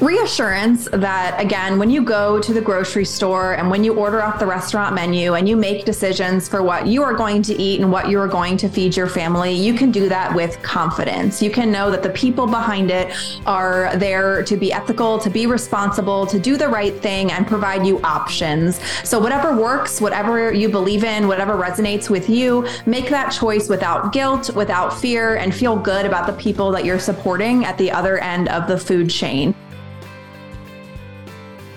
reassurance 0.00 0.88
that 0.92 1.38
again 1.38 1.78
when 1.78 1.90
you 1.90 2.02
go 2.02 2.40
to 2.40 2.52
the 2.52 2.60
grocery 2.60 3.04
store 3.04 3.54
and 3.54 3.70
when 3.70 3.84
you 3.84 3.94
order 3.94 4.22
off 4.22 4.38
the 4.38 4.46
restaurant 4.46 4.94
menu 4.94 5.34
and 5.34 5.48
you 5.48 5.56
make 5.56 5.84
decisions 5.84 6.48
for 6.48 6.62
what 6.62 6.86
you 6.86 7.02
are 7.02 7.12
going 7.12 7.40
to 7.40 7.54
eat 7.60 7.80
and 7.80 7.92
what 7.92 8.08
you 8.08 8.18
are 8.18 8.26
going 8.26 8.56
to 8.56 8.68
feed 8.68 8.96
your 8.96 9.06
family 9.06 9.52
you 9.52 9.74
can 9.74 9.92
do 9.92 10.08
that 10.08 10.34
with 10.34 10.60
confidence. 10.62 11.42
You 11.42 11.50
can 11.50 11.70
know 11.70 11.90
that 11.90 12.02
the 12.02 12.10
people 12.10 12.46
behind 12.46 12.90
it 12.90 13.14
are 13.46 13.96
there 13.96 14.42
to 14.42 14.56
be 14.56 14.72
ethical 14.72 15.18
to 15.18 15.30
be 15.30 15.46
responsible 15.46 16.26
to 16.26 16.38
do 16.38 16.56
the 16.56 16.68
right 16.68 16.94
thing 17.00 17.30
and 17.30 17.46
provide 17.46 17.86
you 17.86 18.00
options. 18.02 18.80
So 19.04 19.20
whatever 19.20 19.54
works 19.54 20.00
whatever 20.00 20.52
you 20.52 20.68
believe 20.68 21.04
in 21.04 21.28
whatever 21.28 21.54
resonates 21.54 22.10
with 22.10 22.28
you 22.28 22.66
make 22.86 23.08
that 23.10 23.30
choice 23.30 23.68
without 23.68 24.12
guilt 24.12 24.54
without 24.56 24.98
fear 24.98 25.36
and 25.36 25.54
feel 25.54 25.76
good 25.76 26.06
about 26.06 26.26
the 26.26 26.32
people 26.32 26.72
that 26.72 26.84
you're 26.84 26.98
supporting 26.98 27.64
at 27.64 27.78
the 27.78 27.90
other 27.90 28.18
end 28.18 28.48
of 28.48 28.66
the 28.66 28.78
food 28.78 29.08
chain 29.08 29.54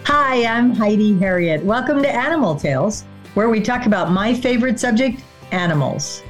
Hi, 0.07 0.45
I'm 0.45 0.75
Heidi 0.75 1.17
Herriott. 1.17 1.63
Welcome 1.63 2.03
to 2.03 2.07
Animal 2.07 2.55
Tales, 2.55 3.05
where 3.33 3.49
we 3.49 3.59
talk 3.59 3.87
about 3.87 4.11
my 4.11 4.35
favorite 4.35 4.79
subject 4.79 5.23
animals. 5.49 6.21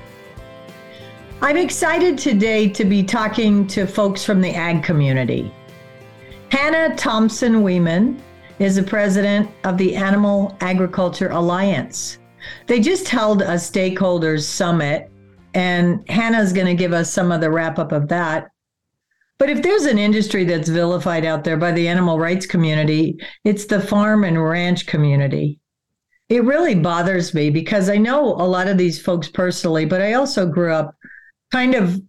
I'm 1.41 1.57
excited 1.57 2.17
today 2.17 2.69
to 2.69 2.85
be 2.85 3.03
talking 3.03 3.67
to 3.67 3.85
folks 3.85 4.23
from 4.23 4.39
the 4.39 4.55
ag 4.55 4.81
community. 4.81 5.53
Hannah 6.51 6.95
Thompson 6.95 7.55
Weeman 7.55 8.17
is 8.59 8.77
the 8.77 8.83
president 8.83 9.51
of 9.65 9.77
the 9.77 9.93
Animal 9.93 10.55
Agriculture 10.61 11.31
Alliance. 11.31 12.19
They 12.67 12.79
just 12.79 13.09
held 13.09 13.41
a 13.41 13.55
stakeholders 13.55 14.43
summit, 14.43 15.11
and 15.53 16.01
Hannah's 16.09 16.53
going 16.53 16.67
to 16.67 16.75
give 16.75 16.93
us 16.93 17.11
some 17.11 17.29
of 17.29 17.41
the 17.41 17.51
wrap 17.51 17.77
up 17.77 17.91
of 17.91 18.07
that. 18.07 18.51
But 19.37 19.49
if 19.49 19.61
there's 19.61 19.85
an 19.85 19.97
industry 19.97 20.45
that's 20.45 20.69
vilified 20.69 21.25
out 21.25 21.43
there 21.43 21.57
by 21.57 21.71
the 21.71 21.87
animal 21.87 22.19
rights 22.19 22.45
community, 22.45 23.17
it's 23.43 23.65
the 23.65 23.81
farm 23.81 24.23
and 24.23 24.41
ranch 24.41 24.85
community. 24.85 25.59
It 26.29 26.45
really 26.45 26.73
bothers 26.73 27.33
me 27.33 27.49
because 27.49 27.89
I 27.89 27.97
know 27.97 28.23
a 28.23 28.47
lot 28.47 28.67
of 28.67 28.77
these 28.77 29.01
folks 29.01 29.27
personally, 29.27 29.85
but 29.85 30.01
I 30.01 30.13
also 30.13 30.47
grew 30.47 30.73
up 30.73 30.95
kind 31.51 31.75
of 31.75 32.01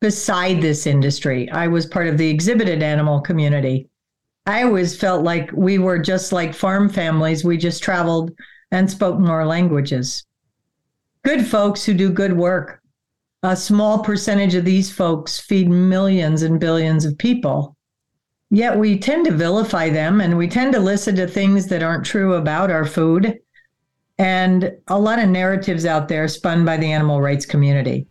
beside 0.00 0.62
this 0.62 0.86
industry. 0.86 1.50
I 1.50 1.66
was 1.66 1.84
part 1.84 2.06
of 2.06 2.16
the 2.16 2.30
exhibited 2.30 2.82
animal 2.82 3.20
community. 3.20 3.88
I 4.46 4.62
always 4.62 4.96
felt 4.96 5.24
like 5.24 5.50
we 5.52 5.78
were 5.78 5.98
just 5.98 6.32
like 6.32 6.54
farm 6.54 6.88
families. 6.88 7.44
We 7.44 7.58
just 7.58 7.82
traveled 7.82 8.30
and 8.70 8.90
spoke 8.90 9.18
more 9.18 9.44
languages. 9.44 10.24
Good 11.24 11.46
folks 11.46 11.84
who 11.84 11.92
do 11.92 12.10
good 12.10 12.34
work 12.34 12.77
a 13.42 13.56
small 13.56 14.02
percentage 14.02 14.54
of 14.54 14.64
these 14.64 14.90
folks 14.90 15.38
feed 15.38 15.68
millions 15.68 16.42
and 16.42 16.58
billions 16.58 17.04
of 17.04 17.16
people. 17.18 17.76
Yet 18.50 18.78
we 18.78 18.98
tend 18.98 19.26
to 19.26 19.32
vilify 19.32 19.90
them 19.90 20.20
and 20.20 20.36
we 20.36 20.48
tend 20.48 20.72
to 20.72 20.80
listen 20.80 21.14
to 21.16 21.26
things 21.26 21.66
that 21.66 21.82
aren't 21.82 22.04
true 22.04 22.34
about 22.34 22.70
our 22.70 22.84
food 22.84 23.38
and 24.18 24.72
a 24.88 24.98
lot 24.98 25.20
of 25.20 25.28
narratives 25.28 25.86
out 25.86 26.08
there 26.08 26.26
spun 26.26 26.64
by 26.64 26.76
the 26.76 26.90
animal 26.90 27.20
rights 27.20 27.46
community. 27.46 28.08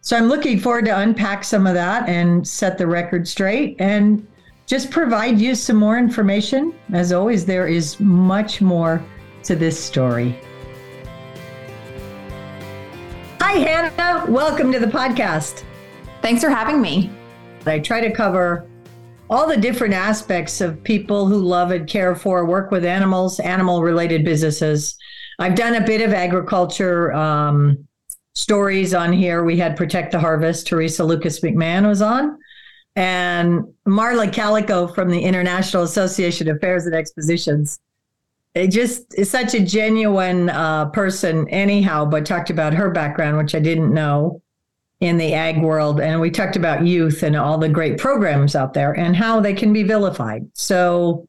So 0.00 0.16
I'm 0.16 0.28
looking 0.28 0.58
forward 0.58 0.86
to 0.86 0.98
unpack 0.98 1.44
some 1.44 1.66
of 1.66 1.74
that 1.74 2.08
and 2.08 2.46
set 2.46 2.78
the 2.78 2.86
record 2.86 3.28
straight 3.28 3.76
and 3.78 4.26
just 4.66 4.90
provide 4.90 5.38
you 5.38 5.54
some 5.54 5.76
more 5.76 5.98
information. 5.98 6.72
As 6.92 7.12
always, 7.12 7.44
there 7.44 7.66
is 7.66 8.00
much 8.00 8.62
more 8.62 9.04
to 9.42 9.54
this 9.54 9.78
story. 9.78 10.40
Hi, 13.52 13.58
Hannah. 13.58 14.30
Welcome 14.30 14.70
to 14.70 14.78
the 14.78 14.86
podcast. 14.86 15.64
Thanks 16.22 16.40
for 16.40 16.50
having 16.50 16.80
me. 16.80 17.10
I 17.66 17.80
try 17.80 18.00
to 18.00 18.12
cover 18.12 18.64
all 19.28 19.48
the 19.48 19.56
different 19.56 19.92
aspects 19.92 20.60
of 20.60 20.80
people 20.84 21.26
who 21.26 21.40
love 21.40 21.72
and 21.72 21.84
care 21.88 22.14
for, 22.14 22.44
work 22.44 22.70
with 22.70 22.84
animals, 22.84 23.40
animal 23.40 23.82
related 23.82 24.24
businesses. 24.24 24.96
I've 25.40 25.56
done 25.56 25.74
a 25.74 25.84
bit 25.84 26.00
of 26.00 26.12
agriculture 26.12 27.12
um, 27.12 27.88
stories 28.36 28.94
on 28.94 29.12
here. 29.12 29.42
We 29.42 29.58
had 29.58 29.76
Protect 29.76 30.12
the 30.12 30.20
Harvest, 30.20 30.68
Teresa 30.68 31.02
Lucas 31.02 31.40
McMahon 31.40 31.88
was 31.88 32.02
on, 32.02 32.38
and 32.94 33.64
Marla 33.84 34.32
Calico 34.32 34.86
from 34.86 35.10
the 35.10 35.22
International 35.24 35.82
Association 35.82 36.48
of 36.48 36.60
Fairs 36.60 36.86
and 36.86 36.94
Expositions 36.94 37.80
it 38.54 38.68
just 38.68 39.14
is 39.14 39.30
such 39.30 39.54
a 39.54 39.60
genuine 39.60 40.50
uh, 40.50 40.86
person 40.86 41.48
anyhow 41.48 42.04
but 42.04 42.26
talked 42.26 42.50
about 42.50 42.74
her 42.74 42.90
background 42.90 43.36
which 43.36 43.54
i 43.54 43.60
didn't 43.60 43.92
know 43.94 44.40
in 45.00 45.16
the 45.16 45.32
ag 45.34 45.60
world. 45.62 46.00
And 46.00 46.20
we 46.20 46.30
talked 46.30 46.56
about 46.56 46.86
youth 46.86 47.22
and 47.22 47.34
all 47.34 47.58
the 47.58 47.68
great 47.68 47.98
programs 47.98 48.54
out 48.54 48.74
there 48.74 48.92
and 48.92 49.16
how 49.16 49.40
they 49.40 49.54
can 49.54 49.72
be 49.72 49.82
vilified. 49.82 50.46
So 50.54 51.26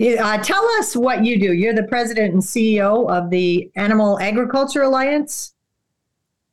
uh, 0.00 0.38
tell 0.38 0.64
us 0.78 0.96
what 0.96 1.24
you 1.24 1.38
do. 1.38 1.52
You're 1.52 1.74
the 1.74 1.84
president 1.84 2.34
and 2.34 2.42
ceo 2.42 3.08
of 3.08 3.30
the 3.30 3.70
animal 3.76 4.18
agriculture 4.18 4.82
alliance 4.82 5.51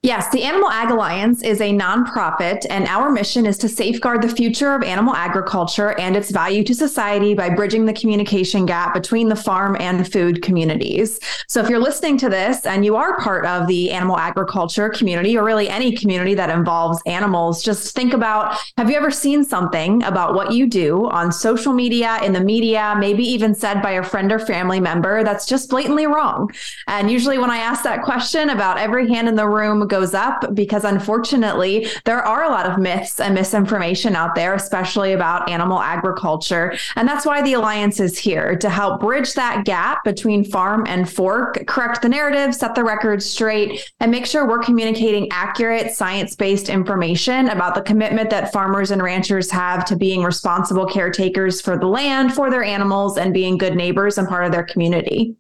Yes, 0.01 0.29
the 0.29 0.43
Animal 0.43 0.69
Ag 0.69 0.91
Alliance 0.91 1.43
is 1.43 1.59
a 1.59 1.73
nonprofit, 1.73 2.65
and 2.69 2.87
our 2.87 3.11
mission 3.11 3.45
is 3.45 3.57
to 3.57 3.67
safeguard 3.67 4.21
the 4.21 4.33
future 4.33 4.73
of 4.73 4.81
animal 4.81 5.13
agriculture 5.13 5.99
and 5.99 6.15
its 6.15 6.31
value 6.31 6.63
to 6.63 6.73
society 6.73 7.33
by 7.33 7.49
bridging 7.49 7.85
the 7.85 7.91
communication 7.91 8.65
gap 8.65 8.93
between 8.93 9.27
the 9.27 9.35
farm 9.35 9.75
and 9.77 10.09
food 10.09 10.41
communities. 10.41 11.19
So, 11.49 11.61
if 11.61 11.67
you're 11.67 11.79
listening 11.81 12.17
to 12.19 12.29
this 12.29 12.65
and 12.65 12.85
you 12.85 12.95
are 12.95 13.19
part 13.19 13.45
of 13.45 13.67
the 13.67 13.91
animal 13.91 14.17
agriculture 14.17 14.87
community, 14.87 15.37
or 15.37 15.43
really 15.43 15.67
any 15.67 15.93
community 15.93 16.33
that 16.33 16.49
involves 16.49 17.01
animals, 17.05 17.61
just 17.61 17.93
think 17.93 18.13
about 18.13 18.57
have 18.77 18.89
you 18.89 18.95
ever 18.95 19.11
seen 19.11 19.43
something 19.43 20.01
about 20.03 20.33
what 20.33 20.53
you 20.53 20.65
do 20.65 21.09
on 21.09 21.29
social 21.29 21.73
media, 21.73 22.19
in 22.23 22.31
the 22.31 22.39
media, 22.39 22.95
maybe 22.97 23.25
even 23.25 23.53
said 23.53 23.81
by 23.81 23.91
a 23.91 24.03
friend 24.03 24.31
or 24.31 24.39
family 24.39 24.79
member 24.79 25.25
that's 25.25 25.45
just 25.45 25.69
blatantly 25.69 26.07
wrong? 26.07 26.49
And 26.87 27.11
usually, 27.11 27.37
when 27.37 27.51
I 27.51 27.57
ask 27.57 27.83
that 27.83 28.03
question, 28.03 28.49
about 28.49 28.77
every 28.77 29.09
hand 29.09 29.27
in 29.27 29.35
the 29.35 29.49
room 29.49 29.88
goes 29.89 30.13
up 30.13 30.53
because 30.53 30.83
unfortunately, 30.83 31.87
there 32.05 32.21
are 32.21 32.43
a 32.43 32.49
lot 32.49 32.65
of 32.65 32.77
myths 32.77 33.19
and 33.19 33.35
misinformation 33.35 34.15
out 34.15 34.35
there, 34.35 34.53
especially 34.53 35.13
about 35.13 35.49
animal 35.49 35.79
agriculture. 35.79 36.75
And 36.95 37.07
that's 37.07 37.25
why 37.25 37.41
the 37.41 37.53
Alliance 37.53 37.99
is 37.99 38.17
here 38.17 38.55
to 38.57 38.69
help 38.69 39.01
bridge 39.01 39.33
that 39.33 39.65
gap 39.65 40.03
between 40.03 40.43
farm 40.43 40.85
and 40.87 41.09
fork, 41.09 41.65
correct 41.67 42.01
the 42.01 42.09
narrative, 42.09 42.55
set 42.55 42.75
the 42.75 42.83
record 42.83 43.21
straight, 43.21 43.91
and 43.99 44.11
make 44.11 44.25
sure 44.25 44.47
we're 44.47 44.59
communicating 44.59 45.27
accurate, 45.31 45.91
science 45.91 46.35
based 46.35 46.69
information 46.69 47.49
about 47.49 47.75
the 47.75 47.81
commitment 47.81 48.29
that 48.29 48.53
farmers 48.53 48.91
and 48.91 49.01
ranchers 49.01 49.49
have 49.51 49.85
to 49.85 49.95
being 49.95 50.23
responsible 50.23 50.85
caretakers 50.85 51.61
for 51.61 51.77
the 51.77 51.87
land, 51.87 52.33
for 52.33 52.49
their 52.49 52.63
animals, 52.63 53.17
and 53.17 53.33
being 53.33 53.57
good 53.57 53.75
neighbors 53.75 54.17
and 54.17 54.27
part 54.27 54.45
of 54.45 54.51
their 54.51 54.63
community. 54.63 55.35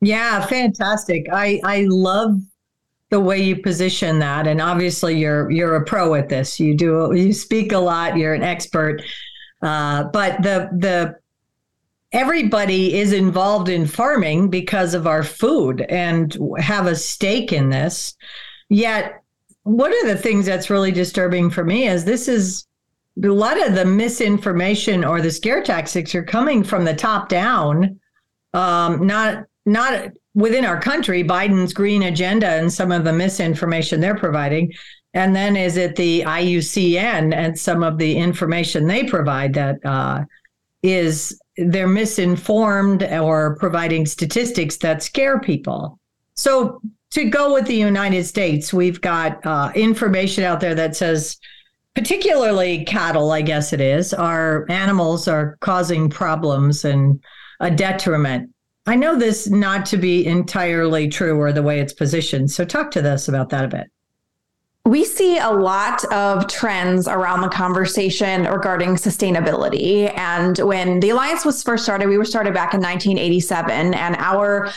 Yeah, 0.00 0.44
fantastic. 0.46 1.26
I 1.32 1.60
I 1.64 1.86
love 1.88 2.38
the 3.14 3.20
way 3.20 3.40
you 3.40 3.54
position 3.54 4.18
that 4.18 4.48
and 4.48 4.60
obviously 4.60 5.16
you're 5.16 5.48
you're 5.48 5.76
a 5.76 5.84
pro 5.84 6.16
at 6.16 6.28
this. 6.28 6.58
You 6.58 6.74
do 6.74 7.12
you 7.14 7.32
speak 7.32 7.70
a 7.70 7.78
lot 7.78 8.16
you're 8.16 8.34
an 8.34 8.42
expert 8.42 9.02
uh, 9.62 10.02
but 10.12 10.42
the 10.42 10.68
the 10.76 11.16
everybody 12.10 12.98
is 12.98 13.12
involved 13.12 13.68
in 13.68 13.86
farming 13.86 14.50
because 14.50 14.94
of 14.94 15.06
our 15.06 15.22
food 15.22 15.82
and 15.82 16.36
have 16.58 16.86
a 16.86 16.96
stake 16.96 17.52
in 17.52 17.70
this. 17.70 18.16
Yet 18.68 19.22
one 19.62 19.92
of 19.92 20.08
the 20.08 20.18
things 20.18 20.44
that's 20.44 20.68
really 20.68 20.90
disturbing 20.90 21.50
for 21.50 21.62
me 21.62 21.86
is 21.86 22.04
this 22.04 22.26
is 22.26 22.66
a 23.22 23.28
lot 23.28 23.64
of 23.64 23.76
the 23.76 23.84
misinformation 23.84 25.04
or 25.04 25.20
the 25.20 25.30
scare 25.30 25.62
tactics 25.62 26.16
are 26.16 26.24
coming 26.24 26.64
from 26.64 26.84
the 26.84 26.94
top 26.94 27.28
down 27.28 28.00
um, 28.54 29.06
not 29.06 29.44
not 29.66 30.10
within 30.34 30.64
our 30.64 30.80
country, 30.80 31.22
Biden's 31.22 31.72
green 31.72 32.02
agenda 32.02 32.48
and 32.48 32.72
some 32.72 32.92
of 32.92 33.04
the 33.04 33.12
misinformation 33.12 34.00
they're 34.00 34.16
providing. 34.16 34.72
And 35.14 35.34
then 35.34 35.56
is 35.56 35.76
it 35.76 35.94
the 35.94 36.22
IUCN 36.22 37.32
and 37.32 37.58
some 37.58 37.84
of 37.84 37.98
the 37.98 38.16
information 38.16 38.86
they 38.86 39.04
provide 39.04 39.54
that 39.54 39.84
uh, 39.84 40.24
is 40.82 41.40
they're 41.56 41.86
misinformed 41.86 43.04
or 43.04 43.56
providing 43.56 44.06
statistics 44.06 44.76
that 44.78 45.04
scare 45.04 45.38
people. 45.38 46.00
So 46.34 46.80
to 47.12 47.24
go 47.24 47.54
with 47.54 47.66
the 47.66 47.76
United 47.76 48.24
States, 48.24 48.72
we've 48.72 49.00
got 49.00 49.44
uh, 49.46 49.70
information 49.76 50.42
out 50.42 50.58
there 50.58 50.74
that 50.74 50.96
says, 50.96 51.38
particularly 51.94 52.84
cattle, 52.84 53.30
I 53.30 53.42
guess 53.42 53.72
it 53.72 53.80
is, 53.80 54.12
our 54.12 54.66
animals 54.68 55.28
are 55.28 55.56
causing 55.60 56.10
problems 56.10 56.84
and 56.84 57.22
a 57.60 57.70
detriment 57.70 58.50
I 58.86 58.96
know 58.96 59.16
this 59.16 59.48
not 59.48 59.86
to 59.86 59.96
be 59.96 60.26
entirely 60.26 61.08
true 61.08 61.38
or 61.38 61.52
the 61.52 61.62
way 61.62 61.80
it's 61.80 61.92
positioned. 61.92 62.50
So 62.50 62.64
talk 62.64 62.90
to 62.92 63.10
us 63.10 63.28
about 63.28 63.48
that 63.50 63.64
a 63.64 63.68
bit. 63.68 63.90
We 64.86 65.06
see 65.06 65.38
a 65.38 65.50
lot 65.50 66.04
of 66.12 66.46
trends 66.46 67.08
around 67.08 67.40
the 67.40 67.48
conversation 67.48 68.44
regarding 68.44 68.96
sustainability. 68.96 70.12
And 70.18 70.58
when 70.58 71.00
the 71.00 71.08
Alliance 71.08 71.46
was 71.46 71.62
first 71.62 71.84
started, 71.84 72.08
we 72.08 72.18
were 72.18 72.26
started 72.26 72.52
back 72.52 72.74
in 72.74 72.80
1987, 72.80 73.94
and 73.94 74.16
our 74.16 74.70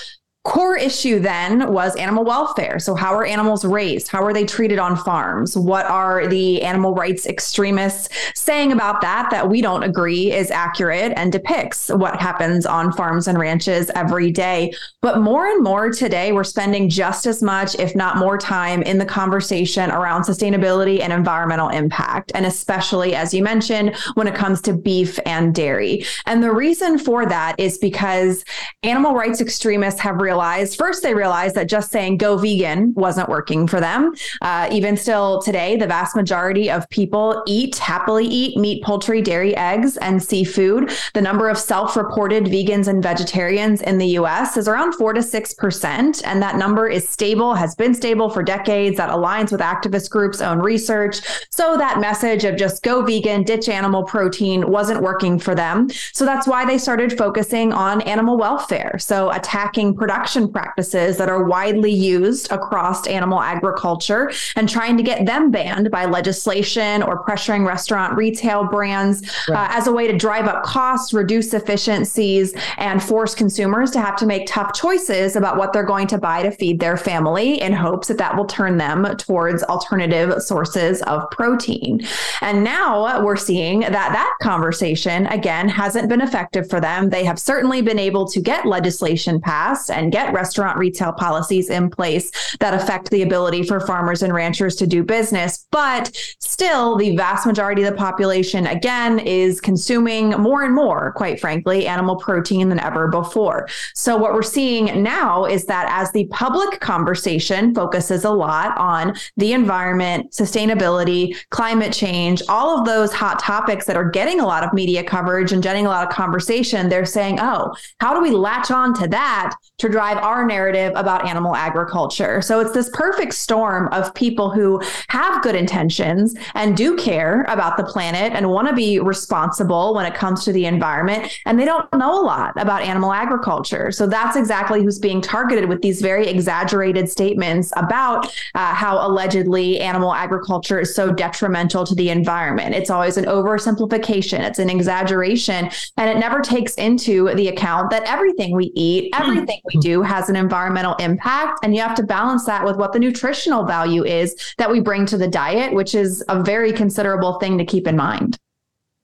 core 0.47 0.77
issue 0.77 1.19
then 1.19 1.73
was 1.73 1.93
animal 1.97 2.23
welfare. 2.23 2.79
So, 2.79 2.95
how 2.95 3.13
are 3.13 3.25
animals 3.25 3.65
raised? 3.65 4.07
How 4.07 4.23
are 4.23 4.31
they 4.31 4.45
treated 4.45 4.79
on 4.79 4.95
farms? 4.95 5.57
What 5.57 5.85
are 5.87 6.25
the 6.25 6.61
animal 6.61 6.93
rights 6.93 7.25
extremists 7.25 8.07
saying 8.33 8.71
about 8.71 9.01
that 9.01 9.29
that 9.29 9.49
we 9.49 9.61
don't 9.61 9.83
agree 9.83 10.31
is 10.31 10.49
accurate 10.49 11.11
and 11.17 11.33
depicts 11.33 11.89
what 11.89 12.21
happens 12.21 12.65
on 12.65 12.93
farms 12.93 13.27
and 13.27 13.37
ranches 13.37 13.91
every 13.93 14.31
day? 14.31 14.73
But 15.01 15.19
more 15.19 15.47
and 15.47 15.61
more 15.61 15.91
today, 15.91 16.31
we're 16.31 16.45
spending 16.45 16.87
just 16.87 17.25
as 17.25 17.43
much, 17.43 17.75
if 17.77 17.93
not 17.93 18.15
more 18.15 18.37
time 18.37 18.81
in 18.83 18.99
the 18.99 19.05
conversation 19.05 19.91
around 19.91 20.21
sustainability 20.21 21.01
and 21.01 21.11
environmental 21.11 21.67
impact. 21.69 22.31
And 22.33 22.45
especially, 22.45 23.15
as 23.15 23.33
you 23.33 23.43
mentioned, 23.43 23.97
when 24.13 24.27
it 24.27 24.35
comes 24.35 24.61
to 24.61 24.73
beef 24.73 25.19
and 25.25 25.53
dairy. 25.53 26.05
And 26.25 26.41
the 26.41 26.53
reason 26.53 26.99
for 26.99 27.25
that 27.25 27.59
is 27.59 27.77
because 27.77 28.45
animal 28.83 29.13
rights 29.13 29.41
extremists 29.41 29.99
have 29.99 30.21
realized 30.21 30.36
realized 30.37 30.77
first, 30.77 31.01
they 31.01 31.15
realized 31.15 31.55
that 31.55 31.67
just 31.67 31.91
saying 31.91 32.17
go 32.17 32.37
vegan 32.37 32.93
wasn't 32.93 33.27
working 33.27 33.67
for 33.67 33.79
them. 33.79 34.13
Uh, 34.43 34.69
even 34.71 34.95
still 34.95 35.41
today, 35.41 35.75
the 35.75 35.87
vast 35.87 36.15
majority 36.15 36.69
of 36.69 36.87
people 36.89 37.43
eat, 37.47 37.75
happily 37.77 38.27
eat 38.27 38.55
meat, 38.55 38.83
poultry, 38.83 39.19
dairy, 39.19 39.55
eggs, 39.55 39.97
and 39.97 40.21
seafood. 40.21 40.91
The 41.15 41.21
number 41.21 41.49
of 41.49 41.57
self 41.57 41.97
reported 41.97 42.43
vegans 42.45 42.87
and 42.87 43.01
vegetarians 43.01 43.81
in 43.81 43.97
the 43.97 44.09
US 44.19 44.57
is 44.57 44.67
around 44.67 44.93
4 44.93 45.13
to 45.13 45.21
6%. 45.21 46.21
And 46.23 46.41
that 46.43 46.55
number 46.55 46.87
is 46.87 47.09
stable, 47.09 47.55
has 47.55 47.73
been 47.73 47.95
stable 47.95 48.29
for 48.29 48.43
decades. 48.43 48.97
That 48.97 49.09
aligns 49.09 49.51
with 49.51 49.61
activist 49.61 50.11
groups' 50.11 50.39
own 50.39 50.59
research. 50.59 51.17
So 51.49 51.77
that 51.77 51.99
message 51.99 52.43
of 52.43 52.57
just 52.57 52.83
go 52.83 53.01
vegan, 53.01 53.41
ditch 53.41 53.69
animal 53.69 54.03
protein 54.03 54.69
wasn't 54.69 55.01
working 55.01 55.39
for 55.39 55.55
them. 55.55 55.89
So 56.13 56.25
that's 56.25 56.47
why 56.47 56.63
they 56.63 56.77
started 56.77 57.17
focusing 57.17 57.73
on 57.73 58.01
animal 58.01 58.37
welfare. 58.37 58.99
So 58.99 59.31
attacking 59.31 59.95
production 59.95 60.16
production 60.17 60.51
practices 60.51 61.15
that 61.17 61.29
are 61.29 61.43
widely 61.43 61.91
used 61.91 62.51
across 62.51 63.05
animal 63.05 63.39
agriculture 63.39 64.31
and 64.55 64.67
trying 64.67 64.97
to 64.97 65.03
get 65.03 65.27
them 65.27 65.51
banned 65.51 65.91
by 65.91 66.05
legislation 66.05 67.03
or 67.03 67.23
pressuring 67.23 67.67
restaurant 67.67 68.17
retail 68.17 68.63
brands 68.63 69.21
right. 69.47 69.69
uh, 69.71 69.77
as 69.77 69.85
a 69.85 69.91
way 69.91 70.07
to 70.07 70.17
drive 70.17 70.45
up 70.45 70.63
costs, 70.63 71.13
reduce 71.13 71.53
efficiencies, 71.53 72.55
and 72.77 73.03
force 73.03 73.35
consumers 73.35 73.91
to 73.91 74.01
have 74.01 74.15
to 74.15 74.25
make 74.25 74.47
tough 74.47 74.73
choices 74.73 75.35
about 75.35 75.55
what 75.55 75.71
they're 75.71 75.83
going 75.83 76.07
to 76.07 76.17
buy 76.17 76.41
to 76.41 76.49
feed 76.49 76.79
their 76.79 76.97
family 76.97 77.61
in 77.61 77.71
hopes 77.71 78.07
that 78.07 78.17
that 78.17 78.35
will 78.35 78.45
turn 78.45 78.77
them 78.77 79.05
towards 79.17 79.61
alternative 79.63 80.41
sources 80.41 81.03
of 81.03 81.29
protein. 81.29 82.01
And 82.41 82.63
now 82.63 83.23
we're 83.23 83.35
seeing 83.35 83.81
that 83.81 83.93
that 83.93 84.33
conversation, 84.41 85.27
again, 85.27 85.69
hasn't 85.69 86.09
been 86.09 86.21
effective 86.21 86.67
for 86.67 86.79
them. 86.79 87.11
They 87.11 87.23
have 87.23 87.39
certainly 87.39 87.83
been 87.83 87.99
able 87.99 88.27
to 88.29 88.39
get 88.39 88.65
legislation 88.65 89.39
passed 89.39 89.91
and 89.91 90.06
get 90.11 90.33
restaurant 90.33 90.77
retail 90.77 91.13
policies 91.13 91.69
in 91.69 91.89
place 91.89 92.31
that 92.59 92.73
affect 92.73 93.09
the 93.09 93.21
ability 93.21 93.63
for 93.63 93.79
farmers 93.79 94.23
and 94.23 94.33
ranchers 94.33 94.75
to 94.77 94.87
do 94.87 95.03
business. 95.03 95.65
But 95.71 96.15
still, 96.39 96.97
the 96.97 97.15
vast 97.15 97.45
majority 97.45 97.83
of 97.83 97.91
the 97.91 97.97
population, 97.97 98.67
again, 98.67 99.19
is 99.19 99.61
consuming 99.61 100.29
more 100.31 100.63
and 100.63 100.73
more, 100.73 101.13
quite 101.13 101.39
frankly, 101.39 101.87
animal 101.87 102.15
protein 102.15 102.69
than 102.69 102.79
ever 102.79 103.07
before. 103.07 103.67
So, 103.93 104.17
what 104.17 104.33
we're 104.33 104.43
seeing 104.43 105.03
now 105.03 105.45
is 105.45 105.65
that 105.65 105.87
as 105.89 106.11
the 106.11 106.25
public 106.27 106.79
conversation 106.79 107.73
focuses 107.73 108.23
a 108.25 108.31
lot 108.31 108.77
on 108.77 109.15
the 109.37 109.53
environment, 109.53 110.31
sustainability, 110.31 111.35
climate 111.49 111.93
change, 111.93 112.41
all 112.49 112.77
of 112.77 112.85
those 112.85 113.13
hot 113.13 113.39
topics 113.39 113.85
that 113.85 113.97
are 113.97 114.09
getting 114.09 114.39
a 114.39 114.45
lot 114.45 114.63
of 114.63 114.73
media 114.73 115.03
coverage 115.03 115.51
and 115.51 115.63
getting 115.63 115.85
a 115.85 115.89
lot 115.89 116.07
of 116.07 116.13
conversation, 116.13 116.89
they're 116.89 117.05
saying, 117.05 117.39
oh, 117.39 117.73
how 117.99 118.13
do 118.13 118.21
we 118.21 118.31
latch 118.31 118.71
on 118.71 118.93
to 118.93 119.07
that 119.07 119.55
to 119.77 119.89
drive 119.97 120.17
our 120.17 120.45
narrative 120.45 120.93
about 120.95 121.27
animal 121.27 121.55
agriculture. 121.55 122.39
So 122.39 122.59
it's 122.59 122.71
this 122.71 122.87
perfect 122.93 123.33
storm 123.33 123.87
of 123.91 124.13
people 124.13 124.51
who 124.51 124.79
have 125.07 125.41
good 125.41 125.55
intentions 125.55 126.35
and 126.53 126.77
do 126.77 126.95
care 126.95 127.45
about 127.47 127.77
the 127.77 127.83
planet 127.83 128.31
and 128.33 128.47
want 128.47 128.67
to 128.67 128.75
be 128.75 128.99
responsible 128.99 129.95
when 129.95 130.05
it 130.05 130.13
comes 130.13 130.45
to 130.45 130.51
the 130.53 130.67
environment. 130.67 131.39
And 131.47 131.59
they 131.59 131.65
don't 131.65 131.91
know 131.93 132.13
a 132.13 132.21
lot 132.21 132.53
about 132.61 132.83
animal 132.83 133.11
agriculture. 133.11 133.91
So 133.91 134.05
that's 134.05 134.35
exactly 134.37 134.83
who's 134.83 134.99
being 134.99 135.19
targeted 135.19 135.67
with 135.67 135.81
these 135.81 135.99
very 135.99 136.27
exaggerated 136.27 137.09
statements 137.09 137.73
about 137.75 138.27
uh, 138.53 138.75
how 138.75 139.03
allegedly 139.03 139.79
animal 139.79 140.13
agriculture 140.13 140.79
is 140.79 140.93
so 140.93 141.11
detrimental 141.11 141.87
to 141.87 141.95
the 141.95 142.11
environment. 142.11 142.75
It's 142.75 142.91
always 142.91 143.17
an 143.17 143.25
oversimplification, 143.25 144.41
it's 144.41 144.59
an 144.59 144.69
exaggeration, 144.69 145.71
and 145.97 146.07
it 146.07 146.19
never 146.19 146.41
takes 146.41 146.75
into 146.75 147.33
the 147.33 147.47
account 147.47 147.89
that 147.89 148.03
everything 148.03 148.55
we 148.55 148.71
eat, 148.75 149.09
everything 149.15 149.59
we 149.73 149.79
do 149.87 150.01
has 150.01 150.29
an 150.29 150.35
environmental 150.35 150.95
impact. 150.95 151.59
And 151.63 151.75
you 151.75 151.81
have 151.81 151.95
to 151.95 152.03
balance 152.03 152.45
that 152.45 152.65
with 152.65 152.77
what 152.77 152.93
the 152.93 152.99
nutritional 152.99 153.65
value 153.65 154.03
is 154.03 154.35
that 154.57 154.69
we 154.69 154.79
bring 154.79 155.05
to 155.07 155.17
the 155.17 155.27
diet, 155.27 155.73
which 155.73 155.95
is 155.95 156.23
a 156.29 156.43
very 156.43 156.71
considerable 156.71 157.39
thing 157.39 157.57
to 157.57 157.65
keep 157.65 157.87
in 157.87 157.95
mind. 157.95 158.37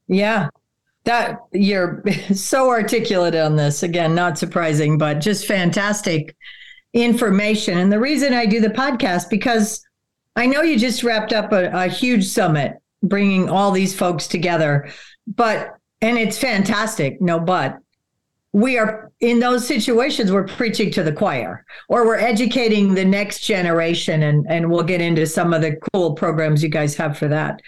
Yeah. 0.08 0.50
That 1.06 1.40
you're 1.52 2.04
so 2.34 2.70
articulate 2.70 3.36
on 3.36 3.56
this. 3.56 3.84
Again, 3.84 4.16
not 4.16 4.38
surprising, 4.38 4.98
but 4.98 5.20
just 5.20 5.46
fantastic 5.46 6.36
information. 6.94 7.78
And 7.78 7.92
the 7.92 8.00
reason 8.00 8.34
I 8.34 8.46
do 8.46 8.60
the 8.60 8.70
podcast, 8.70 9.30
because 9.30 9.84
I 10.36 10.46
know 10.46 10.62
you 10.62 10.78
just 10.78 11.04
wrapped 11.04 11.34
up 11.34 11.52
a, 11.52 11.70
a 11.72 11.88
huge 11.88 12.26
summit 12.26 12.78
bringing 13.02 13.50
all 13.50 13.72
these 13.72 13.96
folks 13.96 14.28
together, 14.28 14.90
but, 15.28 15.76
and 16.02 16.18
it's 16.18 16.38
fantastic, 16.38 17.22
no, 17.22 17.40
but 17.40 17.78
we 18.54 18.78
are 18.78 19.12
in 19.20 19.40
those 19.40 19.68
situations 19.68 20.32
we're 20.32 20.46
preaching 20.46 20.92
to 20.92 21.04
the 21.04 21.12
choir 21.12 21.66
or 21.90 22.06
we're 22.06 22.20
educating 22.20 22.94
the 22.94 23.04
next 23.04 23.40
generation 23.40 24.24
and 24.24 24.46
and 24.48 24.70
we'll 24.70 24.84
get 24.84 25.02
into 25.02 25.26
some 25.26 25.54
of 25.54 25.62
the 25.62 25.76
cool 25.92 26.14
programs 26.14 26.64
you 26.64 26.70
guys 26.70 26.96
have 26.96 27.18
for 27.18 27.28
that. 27.28 27.60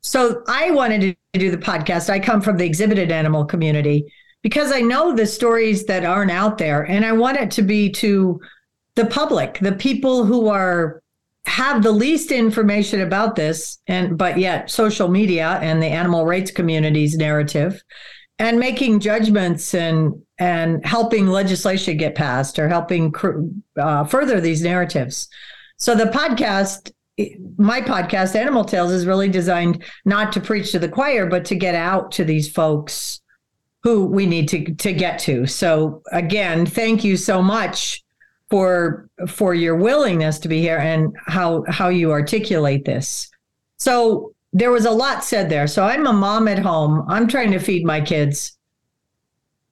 So 0.00 0.42
i 0.48 0.70
wanted 0.70 1.16
to 1.32 1.38
do 1.38 1.50
the 1.50 1.56
podcast. 1.56 2.10
I 2.10 2.18
come 2.18 2.40
from 2.40 2.56
the 2.56 2.66
exhibited 2.66 3.10
animal 3.10 3.44
community 3.44 4.12
because 4.42 4.72
i 4.72 4.80
know 4.80 5.14
the 5.14 5.26
stories 5.26 5.86
that 5.86 6.04
aren't 6.04 6.30
out 6.30 6.58
there 6.58 6.82
and 6.82 7.04
i 7.04 7.12
want 7.12 7.38
it 7.38 7.50
to 7.52 7.62
be 7.62 7.90
to 7.90 8.40
the 8.94 9.06
public 9.06 9.58
the 9.60 9.72
people 9.72 10.24
who 10.24 10.48
are 10.48 11.02
have 11.46 11.82
the 11.82 11.92
least 11.92 12.30
information 12.30 13.00
about 13.00 13.34
this 13.34 13.78
and 13.86 14.18
but 14.18 14.38
yet 14.38 14.70
social 14.70 15.08
media 15.08 15.58
and 15.62 15.82
the 15.82 15.86
animal 15.86 16.26
rights 16.26 16.50
community's 16.50 17.16
narrative 17.16 17.82
and 18.38 18.58
making 18.58 19.00
judgments 19.00 19.74
and 19.74 20.14
and 20.38 20.84
helping 20.86 21.26
legislation 21.26 21.96
get 21.96 22.14
passed 22.14 22.58
or 22.58 22.68
helping 22.68 23.12
uh, 23.76 24.04
further 24.04 24.40
these 24.40 24.62
narratives. 24.62 25.28
So 25.76 25.96
the 25.96 26.04
podcast, 26.04 26.92
my 27.56 27.80
podcast, 27.80 28.36
Animal 28.36 28.64
Tales, 28.64 28.92
is 28.92 29.06
really 29.06 29.28
designed 29.28 29.82
not 30.04 30.32
to 30.32 30.40
preach 30.40 30.70
to 30.72 30.78
the 30.78 30.88
choir, 30.88 31.26
but 31.26 31.44
to 31.46 31.56
get 31.56 31.74
out 31.74 32.12
to 32.12 32.24
these 32.24 32.50
folks 32.50 33.20
who 33.82 34.06
we 34.06 34.26
need 34.26 34.48
to 34.48 34.74
to 34.74 34.92
get 34.92 35.18
to. 35.20 35.46
So 35.46 36.02
again, 36.12 36.66
thank 36.66 37.04
you 37.04 37.16
so 37.16 37.42
much 37.42 38.02
for 38.50 39.08
for 39.26 39.54
your 39.54 39.76
willingness 39.76 40.38
to 40.40 40.48
be 40.48 40.60
here 40.60 40.78
and 40.78 41.14
how 41.26 41.64
how 41.68 41.88
you 41.88 42.12
articulate 42.12 42.84
this. 42.84 43.28
So 43.76 44.34
there 44.52 44.70
was 44.70 44.86
a 44.86 44.90
lot 44.90 45.24
said 45.24 45.48
there. 45.48 45.66
So 45.66 45.84
I'm 45.84 46.06
a 46.06 46.12
mom 46.12 46.48
at 46.48 46.58
home. 46.58 47.04
I'm 47.08 47.28
trying 47.28 47.52
to 47.52 47.58
feed 47.58 47.84
my 47.84 48.00
kids. 48.00 48.56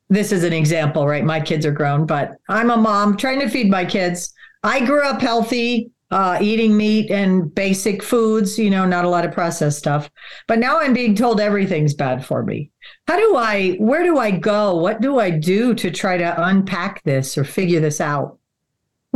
This 0.08 0.32
is 0.32 0.44
an 0.44 0.52
example, 0.52 1.06
right? 1.06 1.24
My 1.24 1.40
kids 1.40 1.66
are 1.66 1.72
grown, 1.72 2.06
but 2.06 2.36
I'm 2.48 2.70
a 2.70 2.76
mom 2.76 3.16
trying 3.16 3.40
to 3.40 3.48
feed 3.48 3.70
my 3.70 3.84
kids. 3.84 4.32
I 4.62 4.84
grew 4.84 5.02
up 5.02 5.20
healthy, 5.20 5.90
uh, 6.10 6.38
eating 6.40 6.76
meat 6.76 7.10
and 7.10 7.52
basic 7.52 8.02
foods, 8.02 8.58
you 8.58 8.70
know, 8.70 8.86
not 8.86 9.04
a 9.04 9.08
lot 9.08 9.24
of 9.24 9.32
processed 9.32 9.78
stuff. 9.78 10.08
But 10.46 10.60
now 10.60 10.78
I'm 10.78 10.92
being 10.92 11.16
told 11.16 11.40
everything's 11.40 11.94
bad 11.94 12.24
for 12.24 12.44
me. 12.44 12.70
How 13.08 13.16
do 13.16 13.36
I, 13.36 13.72
where 13.78 14.04
do 14.04 14.18
I 14.18 14.30
go? 14.30 14.76
What 14.76 15.00
do 15.00 15.18
I 15.18 15.30
do 15.30 15.74
to 15.74 15.90
try 15.90 16.16
to 16.16 16.46
unpack 16.46 17.02
this 17.02 17.36
or 17.36 17.44
figure 17.44 17.80
this 17.80 18.00
out? 18.00 18.38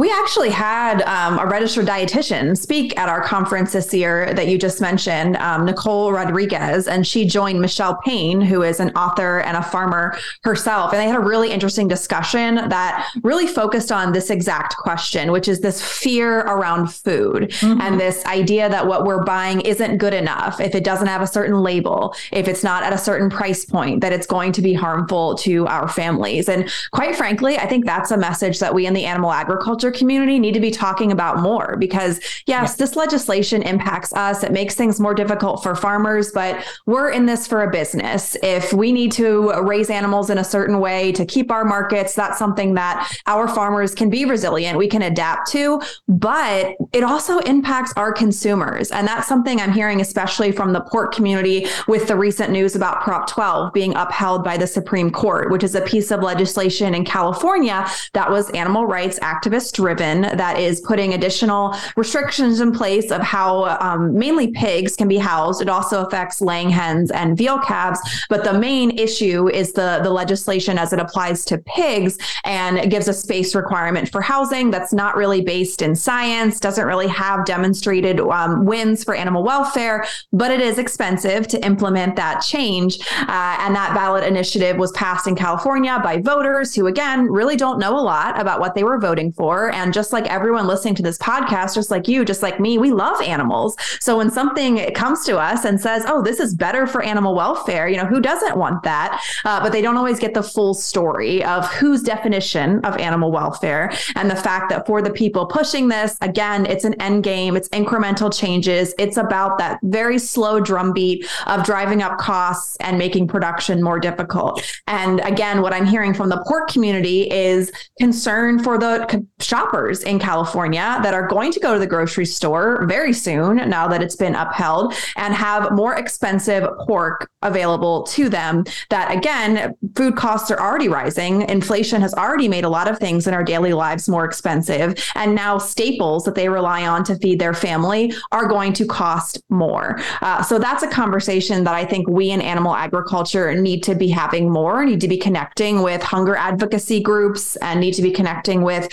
We 0.00 0.10
actually 0.10 0.48
had 0.48 1.02
um, 1.02 1.38
a 1.38 1.44
registered 1.44 1.84
dietitian 1.84 2.56
speak 2.56 2.98
at 2.98 3.10
our 3.10 3.22
conference 3.22 3.74
this 3.74 3.92
year 3.92 4.32
that 4.32 4.48
you 4.48 4.56
just 4.56 4.80
mentioned, 4.80 5.36
um, 5.36 5.66
Nicole 5.66 6.10
Rodriguez, 6.10 6.88
and 6.88 7.06
she 7.06 7.26
joined 7.26 7.60
Michele 7.60 8.00
Payn, 8.06 8.42
who 8.42 8.62
is 8.62 8.80
an 8.80 8.96
author 8.96 9.40
and 9.40 9.58
a 9.58 9.62
farmer 9.62 10.16
herself. 10.42 10.94
And 10.94 11.02
they 11.02 11.06
had 11.06 11.16
a 11.16 11.20
really 11.20 11.52
interesting 11.52 11.86
discussion 11.86 12.54
that 12.70 13.12
really 13.22 13.46
focused 13.46 13.92
on 13.92 14.14
this 14.14 14.30
exact 14.30 14.74
question, 14.78 15.32
which 15.32 15.48
is 15.48 15.60
this 15.60 15.82
fear 15.82 16.40
around 16.46 16.86
food 16.86 17.50
mm-hmm. 17.50 17.82
and 17.82 18.00
this 18.00 18.24
idea 18.24 18.70
that 18.70 18.86
what 18.86 19.04
we're 19.04 19.22
buying 19.22 19.60
isn't 19.60 19.98
good 19.98 20.14
enough 20.14 20.60
if 20.60 20.74
it 20.74 20.82
doesn't 20.82 21.08
have 21.08 21.20
a 21.20 21.26
certain 21.26 21.60
label, 21.60 22.16
if 22.32 22.48
it's 22.48 22.64
not 22.64 22.82
at 22.82 22.94
a 22.94 22.98
certain 22.98 23.28
price 23.28 23.66
point, 23.66 24.00
that 24.00 24.14
it's 24.14 24.26
going 24.26 24.52
to 24.52 24.62
be 24.62 24.72
harmful 24.72 25.34
to 25.34 25.66
our 25.66 25.88
families. 25.88 26.48
And 26.48 26.72
quite 26.90 27.14
frankly, 27.16 27.58
I 27.58 27.66
think 27.66 27.84
that's 27.84 28.10
a 28.10 28.16
message 28.16 28.60
that 28.60 28.72
we 28.72 28.86
in 28.86 28.94
the 28.94 29.04
animal 29.04 29.30
agriculture 29.30 29.89
community 29.90 30.38
need 30.38 30.54
to 30.54 30.60
be 30.60 30.70
talking 30.70 31.12
about 31.12 31.40
more 31.40 31.76
because, 31.78 32.20
yes, 32.46 32.76
this 32.76 32.96
legislation 32.96 33.62
impacts 33.62 34.12
us. 34.12 34.42
It 34.42 34.52
makes 34.52 34.74
things 34.74 35.00
more 35.00 35.14
difficult 35.14 35.62
for 35.62 35.74
farmers, 35.74 36.32
but 36.32 36.64
we're 36.86 37.10
in 37.10 37.26
this 37.26 37.46
for 37.46 37.62
a 37.62 37.70
business. 37.70 38.36
If 38.42 38.72
we 38.72 38.92
need 38.92 39.12
to 39.12 39.52
raise 39.62 39.90
animals 39.90 40.30
in 40.30 40.38
a 40.38 40.44
certain 40.44 40.80
way 40.80 41.12
to 41.12 41.24
keep 41.24 41.50
our 41.50 41.64
markets, 41.64 42.14
that's 42.14 42.38
something 42.38 42.74
that 42.74 43.10
our 43.26 43.48
farmers 43.48 43.94
can 43.94 44.10
be 44.10 44.24
resilient. 44.24 44.78
We 44.78 44.88
can 44.88 45.02
adapt 45.02 45.50
to, 45.52 45.80
but 46.08 46.76
it 46.92 47.04
also 47.04 47.38
impacts 47.40 47.92
our 47.96 48.12
consumers. 48.12 48.90
And 48.90 49.06
that's 49.06 49.26
something 49.26 49.60
I'm 49.60 49.72
hearing, 49.72 50.00
especially 50.00 50.52
from 50.52 50.72
the 50.72 50.80
pork 50.80 51.14
community 51.14 51.66
with 51.86 52.08
the 52.08 52.16
recent 52.16 52.50
news 52.50 52.76
about 52.76 53.02
Prop 53.02 53.28
12 53.28 53.72
being 53.72 53.94
upheld 53.94 54.44
by 54.44 54.56
the 54.56 54.66
Supreme 54.66 55.10
Court, 55.10 55.50
which 55.50 55.64
is 55.64 55.74
a 55.74 55.80
piece 55.80 56.10
of 56.10 56.20
legislation 56.20 56.94
in 56.94 57.04
California 57.04 57.86
that 58.12 58.30
was 58.30 58.50
animal 58.50 58.86
rights 58.86 59.18
activist 59.20 59.72
driven, 59.80 60.22
that 60.22 60.58
is 60.58 60.80
putting 60.80 61.14
additional 61.14 61.74
restrictions 61.96 62.60
in 62.60 62.70
place 62.72 63.10
of 63.10 63.20
how 63.22 63.50
um, 63.80 64.00
mainly 64.24 64.48
pigs 64.48 64.94
can 64.94 65.08
be 65.08 65.18
housed. 65.18 65.62
It 65.62 65.68
also 65.68 66.04
affects 66.04 66.40
laying 66.40 66.70
hens 66.70 67.10
and 67.10 67.36
veal 67.36 67.58
calves. 67.60 68.00
But 68.28 68.44
the 68.44 68.56
main 68.68 68.98
issue 68.98 69.48
is 69.48 69.72
the, 69.72 70.00
the 70.02 70.10
legislation 70.10 70.78
as 70.78 70.92
it 70.92 70.98
applies 70.98 71.44
to 71.46 71.58
pigs 71.58 72.18
and 72.44 72.90
gives 72.90 73.08
a 73.08 73.14
space 73.14 73.54
requirement 73.54 74.10
for 74.12 74.20
housing 74.20 74.70
that's 74.70 74.92
not 74.92 75.16
really 75.16 75.40
based 75.40 75.80
in 75.82 75.96
science, 75.96 76.60
doesn't 76.60 76.86
really 76.86 77.08
have 77.08 77.44
demonstrated 77.46 78.20
um, 78.20 78.64
wins 78.64 79.02
for 79.04 79.14
animal 79.14 79.42
welfare, 79.42 80.06
but 80.32 80.50
it 80.50 80.60
is 80.60 80.78
expensive 80.78 81.46
to 81.48 81.64
implement 81.64 82.16
that 82.16 82.40
change. 82.40 82.98
Uh, 83.20 83.56
and 83.60 83.74
that 83.74 83.92
ballot 83.94 84.24
initiative 84.24 84.76
was 84.76 84.92
passed 84.92 85.26
in 85.26 85.34
California 85.34 85.98
by 86.02 86.20
voters 86.20 86.74
who, 86.74 86.86
again, 86.86 87.18
really 87.38 87.56
don't 87.56 87.78
know 87.78 87.94
a 87.98 88.04
lot 88.14 88.38
about 88.38 88.60
what 88.60 88.74
they 88.74 88.84
were 88.84 88.98
voting 88.98 89.32
for. 89.32 89.59
And 89.68 89.92
just 89.92 90.12
like 90.12 90.26
everyone 90.26 90.66
listening 90.66 90.94
to 90.96 91.02
this 91.02 91.18
podcast, 91.18 91.74
just 91.74 91.90
like 91.90 92.08
you, 92.08 92.24
just 92.24 92.42
like 92.42 92.58
me, 92.58 92.78
we 92.78 92.90
love 92.90 93.20
animals. 93.20 93.76
So 94.00 94.16
when 94.16 94.30
something 94.30 94.92
comes 94.94 95.24
to 95.26 95.38
us 95.38 95.64
and 95.64 95.80
says, 95.80 96.04
oh, 96.06 96.22
this 96.22 96.40
is 96.40 96.54
better 96.54 96.86
for 96.86 97.02
animal 97.02 97.34
welfare, 97.34 97.88
you 97.88 97.96
know, 97.96 98.06
who 98.06 98.20
doesn't 98.20 98.56
want 98.56 98.82
that? 98.84 99.22
Uh, 99.44 99.60
but 99.60 99.72
they 99.72 99.82
don't 99.82 99.96
always 99.96 100.18
get 100.18 100.34
the 100.34 100.42
full 100.42 100.74
story 100.74 101.44
of 101.44 101.66
whose 101.72 102.02
definition 102.02 102.84
of 102.84 102.96
animal 102.96 103.30
welfare 103.30 103.92
and 104.16 104.30
the 104.30 104.36
fact 104.36 104.70
that 104.70 104.86
for 104.86 105.02
the 105.02 105.10
people 105.10 105.46
pushing 105.46 105.88
this, 105.88 106.16
again, 106.20 106.66
it's 106.66 106.84
an 106.84 106.94
end 107.00 107.24
game, 107.24 107.56
it's 107.56 107.68
incremental 107.70 108.32
changes. 108.36 108.94
It's 108.98 109.16
about 109.16 109.58
that 109.58 109.78
very 109.82 110.18
slow 110.18 110.60
drumbeat 110.60 111.26
of 111.46 111.64
driving 111.64 112.02
up 112.02 112.18
costs 112.18 112.76
and 112.80 112.98
making 112.98 113.28
production 113.28 113.82
more 113.82 113.98
difficult. 113.98 114.62
And 114.86 115.20
again, 115.20 115.62
what 115.62 115.72
I'm 115.72 115.86
hearing 115.86 116.14
from 116.14 116.28
the 116.28 116.42
pork 116.46 116.68
community 116.68 117.30
is 117.30 117.72
concern 117.98 118.62
for 118.62 118.78
the 118.78 119.26
shoppers 119.50 120.04
in 120.04 120.20
California 120.20 121.00
that 121.02 121.12
are 121.12 121.26
going 121.26 121.50
to 121.50 121.58
go 121.58 121.74
to 121.74 121.80
the 121.80 121.86
grocery 121.86 122.24
store 122.24 122.86
very 122.86 123.12
soon 123.12 123.56
now 123.68 123.88
that 123.88 124.00
it's 124.00 124.14
been 124.14 124.36
upheld 124.36 124.94
and 125.16 125.34
have 125.34 125.72
more 125.72 125.96
expensive 125.96 126.68
pork 126.86 127.28
available 127.42 128.04
to 128.04 128.28
them. 128.28 128.64
That 128.90 129.10
again, 129.10 129.74
food 129.96 130.14
costs 130.14 130.52
are 130.52 130.60
already 130.60 130.88
rising. 130.88 131.42
Inflation 131.48 132.00
has 132.00 132.14
already 132.14 132.46
made 132.46 132.64
a 132.64 132.68
lot 132.68 132.88
of 132.88 132.98
things 132.98 133.26
in 133.26 133.34
our 133.34 133.42
daily 133.42 133.72
lives 133.72 134.08
more 134.08 134.24
expensive. 134.24 134.94
And 135.16 135.34
now 135.34 135.58
staples 135.58 136.24
that 136.26 136.36
they 136.36 136.48
rely 136.48 136.86
on 136.86 137.02
to 137.04 137.16
feed 137.16 137.40
their 137.40 137.54
family 137.54 138.12
are 138.30 138.46
going 138.46 138.72
to 138.74 138.86
cost 138.86 139.42
more. 139.48 140.00
Uh, 140.22 140.42
so 140.42 140.60
that's 140.60 140.84
a 140.84 140.88
conversation 140.88 141.64
that 141.64 141.74
I 141.74 141.84
think 141.84 142.08
we 142.08 142.30
in 142.30 142.40
animal 142.40 142.76
agriculture 142.76 143.52
need 143.60 143.82
to 143.82 143.96
be 143.96 144.08
having 144.08 144.48
more, 144.48 144.84
need 144.84 145.00
to 145.00 145.08
be 145.08 145.18
connecting 145.18 145.82
with 145.82 146.02
hunger 146.02 146.36
advocacy 146.36 147.00
groups 147.00 147.56
and 147.56 147.80
need 147.80 147.94
to 147.94 148.02
be 148.02 148.12
connecting 148.12 148.62
with 148.62 148.88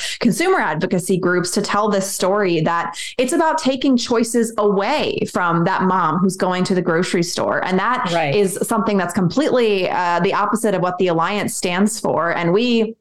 consumer 0.48 0.64
advocacy 0.64 1.18
groups 1.18 1.52
to 1.52 1.62
tell 1.62 1.90
this 1.90 2.10
story 2.10 2.62
that 2.62 2.98
it's 3.18 3.34
about 3.34 3.58
taking 3.58 3.98
choices 3.98 4.54
away 4.58 5.20
from 5.32 5.66
that 5.66 5.84
mom 5.84 6.20
who's 6.20 6.38
going 6.38 6.64
to 6.64 6.74
the 6.74 6.82
grocery 6.82 7.24
store. 7.24 7.64
And 7.66 7.78
that 7.80 8.10
right. 8.14 8.34
is 8.34 8.58
something 8.64 8.98
that's 8.98 9.14
completely 9.14 9.90
uh, 9.90 10.20
the 10.22 10.34
opposite 10.34 10.74
of 10.74 10.82
what 10.82 10.98
the 11.00 11.08
Alliance 11.08 11.56
stands 11.56 12.00
for. 12.00 12.34
And 12.34 12.54
we 12.54 12.96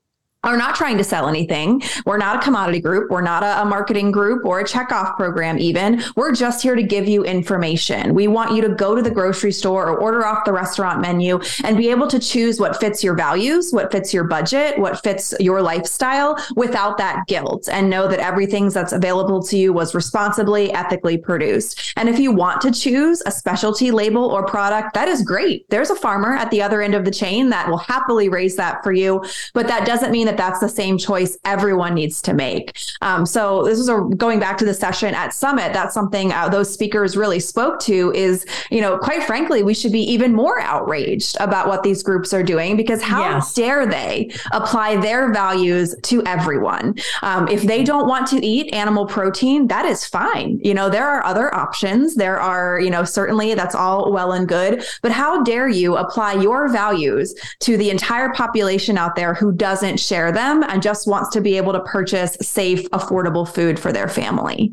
are 0.46 0.56
not 0.56 0.74
trying 0.74 0.96
to 0.98 1.04
sell 1.04 1.28
anything. 1.28 1.82
We're 2.04 2.18
not 2.18 2.36
a 2.36 2.40
commodity 2.40 2.80
group. 2.80 3.10
We're 3.10 3.20
not 3.20 3.42
a, 3.42 3.62
a, 3.62 3.64
marketing 3.64 4.12
group 4.12 4.44
or 4.44 4.60
a 4.60 4.64
checkoff 4.64 5.16
program, 5.16 5.58
even. 5.58 6.02
We're 6.14 6.34
just 6.34 6.62
here 6.62 6.76
to 6.76 6.82
give 6.82 7.08
you 7.08 7.24
information. 7.24 8.14
We 8.14 8.28
want 8.28 8.52
you 8.52 8.62
to 8.62 8.68
go 8.68 8.94
to 8.94 9.02
the 9.02 9.10
grocery 9.10 9.52
store 9.52 9.88
or 9.88 9.98
order 9.98 10.24
off 10.24 10.44
the 10.44 10.52
restaurant 10.52 11.00
menu 11.00 11.40
and 11.64 11.76
be 11.76 11.90
able 11.90 12.06
to 12.06 12.18
choose 12.18 12.60
what 12.60 12.78
fits 12.78 13.02
your 13.02 13.14
values, 13.14 13.72
what 13.72 13.90
fits 13.90 14.14
your 14.14 14.24
budget, 14.24 14.78
what 14.78 15.02
fits 15.02 15.34
your 15.40 15.60
lifestyle 15.60 16.36
without 16.54 16.96
that 16.98 17.26
guilt 17.26 17.68
and 17.70 17.90
know 17.90 18.06
that 18.06 18.20
everything 18.20 18.68
that's 18.68 18.92
available 18.92 19.42
to 19.42 19.56
you 19.56 19.72
was 19.72 19.94
responsibly, 19.94 20.72
ethically 20.72 21.18
produced. 21.18 21.92
And 21.96 22.08
if 22.08 22.18
you 22.18 22.32
want 22.32 22.60
to 22.62 22.70
choose 22.70 23.22
a 23.26 23.30
specialty 23.30 23.90
label 23.90 24.24
or 24.24 24.46
product, 24.46 24.94
that 24.94 25.08
is 25.08 25.22
great. 25.22 25.68
There's 25.70 25.90
a 25.90 25.96
farmer 25.96 26.34
at 26.34 26.50
the 26.50 26.62
other 26.62 26.82
end 26.82 26.94
of 26.94 27.04
the 27.04 27.10
chain 27.10 27.50
that 27.50 27.68
will 27.68 27.78
happily 27.78 28.28
raise 28.28 28.56
that 28.56 28.82
for 28.82 28.92
you, 28.92 29.24
but 29.54 29.66
that 29.66 29.86
doesn't 29.86 30.10
mean 30.12 30.26
that 30.26 30.35
that 30.36 30.46
that's 30.46 30.60
the 30.60 30.68
same 30.68 30.96
choice 30.96 31.36
everyone 31.44 31.94
needs 31.94 32.22
to 32.22 32.32
make. 32.32 32.78
Um, 33.02 33.26
so 33.26 33.64
this 33.64 33.78
is 33.78 33.88
a, 33.88 34.00
going 34.16 34.38
back 34.38 34.56
to 34.58 34.64
the 34.64 34.74
session 34.74 35.14
at 35.14 35.34
Summit. 35.34 35.72
That's 35.72 35.92
something 35.92 36.32
uh, 36.32 36.48
those 36.48 36.72
speakers 36.72 37.16
really 37.16 37.40
spoke 37.40 37.80
to. 37.80 38.12
Is 38.14 38.46
you 38.70 38.80
know, 38.80 38.96
quite 38.98 39.24
frankly, 39.24 39.62
we 39.62 39.74
should 39.74 39.92
be 39.92 40.02
even 40.02 40.32
more 40.32 40.60
outraged 40.60 41.36
about 41.40 41.66
what 41.66 41.82
these 41.82 42.02
groups 42.02 42.32
are 42.32 42.42
doing 42.42 42.76
because 42.76 43.02
how 43.02 43.22
yes. 43.22 43.54
dare 43.54 43.86
they 43.86 44.30
apply 44.52 44.96
their 44.96 45.32
values 45.32 45.94
to 46.02 46.24
everyone? 46.26 46.94
Um, 47.22 47.48
if 47.48 47.62
they 47.62 47.82
don't 47.82 48.06
want 48.06 48.28
to 48.28 48.44
eat 48.44 48.72
animal 48.72 49.06
protein, 49.06 49.66
that 49.66 49.84
is 49.84 50.06
fine. 50.06 50.60
You 50.62 50.74
know, 50.74 50.88
there 50.88 51.08
are 51.08 51.24
other 51.24 51.52
options. 51.54 52.14
There 52.14 52.40
are, 52.40 52.80
you 52.80 52.90
know, 52.90 53.04
certainly 53.04 53.54
that's 53.54 53.74
all 53.74 54.12
well 54.12 54.32
and 54.32 54.46
good. 54.46 54.84
But 55.02 55.12
how 55.12 55.42
dare 55.42 55.68
you 55.68 55.96
apply 55.96 56.34
your 56.34 56.68
values 56.68 57.34
to 57.60 57.76
the 57.76 57.90
entire 57.90 58.32
population 58.32 58.96
out 58.96 59.16
there 59.16 59.34
who 59.34 59.52
doesn't 59.52 59.98
share 59.98 60.25
them 60.32 60.62
and 60.64 60.82
just 60.82 61.06
wants 61.06 61.30
to 61.30 61.40
be 61.40 61.56
able 61.56 61.72
to 61.72 61.80
purchase 61.80 62.36
safe, 62.40 62.88
affordable 62.90 63.48
food 63.48 63.78
for 63.78 63.92
their 63.92 64.08
family. 64.08 64.72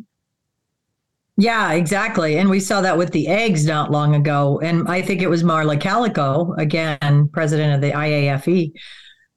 Yeah, 1.36 1.72
exactly. 1.72 2.38
And 2.38 2.50
we 2.50 2.60
saw 2.60 2.82
that 2.82 2.98
with 2.98 3.12
the 3.12 3.28
eggs 3.28 3.66
not 3.66 3.90
long 3.90 4.14
ago. 4.14 4.60
And 4.62 4.88
I 4.88 5.02
think 5.02 5.22
it 5.22 5.30
was 5.30 5.44
Marla 5.44 5.80
Calico, 5.82 6.54
again, 6.58 7.28
president 7.34 7.74
of 7.74 7.82
the 7.82 7.96
IAFE, 7.96 8.72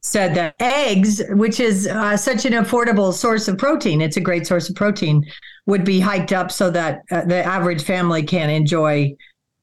said 0.03 0.35
that 0.35 0.55
eggs, 0.61 1.23
which 1.31 1.59
is 1.59 1.87
uh, 1.89 2.17
such 2.17 2.45
an 2.45 2.53
affordable 2.53 3.13
source 3.13 3.49
of 3.49 3.59
protein, 3.59 4.01
it's 4.01 4.19
a 4.19 4.21
great 4.21 4.47
source 4.47 4.69
of 4.69 4.77
protein, 4.77 5.25
would 5.65 5.85
be 5.85 5.99
hiked 5.99 6.33
up 6.33 6.53
so 6.53 6.71
that 6.71 7.01
uh, 7.11 7.25
the 7.25 7.43
average 7.45 7.83
family 7.83 8.23
can 8.23 8.51
enjoy 8.51 9.17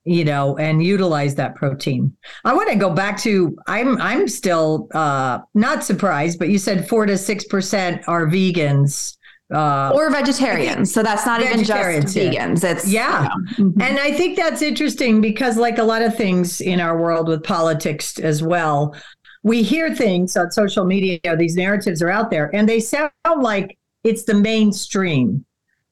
you 0.06 0.26
know, 0.26 0.58
and 0.58 0.84
utilize 0.84 1.36
that 1.36 1.56
protein. 1.56 2.16
I 2.44 2.54
want 2.54 2.70
to 2.70 2.76
go 2.76 2.90
back 2.90 3.18
to 3.20 3.58
I'm 3.68 4.00
I'm 4.02 4.28
still 4.28 4.88
uh, 4.94 5.40
not 5.54 5.84
surprised, 5.84 6.40
but 6.40 6.50
you 6.50 6.58
said 6.58 6.88
four 6.88 7.06
to 7.06 7.18
six 7.18 7.46
percent 7.46 8.02
are 8.08 8.28
vegans. 8.28 9.18
Uh, 9.54 9.92
or 9.94 10.10
vegetarians. 10.10 10.92
So 10.92 11.04
that's 11.04 11.28
not 11.28 11.42
even 11.42 11.64
just 11.64 12.18
vegans. 12.18 12.64
It's 12.64 12.88
yeah. 12.88 13.24
You 13.58 13.64
know. 13.66 13.70
mm-hmm. 13.70 13.82
And 13.82 14.00
I 14.00 14.12
think 14.12 14.36
that's 14.36 14.64
interesting 14.64 15.22
because 15.22 15.58
like 15.58 15.78
a 15.78 15.84
lot 15.84 16.02
of 16.02 16.16
things 16.16 16.60
in 16.60 16.80
our 16.80 17.00
world 17.00 17.28
with 17.28 17.44
politics 17.44 18.18
as 18.18 18.42
well, 18.42 18.96
we 19.44 19.62
hear 19.62 19.94
things 19.94 20.36
on 20.36 20.50
social 20.50 20.86
media, 20.86 21.20
these 21.38 21.56
narratives 21.56 22.02
are 22.02 22.10
out 22.10 22.32
there 22.32 22.50
and 22.56 22.68
they 22.68 22.80
sound 22.80 23.12
like 23.42 23.78
it's 24.04 24.24
the 24.24 24.34
mainstream. 24.34 25.46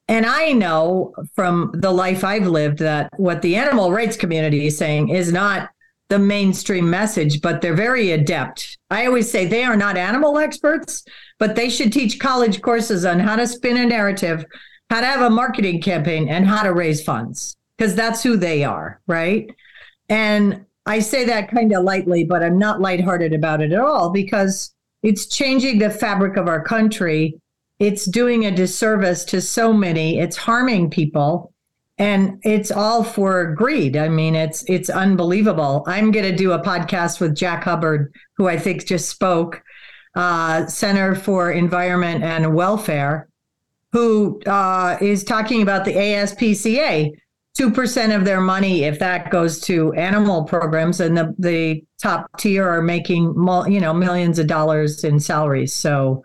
And 0.08 0.26
I 0.26 0.52
know 0.52 1.14
from 1.34 1.70
the 1.74 1.90
life 1.90 2.24
I've 2.24 2.46
lived 2.46 2.78
that 2.78 3.08
what 3.16 3.40
the 3.42 3.56
animal 3.56 3.92
rights 3.92 4.16
community 4.16 4.66
is 4.66 4.76
saying 4.76 5.08
is 5.08 5.32
not 5.32 5.70
the 6.08 6.18
mainstream 6.18 6.90
message, 6.90 7.40
but 7.40 7.62
they're 7.62 7.74
very 7.74 8.10
adept. 8.10 8.76
I 8.90 9.06
always 9.06 9.30
say 9.30 9.46
they 9.46 9.64
are 9.64 9.76
not 9.76 9.96
animal 9.96 10.38
experts, 10.38 11.04
but 11.38 11.56
they 11.56 11.70
should 11.70 11.92
teach 11.92 12.20
college 12.20 12.60
courses 12.60 13.06
on 13.06 13.18
how 13.18 13.36
to 13.36 13.46
spin 13.46 13.78
a 13.78 13.86
narrative, 13.86 14.44
how 14.90 15.00
to 15.00 15.06
have 15.06 15.22
a 15.22 15.30
marketing 15.30 15.80
campaign, 15.80 16.28
and 16.28 16.46
how 16.46 16.62
to 16.64 16.74
raise 16.74 17.02
funds, 17.02 17.56
because 17.78 17.94
that's 17.94 18.22
who 18.22 18.36
they 18.36 18.62
are, 18.62 19.00
right? 19.06 19.48
And 20.10 20.66
I 20.84 20.98
say 20.98 21.24
that 21.24 21.50
kind 21.50 21.72
of 21.72 21.84
lightly, 21.84 22.24
but 22.24 22.42
I'm 22.42 22.58
not 22.58 22.80
lighthearted 22.80 23.32
about 23.32 23.62
it 23.62 23.72
at 23.72 23.80
all 23.80 24.10
because 24.10 24.74
it's 25.02 25.26
changing 25.26 25.78
the 25.78 25.88
fabric 25.88 26.36
of 26.36 26.48
our 26.48 26.62
country 26.62 27.40
it's 27.82 28.04
doing 28.04 28.46
a 28.46 28.50
disservice 28.52 29.24
to 29.24 29.40
so 29.40 29.72
many. 29.72 30.20
It's 30.20 30.36
harming 30.36 30.90
people 30.90 31.52
and 31.98 32.38
it's 32.44 32.70
all 32.70 33.02
for 33.02 33.54
greed. 33.54 33.96
I 33.96 34.08
mean, 34.08 34.36
it's 34.36 34.62
it's 34.68 34.88
unbelievable. 34.88 35.82
I'm 35.88 36.12
going 36.12 36.30
to 36.30 36.36
do 36.36 36.52
a 36.52 36.62
podcast 36.62 37.20
with 37.20 37.34
Jack 37.34 37.64
Hubbard, 37.64 38.14
who 38.36 38.46
I 38.46 38.56
think 38.56 38.86
just 38.86 39.08
spoke, 39.08 39.62
uh, 40.14 40.66
Center 40.66 41.16
for 41.16 41.50
Environment 41.50 42.22
and 42.22 42.54
Welfare, 42.54 43.28
who 43.90 44.40
uh, 44.46 44.96
is 45.00 45.24
talking 45.24 45.60
about 45.60 45.84
the 45.84 45.92
ASPCA. 45.92 47.10
Two 47.54 47.70
percent 47.70 48.12
of 48.12 48.24
their 48.24 48.40
money, 48.40 48.84
if 48.84 49.00
that 49.00 49.30
goes 49.30 49.60
to 49.62 49.92
animal 49.92 50.44
programs, 50.44 51.00
and 51.00 51.18
the 51.18 51.34
the 51.38 51.84
top 52.00 52.26
tier 52.38 52.66
are 52.66 52.80
making 52.80 53.34
you 53.68 53.80
know 53.80 53.92
millions 53.92 54.38
of 54.38 54.46
dollars 54.46 55.04
in 55.04 55.20
salaries. 55.20 55.74
So 55.74 56.22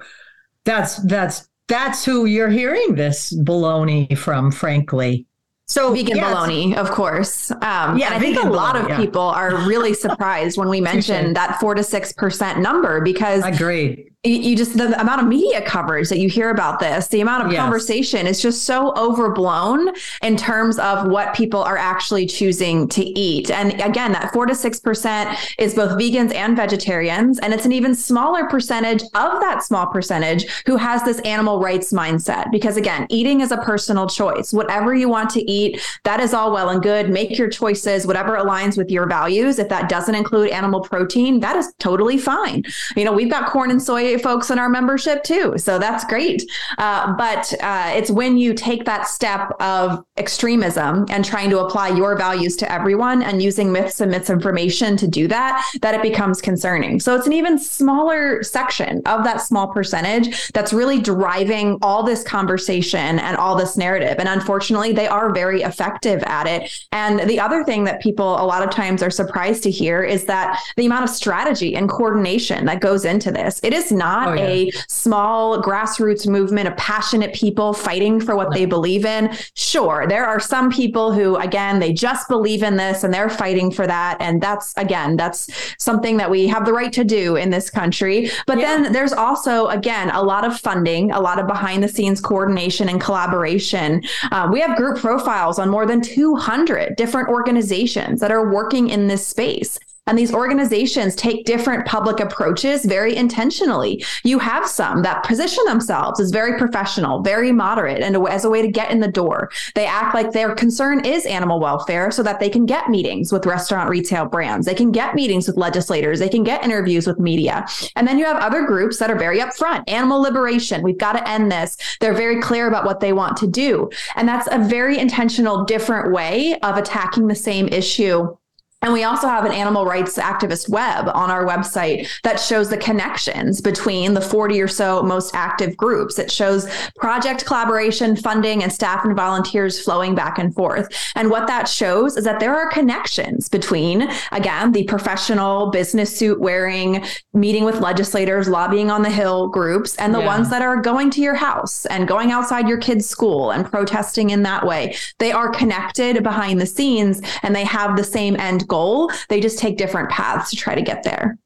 that's 0.68 0.98
that's 0.98 1.50
that's 1.68 2.06
who 2.06 2.26
you're 2.26 2.50
hearing 2.50 2.96
this 2.96 3.34
baloney 3.34 4.16
from, 4.18 4.52
frankly. 4.52 5.26
So 5.66 5.94
vegan 5.94 6.16
yes. 6.16 6.34
baloney, 6.34 6.76
of 6.78 6.92
course. 6.92 7.52
Um, 7.52 7.98
yeah, 7.98 8.08
and 8.08 8.16
I 8.16 8.20
think 8.20 8.42
a 8.42 8.48
lot 8.48 8.78
of 8.78 8.88
yeah. 8.88 8.98
people 8.98 9.22
are 9.22 9.68
really 9.68 9.94
surprised 9.94 10.58
when 10.58 10.70
we 10.70 10.80
mention 10.80 11.34
that 11.34 11.60
four 11.60 11.76
to 11.76 11.84
six 11.84 12.14
percent 12.14 12.60
number 12.60 13.02
because 13.02 13.44
I 13.44 13.50
agree 13.50 14.12
you 14.24 14.56
just 14.56 14.76
the 14.76 15.00
amount 15.00 15.22
of 15.22 15.28
media 15.28 15.62
coverage 15.62 16.10
that 16.10 16.18
you 16.18 16.28
hear 16.28 16.50
about 16.50 16.80
this 16.80 17.08
the 17.10 17.22
amount 17.22 17.46
of 17.46 17.52
yes. 17.52 17.62
conversation 17.62 18.26
is 18.26 18.42
just 18.42 18.64
so 18.64 18.92
overblown 18.96 19.90
in 20.24 20.36
terms 20.36 20.80
of 20.80 21.08
what 21.08 21.36
people 21.36 21.62
are 21.62 21.78
actually 21.78 22.26
choosing 22.26 22.88
to 22.88 23.04
eat. 23.04 23.52
And 23.52 23.80
again 23.80 24.12
that 24.14 24.34
4 24.34 24.48
to 24.48 24.54
6% 24.54 25.54
is 25.60 25.76
both 25.76 25.92
vegans 25.92 26.34
and 26.34 26.58
vegetarians 26.58 27.38
and 27.40 27.54
it's 27.54 27.66
an 27.66 27.72
even 27.72 27.94
smaller 27.94 28.46
percentage 28.48 29.04
of 29.04 29.40
that 29.40 29.64
small 29.64 29.86
percentage 29.86 30.48
who 30.66 30.78
has 30.78 31.04
this 31.04 31.20
animal 31.20 31.60
rights 31.60 31.94
mindset. 31.94 32.52
Because 32.52 32.76
again 32.76 33.06
eating 33.10 33.42
is 33.42 33.52
a 33.52 33.58
personal 33.58 34.08
choice. 34.08 34.52
Whatever 34.52 34.96
you 34.96 35.10
want 35.10 35.30
to 35.32 35.52
eat 35.52 35.80
that 36.04 36.20
is 36.20 36.34
all 36.34 36.52
well 36.52 36.70
and 36.70 36.82
good. 36.82 37.12
Make 37.12 37.38
your 37.38 37.50
choices 37.50 38.08
whatever 38.08 38.36
aligns 38.36 38.78
with 38.78 38.90
your 38.90 39.08
values. 39.08 39.60
If 39.60 39.70
that 39.70 39.90
doesn't 39.90 40.16
include 40.16 40.50
animal 40.50 40.82
protein 40.82 41.40
that 41.42 41.56
is 41.56 41.72
totally 41.78 42.18
fine. 42.18 42.64
You 42.96 43.06
know 43.06 43.14
we've 43.14 43.30
got 43.30 43.52
corn 43.52 43.70
and 43.70 43.82
soy 43.82 44.07
folks 44.16 44.50
in 44.50 44.60
our 44.60 44.70
membership 44.70 45.24
too. 45.24 45.58
So 45.58 45.78
that's 45.78 46.06
great. 46.06 46.50
Uh, 46.78 47.14
but 47.18 47.54
uh, 47.62 47.92
it's 47.94 48.10
when 48.10 48.38
you 48.38 48.54
take 48.54 48.86
that 48.86 49.08
step 49.08 49.52
of 49.60 50.06
extremism 50.16 51.06
and 51.10 51.26
trying 51.26 51.50
to 51.50 51.60
apply 51.60 51.90
your 51.90 52.16
values 52.18 52.56
to 52.58 52.72
everyone 52.72 53.22
and 53.24 53.42
using 53.42 53.72
myths 53.72 54.00
and 54.00 54.12
misinformation 54.12 54.96
to 54.98 55.08
do 55.08 55.28
that, 55.28 55.66
that 55.82 55.96
it 55.96 56.02
becomes 56.02 56.42
concerning. 56.42 57.00
So 57.00 57.16
it's 57.16 57.28
an 57.28 57.34
even 57.34 57.60
smaller 57.60 58.44
section 58.44 59.02
of 59.06 59.24
that 59.24 59.42
small 59.42 59.68
percentage 59.68 60.52
that's 60.54 60.72
really 60.72 61.02
driving 61.02 61.78
all 61.82 62.04
this 62.04 62.24
conversation 62.24 63.20
and 63.20 63.38
all 63.38 63.56
this 63.56 63.76
narrative. 63.76 64.16
And 64.20 64.30
unfortunately, 64.30 64.94
they 64.94 65.08
are 65.08 65.34
very 65.34 65.62
effective 65.64 66.24
at 66.24 66.48
it. 66.48 66.72
And 66.92 67.20
the 67.30 67.40
other 67.40 67.64
thing 67.64 67.84
that 67.86 68.02
people 68.02 68.40
a 68.42 68.46
lot 68.46 68.64
of 68.64 68.70
times 68.70 69.02
are 69.02 69.10
surprised 69.10 69.64
to 69.64 69.72
hear 69.72 70.04
is 70.04 70.26
that 70.26 70.60
the 70.76 70.86
amount 70.86 71.04
of 71.04 71.10
strategy 71.10 71.76
and 71.76 71.90
coordination 71.90 72.66
that 72.66 72.82
goes 72.82 73.06
into 73.06 73.32
this, 73.32 73.60
it 73.64 73.74
is 73.74 73.92
not 73.98 74.30
oh, 74.30 74.34
yeah. 74.34 74.48
a 74.48 74.72
small 74.88 75.62
grassroots 75.62 76.28
movement 76.28 76.68
of 76.68 76.78
passionate 76.78 77.34
people 77.34 77.74
fighting 77.74 78.22
for 78.22 78.36
what 78.36 78.54
they 78.54 78.66
believe 78.66 79.06
in. 79.06 79.36
Sure, 79.56 80.06
there 80.08 80.26
are 80.26 80.40
some 80.40 80.72
people 80.72 81.12
who, 81.12 81.36
again, 81.38 81.80
they 81.80 81.92
just 81.92 82.30
believe 82.30 82.64
in 82.64 82.78
this 82.78 83.04
and 83.04 83.14
they're 83.14 83.30
fighting 83.30 83.72
for 83.72 83.88
that. 83.88 84.18
And 84.20 84.42
that's, 84.42 84.74
again, 84.78 85.18
that's 85.18 85.50
something 85.78 86.18
that 86.18 86.30
we 86.30 86.48
have 86.48 86.66
the 86.66 86.74
right 86.74 86.94
to 86.94 87.04
do 87.04 87.36
in 87.36 87.50
this 87.50 87.70
country. 87.70 88.30
But 88.46 88.60
yeah. 88.60 88.78
then 88.84 88.94
there's 88.94 89.14
also, 89.14 89.68
again, 89.68 90.10
a 90.12 90.22
lot 90.22 90.46
of 90.46 90.58
funding, 90.60 91.12
a 91.12 91.20
lot 91.20 91.40
of 91.40 91.48
behind 91.48 91.84
the 91.84 91.88
scenes 91.88 92.22
coordination 92.22 92.90
and 92.90 93.02
collaboration. 93.02 94.04
Uh, 94.32 94.50
we 94.52 94.60
have 94.62 94.78
group 94.78 94.98
profiles 94.98 95.60
on 95.60 95.70
more 95.70 95.86
than 95.86 96.02
200 96.02 96.96
different 96.96 97.30
organizations 97.30 98.20
that 98.20 98.32
are 98.32 98.52
working 98.52 98.90
in 98.90 99.08
this 99.08 99.26
space. 99.26 99.80
And 100.08 100.18
these 100.18 100.34
organizations 100.34 101.16
take 101.16 101.46
different 101.46 101.86
public 101.86 102.20
approaches 102.20 102.86
very 102.86 103.16
intentionally. 103.16 104.04
You 104.24 104.40
have 104.40 104.68
some 104.68 105.02
that 105.04 105.24
position 105.24 105.64
themselves 105.66 106.20
as 106.20 106.32
very 106.32 106.58
professional, 106.58 107.22
very 107.22 107.52
moderate, 107.52 108.02
and 108.02 108.16
as 108.28 108.46
a 108.46 108.50
way 108.50 108.62
to 108.62 108.68
get 108.68 108.92
in 108.92 109.00
the 109.00 109.08
door. 109.08 109.52
They 109.76 109.86
act 109.86 110.16
like 110.16 110.32
their 110.32 110.56
concern 110.56 111.06
is 111.06 111.26
animal 111.26 111.60
welfare 111.60 112.12
so 112.12 112.24
that 112.24 112.40
they 112.40 112.50
can 112.50 112.66
get 112.66 112.90
meetings 112.90 113.32
with 113.32 113.46
restaurant 113.46 113.90
retail 113.90 114.26
brands. 114.26 114.66
They 114.66 114.74
can 114.74 114.92
get 114.92 115.16
meetings 115.16 115.48
with 115.48 115.58
legislators. 115.58 116.20
They 116.20 116.30
can 116.30 116.44
get 116.44 116.64
interviews 116.64 117.06
with 117.06 117.20
media. 117.20 117.66
And 117.96 118.08
then 118.08 118.18
you 118.18 118.26
have 118.26 118.38
other 118.38 118.66
groups 118.66 118.98
that 119.00 119.12
are 119.12 119.18
very 119.18 119.40
upfront 119.40 119.84
animal 119.88 120.22
liberation. 120.22 120.82
We've 120.82 120.98
got 120.98 121.14
to 121.14 121.30
end 121.30 121.52
this. 121.52 121.78
They're 122.00 122.14
very 122.14 122.42
clear 122.42 122.68
about 122.68 122.86
what 122.86 123.00
they 123.00 123.14
want 123.14 123.38
to 123.38 123.48
do. 123.48 123.90
And 124.16 124.28
that's 124.28 124.48
a 124.52 124.60
very 124.60 124.98
intentional, 124.98 125.66
different 125.66 126.14
way 126.14 126.58
of 126.62 126.78
attacking 126.78 127.28
the 127.28 127.36
same 127.36 127.68
issue 127.68 128.36
and 128.84 128.94
we 128.94 129.04
also 129.04 129.28
have 129.28 129.44
an 129.44 129.52
animal 129.52 129.86
rights 129.86 130.20
activist 130.20 130.70
web 130.70 131.10
on 131.16 131.32
our 131.32 131.46
website 131.46 132.08
that 132.22 132.40
shows 132.40 132.70
the 132.70 132.78
connections 132.78 133.60
between 133.60 134.14
the 134.14 134.22
40 134.22 134.62
or 134.62 134.68
so 134.68 135.02
most 135.02 135.34
active 135.34 135.76
groups. 135.76 136.20
It 136.20 136.32
shows 136.32 136.70
project 136.96 137.44
collaboration, 137.46 138.16
funding, 138.16 138.62
and 138.62 138.72
staff 138.72 139.04
and 139.04 139.16
volunteers 139.16 139.84
flowing 139.84 140.14
back 140.14 140.38
and 140.38 140.54
forth. 140.54 140.88
And 141.16 141.32
what 141.32 141.48
that 141.48 141.68
shows 141.68 142.18
is 142.18 142.24
that 142.26 142.40
there 142.40 142.56
are 142.56 142.70
connections 142.70 143.50
between, 143.50 144.10
again, 144.32 144.74
the 144.74 144.84
professional 144.84 145.72
business 145.72 146.16
suit 146.16 146.40
wearing, 146.40 147.04
meeting 147.34 147.64
with 147.64 147.82
legislators, 147.82 148.48
lobbying 148.48 148.92
on 148.92 149.02
the 149.02 149.10
Hill 149.10 149.48
groups, 149.48 149.96
and 149.96 150.14
the 150.14 150.20
yeah. 150.20 150.28
ones 150.28 150.52
that 150.52 150.62
are 150.62 150.80
going 150.80 151.10
to 151.12 151.22
your 151.22 151.36
house 151.36 151.88
and 151.88 152.08
going 152.08 152.32
outside 152.32 152.70
your 152.70 152.78
kid's 152.78 153.10
school 153.10 153.50
and 153.50 153.66
protesting 153.66 154.30
in 154.30 154.44
that 154.44 154.68
way. 154.68 154.96
They 155.18 155.32
are 155.32 155.50
connected 155.50 156.22
behind 156.22 156.62
the 156.62 156.68
scenes 156.68 157.24
and 157.42 157.56
they 157.56 157.64
have 157.64 157.98
the 157.98 158.04
same 158.04 158.40
end 158.40 158.67
goal. 158.68 159.12
They 159.30 159.40
just 159.40 159.60
take 159.60 159.78
different 159.78 160.10
paths 160.10 160.50
to 160.52 160.56
try 160.56 160.76
to 160.76 160.82
get 160.82 161.04
there. 161.04 161.38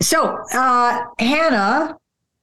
So, 0.00 0.38
uh, 0.52 1.04
Hannah, 1.18 1.96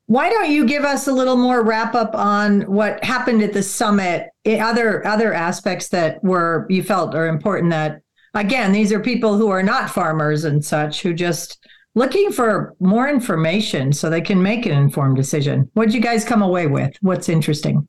why 0.08 0.30
don't 0.30 0.52
you 0.52 0.66
give 0.66 0.84
us 0.84 1.08
a 1.08 1.14
little 1.14 1.38
more 1.38 1.64
wrap 1.64 1.96
up 1.96 2.14
on 2.14 2.62
what 2.62 3.04
happened 3.04 3.42
at 3.42 3.54
the 3.54 3.64
summit? 3.64 4.30
Other 4.46 5.06
other 5.08 5.34
aspects 5.34 5.90
that 5.90 6.24
were 6.24 6.66
you 6.70 6.84
felt 6.84 7.16
are 7.16 7.28
important. 7.28 7.72
That 7.72 8.02
again, 8.34 8.72
these 8.72 8.92
are 8.92 9.00
people 9.00 9.38
who 9.38 9.50
are 9.50 9.64
not 9.64 9.90
farmers 9.90 10.44
and 10.44 10.64
such 10.64 11.02
who 11.02 11.14
just 11.14 11.66
looking 11.96 12.32
for 12.32 12.76
more 12.80 13.08
information 13.08 13.94
so 13.94 14.10
they 14.10 14.22
can 14.22 14.42
make 14.42 14.66
an 14.66 14.74
informed 14.74 15.16
decision. 15.16 15.70
What 15.74 15.86
did 15.86 15.94
you 15.94 16.02
guys 16.02 16.26
come 16.26 16.42
away 16.42 16.68
with? 16.68 16.96
What's 17.02 17.30
interesting? 17.30 17.88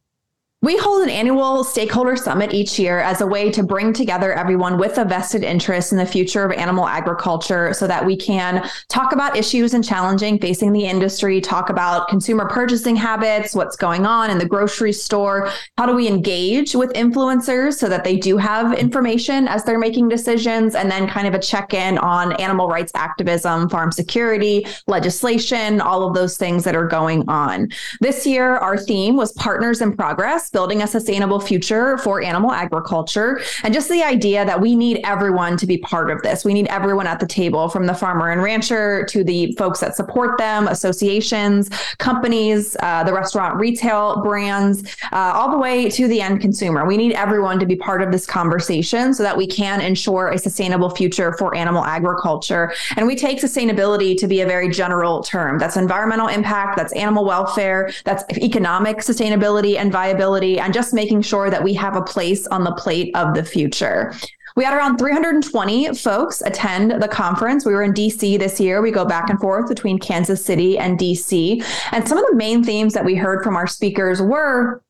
We 0.65 0.79
hold 0.79 1.03
an 1.03 1.11
annual 1.11 1.63
stakeholder 1.63 2.17
summit 2.17 2.55
each 2.55 2.79
year 2.79 3.01
as 3.01 3.21
a 3.21 3.27
way 3.27 3.51
to 3.51 3.63
bring 3.63 3.93
together 3.93 4.33
everyone 4.33 4.79
with 4.79 4.97
a 4.97 5.05
vested 5.05 5.45
interest 5.45 5.93
in 5.93 5.99
the 5.99 6.07
future 6.07 6.43
of 6.43 6.53
animal 6.53 6.89
agriculture 6.89 7.75
so 7.75 7.87
that 7.87 8.07
we 8.07 8.17
can 8.17 8.67
talk 8.89 9.13
about 9.13 9.37
issues 9.37 9.75
and 9.75 9.85
challenging 9.85 10.39
facing 10.39 10.73
the 10.73 10.87
industry, 10.87 11.39
talk 11.39 11.69
about 11.69 12.09
consumer 12.09 12.49
purchasing 12.49 12.97
habits, 12.97 13.55
what's 13.55 13.77
going 13.77 14.07
on 14.07 14.31
in 14.31 14.39
the 14.39 14.49
grocery 14.49 14.95
store, 14.95 15.51
how 15.77 15.85
do 15.85 15.95
we 15.95 16.09
engage 16.09 16.75
with 16.75 16.91
influencers 16.95 17.75
so 17.75 17.87
that 17.87 18.03
they 18.03 18.17
do 18.17 18.39
have 18.39 18.73
information 18.73 19.47
as 19.47 19.65
they're 19.65 19.79
making 19.79 20.09
decisions, 20.09 20.75
and 20.75 20.91
then 20.91 21.07
kind 21.07 21.29
of 21.29 21.35
a 21.35 21.39
check 21.39 21.75
in 21.75 21.99
on 21.99 22.33
animal 22.41 22.69
rights 22.69 22.93
activism, 22.95 23.69
farm 23.69 23.93
security, 23.93 24.67
legislation, 24.87 25.83
all 25.83 26.09
of 26.09 26.15
those 26.15 26.39
things 26.39 26.65
that 26.65 26.75
are 26.75 26.87
going 26.87 27.23
on. 27.29 27.69
This 28.01 28.27
year, 28.27 28.57
our 28.57 28.79
theme 28.79 29.15
was 29.15 29.31
Partners 29.33 29.83
in 29.83 29.95
Progress 29.95 30.53
building 30.55 30.83
a 30.83 30.87
sustainable 30.87 31.41
future 31.41 31.99
for 31.99 32.23
animal 32.23 32.53
agriculture. 32.53 33.41
And 33.65 33.75
just 33.75 33.91
the 33.91 34.03
idea 34.03 34.47
that 34.47 34.59
we 34.59 34.75
need 34.77 35.01
everyone 35.05 35.59
to 35.59 35.67
be 35.67 35.79
part 35.79 36.11
of 36.11 36.23
this. 36.23 36.45
We 36.45 36.55
need 36.55 36.69
everyone 36.69 37.09
at 37.09 37.19
the 37.21 37.27
table 37.27 37.69
from 37.69 37.87
the 37.87 37.93
farmer 37.93 38.31
and 38.31 38.41
rancher 38.43 39.05
to 39.07 39.25
the 39.25 39.53
folks 39.59 39.81
that 39.81 39.97
support 39.97 40.39
them, 40.39 40.69
associations, 40.69 41.69
companies, 41.99 42.77
uh, 42.81 43.03
the 43.03 43.13
restaurant 43.13 43.57
retail 43.57 44.23
brands, 44.23 44.85
uh, 45.13 45.33
all 45.35 45.51
the 45.51 45.59
way 45.59 45.91
to 45.91 46.07
the 46.07 46.21
end 46.21 46.41
consumer. 46.41 46.87
We 46.87 46.97
need 46.97 47.15
everyone 47.15 47.59
to 47.59 47.67
be 47.67 47.75
part 47.75 48.01
of 48.01 48.13
this 48.13 48.25
conversation 48.25 49.13
so 49.13 49.25
that 49.25 49.37
we 49.37 49.49
can 49.49 49.81
ensure 49.81 50.31
a 50.31 50.39
sustainable 50.39 50.91
future 50.91 51.33
for 51.37 51.55
animal 51.57 51.85
agriculture. 51.85 52.73
And 52.97 53.09
we 53.09 53.17
take 53.17 53.41
sustainability 53.41 54.17
to 54.19 54.29
be 54.29 54.41
a 54.43 54.47
very 54.47 54.69
general 54.69 55.25
term. 55.25 55.59
That's 55.59 55.77
environmental 55.77 56.29
impact, 56.29 56.77
that's 56.77 56.93
animal 56.93 57.25
welfare, 57.25 57.91
that's 58.05 58.23
economic 58.39 58.99
sustainability 58.99 59.77
and 59.77 59.91
viability 59.91 60.44
and 60.45 60.73
just 60.73 60.95
making 60.95 61.23
sure 61.23 61.51
that 61.51 61.63
we 61.63 61.75
have 61.75 61.97
a 61.97 62.03
place 62.03 62.47
on 62.49 62.65
the 62.65 62.73
plate 62.73 63.15
of 63.17 63.35
the 63.35 63.45
future. 63.45 64.15
We 64.57 64.65
had 64.65 64.75
around 64.75 64.99
320 64.99 65.95
folks 65.95 66.41
attend 66.43 67.03
the 67.03 67.09
conference. 67.09 67.67
We 67.67 67.73
were 67.73 67.83
in 67.83 67.93
DC 67.93 68.39
this 68.39 68.61
year. 68.61 68.81
We 68.81 68.93
go 68.93 69.05
back 69.05 69.29
and 69.29 69.41
forth 69.41 69.69
between 69.69 69.99
Kansas 69.99 70.45
City 70.45 70.79
and 70.79 70.97
DC. 70.97 71.65
And 71.91 72.07
some 72.07 72.19
of 72.19 72.27
the 72.27 72.37
main 72.37 72.63
themes 72.63 72.95
that 72.95 73.05
we 73.05 73.17
heard 73.17 73.43
from 73.43 73.57
our 73.57 73.67
speakers 73.67 74.23
were 74.23 74.84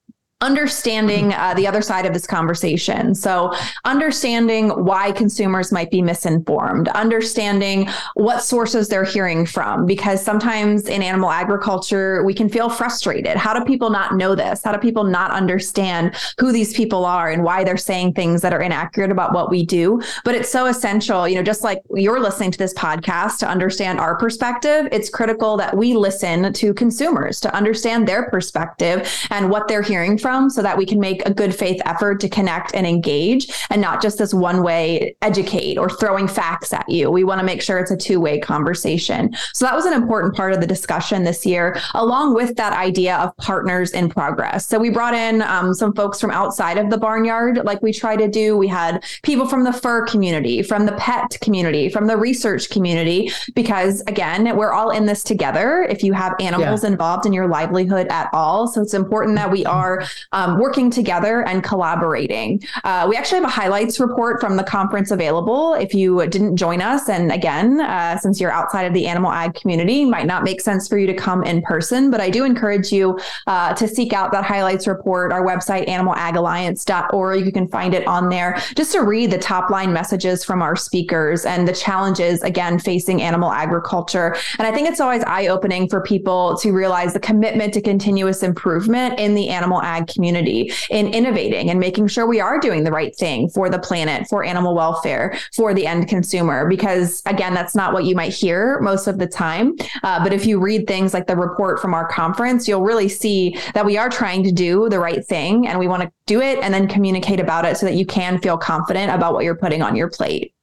understanding 0.44 1.32
uh, 1.32 1.54
the 1.54 1.66
other 1.66 1.80
side 1.80 2.04
of 2.04 2.12
this 2.12 2.26
conversation. 2.26 3.14
So, 3.14 3.54
understanding 3.86 4.68
why 4.68 5.10
consumers 5.12 5.72
might 5.72 5.90
be 5.90 6.02
misinformed, 6.02 6.88
understanding 6.88 7.88
what 8.12 8.42
sources 8.42 8.88
they're 8.88 9.04
hearing 9.04 9.46
from, 9.46 9.86
because 9.86 10.22
sometimes 10.22 10.86
in 10.86 11.02
animal 11.02 11.30
agriculture, 11.30 12.22
we 12.24 12.34
can 12.34 12.50
feel 12.50 12.68
frustrated. 12.68 13.38
How 13.38 13.58
do 13.58 13.64
people 13.64 13.88
not 13.88 14.16
know 14.16 14.34
this? 14.34 14.62
How 14.62 14.72
do 14.72 14.78
people 14.78 15.04
not 15.04 15.30
understand 15.30 16.14
who 16.38 16.52
these 16.52 16.74
people 16.74 17.06
are 17.06 17.30
and 17.30 17.42
why 17.42 17.64
they're 17.64 17.78
saying 17.78 18.12
things 18.12 18.42
that 18.42 18.52
are 18.52 18.60
inaccurate 18.60 19.10
about 19.10 19.32
what 19.32 19.50
we 19.50 19.64
do? 19.64 20.02
But 20.26 20.34
it's 20.34 20.50
so 20.50 20.66
essential, 20.66 21.26
you 21.26 21.36
know, 21.36 21.42
just 21.42 21.64
like 21.64 21.80
you're 21.94 22.20
listening 22.20 22.50
to 22.50 22.58
this 22.58 22.74
podcast 22.74 23.38
to 23.38 23.48
understand 23.48 23.98
our 23.98 24.16
perspective, 24.18 24.88
it's 24.92 25.08
critical 25.08 25.56
that 25.56 25.74
we 25.74 25.94
listen 25.94 26.52
to 26.52 26.74
consumers 26.74 27.40
to 27.40 27.54
understand 27.54 28.06
their 28.06 28.28
perspective 28.28 29.10
and 29.30 29.48
what 29.48 29.68
they're 29.68 29.80
hearing 29.80 30.18
from 30.18 30.33
from 30.34 30.50
so 30.50 30.62
that 30.62 30.76
we 30.76 30.86
can 30.86 31.00
make 31.00 31.24
a 31.26 31.32
good 31.32 31.54
faith 31.54 31.80
effort 31.84 32.20
to 32.20 32.28
connect 32.28 32.74
and 32.74 32.86
engage 32.86 33.52
and 33.70 33.80
not 33.80 34.02
just 34.02 34.18
this 34.18 34.34
one 34.34 34.62
way 34.62 35.14
educate 35.22 35.78
or 35.78 35.88
throwing 35.88 36.26
facts 36.26 36.72
at 36.72 36.88
you. 36.88 37.10
We 37.10 37.24
want 37.24 37.40
to 37.40 37.44
make 37.44 37.62
sure 37.62 37.78
it's 37.78 37.90
a 37.90 37.96
two 37.96 38.20
way 38.20 38.38
conversation. 38.38 39.34
So 39.52 39.64
that 39.64 39.74
was 39.74 39.86
an 39.86 39.92
important 39.92 40.34
part 40.34 40.52
of 40.52 40.60
the 40.60 40.66
discussion 40.66 41.24
this 41.24 41.46
year, 41.46 41.78
along 41.94 42.34
with 42.34 42.56
that 42.56 42.72
idea 42.72 43.16
of 43.16 43.36
partners 43.36 43.92
in 43.92 44.08
progress. 44.08 44.66
So 44.66 44.78
we 44.78 44.90
brought 44.90 45.14
in 45.14 45.42
um, 45.42 45.74
some 45.74 45.94
folks 45.94 46.20
from 46.20 46.30
outside 46.30 46.78
of 46.78 46.90
the 46.90 46.98
barnyard, 46.98 47.60
like 47.64 47.82
we 47.82 47.92
try 47.92 48.16
to 48.16 48.28
do. 48.28 48.56
We 48.56 48.68
had 48.68 49.04
people 49.22 49.46
from 49.46 49.64
the 49.64 49.72
fur 49.72 50.06
community, 50.06 50.62
from 50.62 50.86
the 50.86 50.92
pet 50.92 51.38
community, 51.40 51.88
from 51.88 52.06
the 52.06 52.16
research 52.16 52.70
community, 52.70 53.30
because 53.54 54.02
again, 54.06 54.56
we're 54.56 54.72
all 54.72 54.90
in 54.90 55.06
this 55.06 55.22
together. 55.22 55.86
If 55.88 56.02
you 56.02 56.12
have 56.12 56.34
animals 56.40 56.82
yeah. 56.82 56.90
involved 56.90 57.26
in 57.26 57.32
your 57.32 57.48
livelihood 57.48 58.08
at 58.08 58.28
all, 58.32 58.66
so 58.66 58.82
it's 58.82 58.94
important 58.94 59.36
that 59.36 59.50
we 59.50 59.64
are 59.64 60.04
um, 60.32 60.58
working 60.58 60.90
together 60.90 61.46
and 61.46 61.62
collaborating. 61.62 62.62
Uh, 62.84 63.06
we 63.08 63.16
actually 63.16 63.36
have 63.36 63.44
a 63.44 63.52
highlights 63.52 64.00
report 64.00 64.40
from 64.40 64.56
the 64.56 64.64
conference 64.64 65.10
available. 65.10 65.74
If 65.74 65.94
you 65.94 66.26
didn't 66.26 66.56
join 66.56 66.80
us, 66.80 67.08
and 67.08 67.32
again, 67.32 67.80
uh, 67.80 68.18
since 68.18 68.40
you're 68.40 68.52
outside 68.52 68.84
of 68.84 68.94
the 68.94 69.06
animal 69.06 69.30
ag 69.30 69.54
community, 69.54 70.04
might 70.04 70.26
not 70.26 70.44
make 70.44 70.60
sense 70.60 70.88
for 70.88 70.98
you 70.98 71.06
to 71.06 71.14
come 71.14 71.42
in 71.44 71.62
person, 71.62 72.10
but 72.10 72.20
I 72.20 72.30
do 72.30 72.44
encourage 72.44 72.92
you 72.92 73.18
uh, 73.46 73.74
to 73.74 73.88
seek 73.88 74.12
out 74.12 74.32
that 74.32 74.44
highlights 74.44 74.86
report. 74.86 75.32
Our 75.32 75.44
website, 75.44 75.88
animalagalliance.org, 75.88 77.44
you 77.44 77.52
can 77.52 77.68
find 77.68 77.94
it 77.94 78.06
on 78.06 78.28
there 78.28 78.60
just 78.74 78.92
to 78.92 79.02
read 79.02 79.30
the 79.30 79.38
top 79.38 79.70
line 79.70 79.92
messages 79.92 80.44
from 80.44 80.62
our 80.62 80.76
speakers 80.76 81.44
and 81.44 81.66
the 81.66 81.72
challenges, 81.72 82.42
again, 82.42 82.78
facing 82.78 83.22
animal 83.22 83.50
agriculture. 83.50 84.36
And 84.58 84.66
I 84.66 84.72
think 84.72 84.88
it's 84.88 85.00
always 85.00 85.22
eye 85.24 85.48
opening 85.48 85.88
for 85.88 86.00
people 86.00 86.56
to 86.58 86.72
realize 86.72 87.12
the 87.12 87.20
commitment 87.20 87.74
to 87.74 87.80
continuous 87.80 88.42
improvement 88.42 89.18
in 89.18 89.34
the 89.34 89.48
animal 89.48 89.82
community, 90.06 90.72
in 90.90 91.12
innovating 91.12 91.70
and 91.70 91.80
making 91.80 92.08
sure 92.08 92.26
we 92.26 92.40
are 92.40 92.58
doing 92.58 92.84
the 92.84 92.90
right 92.90 93.14
thing 93.16 93.48
for 93.48 93.68
the 93.68 93.78
planet, 93.78 94.26
for 94.28 94.44
animal 94.44 94.74
welfare, 94.74 95.38
for 95.54 95.74
the 95.74 95.86
end 95.86 96.08
consumer. 96.08 96.68
Because 96.68 97.22
again, 97.26 97.54
that's 97.54 97.74
not 97.74 97.92
what 97.92 98.04
you 98.04 98.14
might 98.14 98.32
hear 98.32 98.80
most 98.80 99.06
of 99.06 99.18
the 99.18 99.26
time. 99.26 99.76
Uh, 100.02 100.22
but 100.22 100.32
if 100.32 100.46
you 100.46 100.60
read 100.60 100.86
things 100.86 101.14
like 101.14 101.26
the 101.26 101.36
report 101.36 101.80
from 101.80 101.94
our 101.94 102.08
conference, 102.08 102.66
you'll 102.68 102.82
really 102.82 103.08
see 103.08 103.58
that 103.74 103.84
we 103.84 103.96
are 103.96 104.08
trying 104.08 104.42
to 104.42 104.52
do 104.52 104.88
the 104.88 104.98
right 104.98 105.24
thing 105.24 105.66
and 105.66 105.78
we 105.78 105.88
want 105.88 106.02
to 106.02 106.12
do 106.26 106.40
it 106.40 106.58
and 106.60 106.72
then 106.72 106.88
communicate 106.88 107.40
about 107.40 107.64
it 107.64 107.76
so 107.76 107.86
that 107.86 107.94
you 107.94 108.06
can 108.06 108.38
feel 108.40 108.56
confident 108.56 109.12
about 109.12 109.34
what 109.34 109.44
you're 109.44 109.56
putting 109.56 109.82
on 109.82 109.96
your 109.96 110.08
plate. 110.08 110.54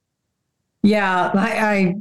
Yeah, 0.82 1.30
I, 1.34 1.50
I 1.58 1.94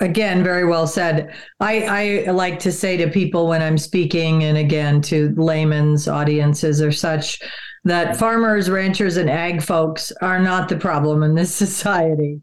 again 0.00 0.44
very 0.44 0.64
well 0.64 0.86
said. 0.86 1.34
I, 1.60 2.24
I 2.26 2.30
like 2.30 2.58
to 2.60 2.72
say 2.72 2.96
to 2.96 3.08
people 3.10 3.48
when 3.48 3.62
i'm 3.62 3.78
speaking 3.78 4.44
and 4.44 4.56
again 4.56 5.00
to 5.02 5.34
layman's 5.36 6.08
audiences 6.08 6.80
or 6.80 6.92
such 6.92 7.40
that 7.84 8.16
farmers 8.16 8.68
ranchers 8.68 9.16
and 9.16 9.30
ag 9.30 9.62
folks 9.62 10.12
are 10.20 10.38
not 10.38 10.68
the 10.68 10.76
problem 10.76 11.22
in 11.22 11.34
this 11.34 11.54
society. 11.64 12.40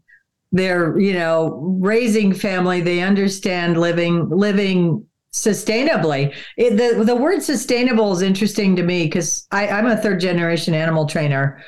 They're 0.52 0.98
you 0.98 1.12
know 1.12 1.78
raising 1.80 2.32
family 2.32 2.80
they 2.80 3.00
understand 3.00 3.78
living 3.78 4.28
living 4.28 5.06
sustainably. 5.32 6.34
It, 6.56 6.76
the, 6.78 7.04
the 7.04 7.14
word 7.14 7.42
sustainable 7.42 8.12
is 8.12 8.22
interesting 8.22 8.74
to 8.76 8.82
me 8.82 9.04
because 9.04 9.46
i'm 9.50 9.86
a 9.86 9.96
third 9.96 10.20
generation 10.20 10.72
animal 10.72 11.06
trainer 11.06 11.62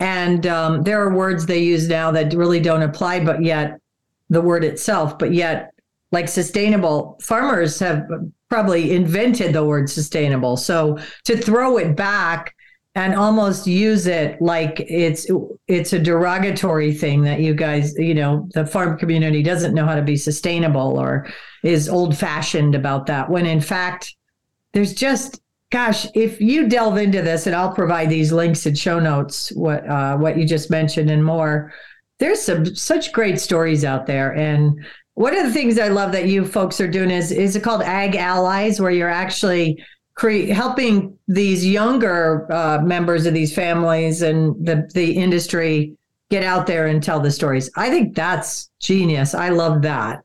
and 0.00 0.46
um, 0.46 0.82
there 0.82 1.00
are 1.00 1.14
words 1.14 1.46
they 1.46 1.60
use 1.62 1.88
now 1.88 2.10
that 2.10 2.34
really 2.34 2.60
don't 2.60 2.82
apply 2.82 3.24
but 3.24 3.42
yet 3.42 3.78
the 4.34 4.40
word 4.40 4.64
itself, 4.64 5.18
but 5.18 5.32
yet, 5.32 5.70
like 6.12 6.28
sustainable, 6.28 7.18
farmers 7.22 7.78
have 7.80 8.06
probably 8.48 8.92
invented 8.92 9.52
the 9.52 9.64
word 9.64 9.90
sustainable. 9.90 10.56
So 10.56 10.98
to 11.24 11.36
throw 11.36 11.78
it 11.78 11.96
back 11.96 12.54
and 12.94 13.14
almost 13.14 13.66
use 13.66 14.06
it 14.06 14.40
like 14.40 14.78
it's 14.78 15.26
it's 15.66 15.92
a 15.92 15.98
derogatory 15.98 16.92
thing 16.92 17.22
that 17.22 17.40
you 17.40 17.54
guys, 17.54 17.94
you 17.98 18.14
know, 18.14 18.48
the 18.54 18.64
farm 18.64 18.96
community 18.96 19.42
doesn't 19.42 19.74
know 19.74 19.84
how 19.84 19.96
to 19.96 20.02
be 20.02 20.16
sustainable 20.16 20.98
or 21.00 21.26
is 21.64 21.88
old 21.88 22.16
fashioned 22.16 22.76
about 22.76 23.06
that. 23.06 23.28
When 23.28 23.46
in 23.46 23.60
fact, 23.60 24.14
there's 24.72 24.94
just 24.94 25.40
gosh, 25.74 26.06
if 26.14 26.40
you 26.40 26.68
delve 26.68 26.98
into 26.98 27.20
this, 27.20 27.48
and 27.48 27.56
I'll 27.56 27.74
provide 27.74 28.08
these 28.08 28.30
links 28.30 28.64
and 28.64 28.78
show 28.78 29.00
notes, 29.00 29.50
what 29.56 29.84
uh, 29.88 30.16
what 30.16 30.38
you 30.38 30.46
just 30.46 30.70
mentioned 30.70 31.10
and 31.10 31.24
more 31.24 31.72
there's 32.18 32.40
some 32.40 32.74
such 32.74 33.12
great 33.12 33.40
stories 33.40 33.84
out 33.84 34.06
there. 34.06 34.34
And 34.34 34.84
one 35.14 35.36
of 35.36 35.44
the 35.44 35.52
things 35.52 35.78
I 35.78 35.88
love 35.88 36.12
that 36.12 36.28
you 36.28 36.44
folks 36.44 36.80
are 36.80 36.88
doing 36.88 37.10
is 37.10 37.30
is 37.30 37.56
it 37.56 37.62
called 37.62 37.82
Ag 37.82 38.16
Allies, 38.16 38.80
where 38.80 38.90
you're 38.90 39.08
actually 39.08 39.84
cre- 40.14 40.52
helping 40.52 41.18
these 41.28 41.66
younger 41.66 42.50
uh, 42.52 42.80
members 42.82 43.26
of 43.26 43.34
these 43.34 43.54
families 43.54 44.22
and 44.22 44.54
the 44.64 44.88
the 44.94 45.12
industry 45.12 45.96
get 46.30 46.42
out 46.42 46.66
there 46.66 46.86
and 46.86 47.02
tell 47.02 47.20
the 47.20 47.30
stories. 47.30 47.70
I 47.76 47.90
think 47.90 48.14
that's 48.14 48.70
genius. 48.80 49.34
I 49.34 49.50
love 49.50 49.82
that. 49.82 50.22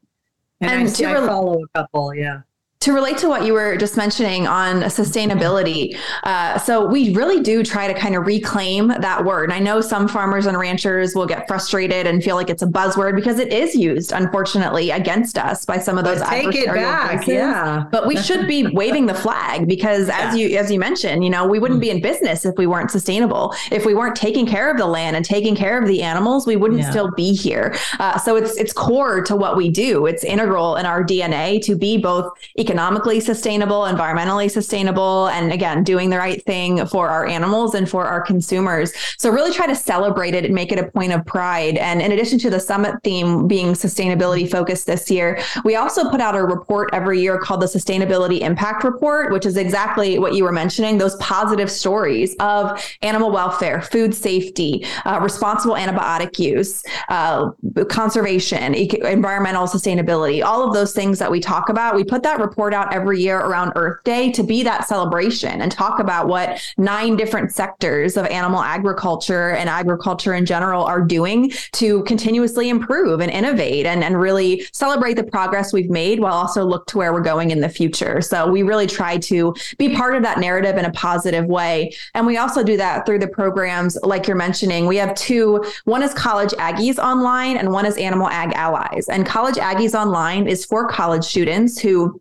And, 0.61 0.71
and 0.71 0.89
I, 0.89 0.91
to 0.91 1.05
I 1.05 1.27
follow 1.27 1.63
a 1.63 1.67
couple, 1.77 2.13
yeah 2.13 2.41
to 2.81 2.93
relate 2.93 3.17
to 3.17 3.27
what 3.27 3.43
you 3.43 3.51
were 3.51 3.75
just 3.75 3.97
mentioning 3.97 4.47
on 4.47 4.83
sustainability, 4.83 5.99
uh, 6.23 6.57
so 6.57 6.85
we 6.85 7.13
really 7.13 7.41
do 7.41 7.61
try 7.61 7.91
to 7.91 7.93
kind 7.93 8.15
of 8.15 8.25
reclaim 8.25 8.87
that 8.87 9.25
word. 9.25 9.51
I 9.51 9.59
know 9.59 9.81
some 9.81 10.07
farmers 10.07 10.45
and 10.45 10.57
ranchers 10.57 11.13
will 11.13 11.25
get 11.25 11.45
frustrated 11.45 12.07
and 12.07 12.23
feel 12.23 12.37
like 12.37 12.49
it's 12.49 12.61
a 12.61 12.67
buzzword 12.67 13.15
because 13.15 13.37
it 13.37 13.51
is 13.51 13.75
used, 13.75 14.13
unfortunately, 14.13 14.91
against 14.91 15.37
us 15.37 15.65
by 15.65 15.77
some 15.77 15.97
of 15.97 16.05
those 16.05 16.19
but 16.19 16.29
take 16.29 16.55
it 16.55 16.67
back, 16.67 17.17
voices. 17.17 17.33
yeah. 17.33 17.83
But 17.91 18.07
we 18.07 18.15
should 18.15 18.47
be 18.47 18.67
waving 18.73 19.07
the 19.07 19.13
flag 19.13 19.67
because, 19.67 20.07
yeah. 20.07 20.29
as 20.29 20.37
you 20.37 20.57
as 20.57 20.71
you 20.71 20.79
mentioned, 20.79 21.25
you 21.25 21.29
know, 21.29 21.45
we 21.45 21.59
wouldn't 21.59 21.81
be 21.81 21.89
in 21.89 22.01
business 22.01 22.45
if 22.45 22.55
we 22.57 22.65
weren't 22.65 22.91
sustainable. 22.91 23.53
If 23.73 23.85
we 23.85 23.93
weren't 23.93 24.15
taking 24.15 24.45
care 24.45 24.71
of 24.71 24.77
the 24.77 24.87
land 24.87 25.17
and 25.17 25.25
taking 25.25 25.53
care 25.53 25.81
of 25.81 25.85
the 25.85 26.01
animals, 26.01 26.47
we 26.47 26.55
wouldn't 26.55 26.79
yeah. 26.79 26.91
still 26.91 27.11
be 27.11 27.33
here. 27.33 27.75
Uh, 27.99 28.17
so 28.17 28.37
it's 28.37 28.55
it's 28.55 28.71
core 28.71 29.21
to 29.23 29.35
what 29.35 29.57
we 29.57 29.69
do. 29.69 30.05
It's 30.05 30.23
integral 30.23 30.77
in 30.77 30.85
our 30.85 31.03
DNA 31.03 31.61
to 31.65 31.75
be 31.75 31.97
both 31.97 32.31
economically 32.69 33.19
sustainable, 33.19 33.81
environmentally 33.81 34.49
sustainable, 34.49 35.27
and 35.29 35.51
again, 35.51 35.83
doing 35.83 36.11
the 36.11 36.17
right 36.17 36.45
thing 36.45 36.85
for 36.85 37.09
our 37.09 37.25
animals 37.25 37.73
and 37.73 37.89
for 37.89 38.05
our 38.05 38.21
consumers. 38.21 38.93
So, 39.17 39.31
really 39.31 39.51
try 39.51 39.65
to 39.65 39.75
celebrate 39.75 40.35
it 40.35 40.45
and 40.45 40.53
make 40.53 40.71
it 40.71 40.77
a 40.77 40.91
point 40.91 41.11
of 41.11 41.25
pride. 41.25 41.77
And 41.77 41.99
in 41.99 42.11
addition 42.11 42.37
to 42.39 42.51
the 42.51 42.59
summit 42.59 43.01
theme 43.03 43.47
being 43.47 43.73
sustainability 43.73 44.49
focused 44.49 44.85
this 44.85 45.09
year, 45.09 45.41
we 45.63 45.77
also 45.77 46.11
put 46.11 46.21
out 46.21 46.35
a 46.35 46.43
report 46.43 46.91
every 46.93 47.19
year 47.19 47.39
called 47.39 47.61
the 47.61 47.65
Sustainability 47.65 48.41
Impact 48.41 48.83
Report, 48.83 49.33
which 49.33 49.47
is 49.47 49.57
exactly 49.57 50.19
what 50.19 50.35
you 50.35 50.43
were 50.43 50.51
mentioning 50.51 50.99
those 50.99 51.15
positive 51.15 51.71
stories 51.71 52.35
of 52.39 52.79
animal 53.01 53.31
welfare, 53.31 53.81
food 53.81 54.13
safety, 54.13 54.85
uh, 55.05 55.19
responsible 55.23 55.73
antibiotic 55.73 56.37
use, 56.37 56.83
uh, 57.09 57.49
conservation, 57.89 58.75
environmental 58.75 59.65
sustainability, 59.65 60.43
all 60.43 60.67
of 60.67 60.75
those 60.75 60.93
things 60.93 61.17
that 61.17 61.31
we 61.31 61.39
talk 61.39 61.69
about. 61.69 61.95
We 61.95 62.03
put 62.03 62.21
that 62.23 62.39
report 62.39 62.58
out 62.73 62.93
every 62.93 63.21
year 63.21 63.39
around 63.39 63.71
Earth 63.75 64.03
Day 64.03 64.31
to 64.33 64.43
be 64.43 64.63
that 64.63 64.87
celebration 64.87 65.61
and 65.61 65.71
talk 65.71 65.99
about 65.99 66.27
what 66.27 66.61
nine 66.77 67.15
different 67.15 67.51
sectors 67.51 68.17
of 68.17 68.25
animal 68.25 68.59
agriculture 68.59 69.51
and 69.51 69.69
agriculture 69.69 70.33
in 70.33 70.45
general 70.45 70.83
are 70.83 71.01
doing 71.01 71.51
to 71.73 72.03
continuously 72.03 72.69
improve 72.69 73.21
and 73.21 73.31
innovate 73.31 73.85
and, 73.85 74.03
and 74.03 74.19
really 74.19 74.65
celebrate 74.73 75.13
the 75.13 75.23
progress 75.23 75.71
we've 75.71 75.89
made 75.89 76.19
while 76.19 76.33
also 76.33 76.65
look 76.65 76.85
to 76.87 76.97
where 76.97 77.13
we're 77.13 77.21
going 77.21 77.51
in 77.51 77.61
the 77.61 77.69
future. 77.69 78.21
So 78.21 78.49
we 78.51 78.61
really 78.63 78.87
try 78.87 79.17
to 79.17 79.55
be 79.77 79.95
part 79.95 80.15
of 80.15 80.23
that 80.23 80.39
narrative 80.39 80.77
in 80.77 80.85
a 80.85 80.91
positive 80.91 81.45
way. 81.45 81.93
And 82.13 82.27
we 82.27 82.37
also 82.37 82.63
do 82.63 82.75
that 82.77 83.05
through 83.05 83.19
the 83.19 83.27
programs 83.27 83.97
like 84.03 84.27
you're 84.27 84.35
mentioning. 84.35 84.85
We 84.85 84.97
have 84.97 85.15
two 85.15 85.63
one 85.85 86.03
is 86.03 86.13
College 86.13 86.51
Aggies 86.51 86.97
Online 86.97 87.57
and 87.57 87.71
one 87.71 87.85
is 87.85 87.97
Animal 87.97 88.27
Ag 88.27 88.51
Allies. 88.53 89.07
And 89.09 89.25
College 89.25 89.55
Aggies 89.55 89.97
Online 89.97 90.47
is 90.47 90.65
for 90.65 90.87
college 90.87 91.23
students 91.23 91.79
who 91.79 92.19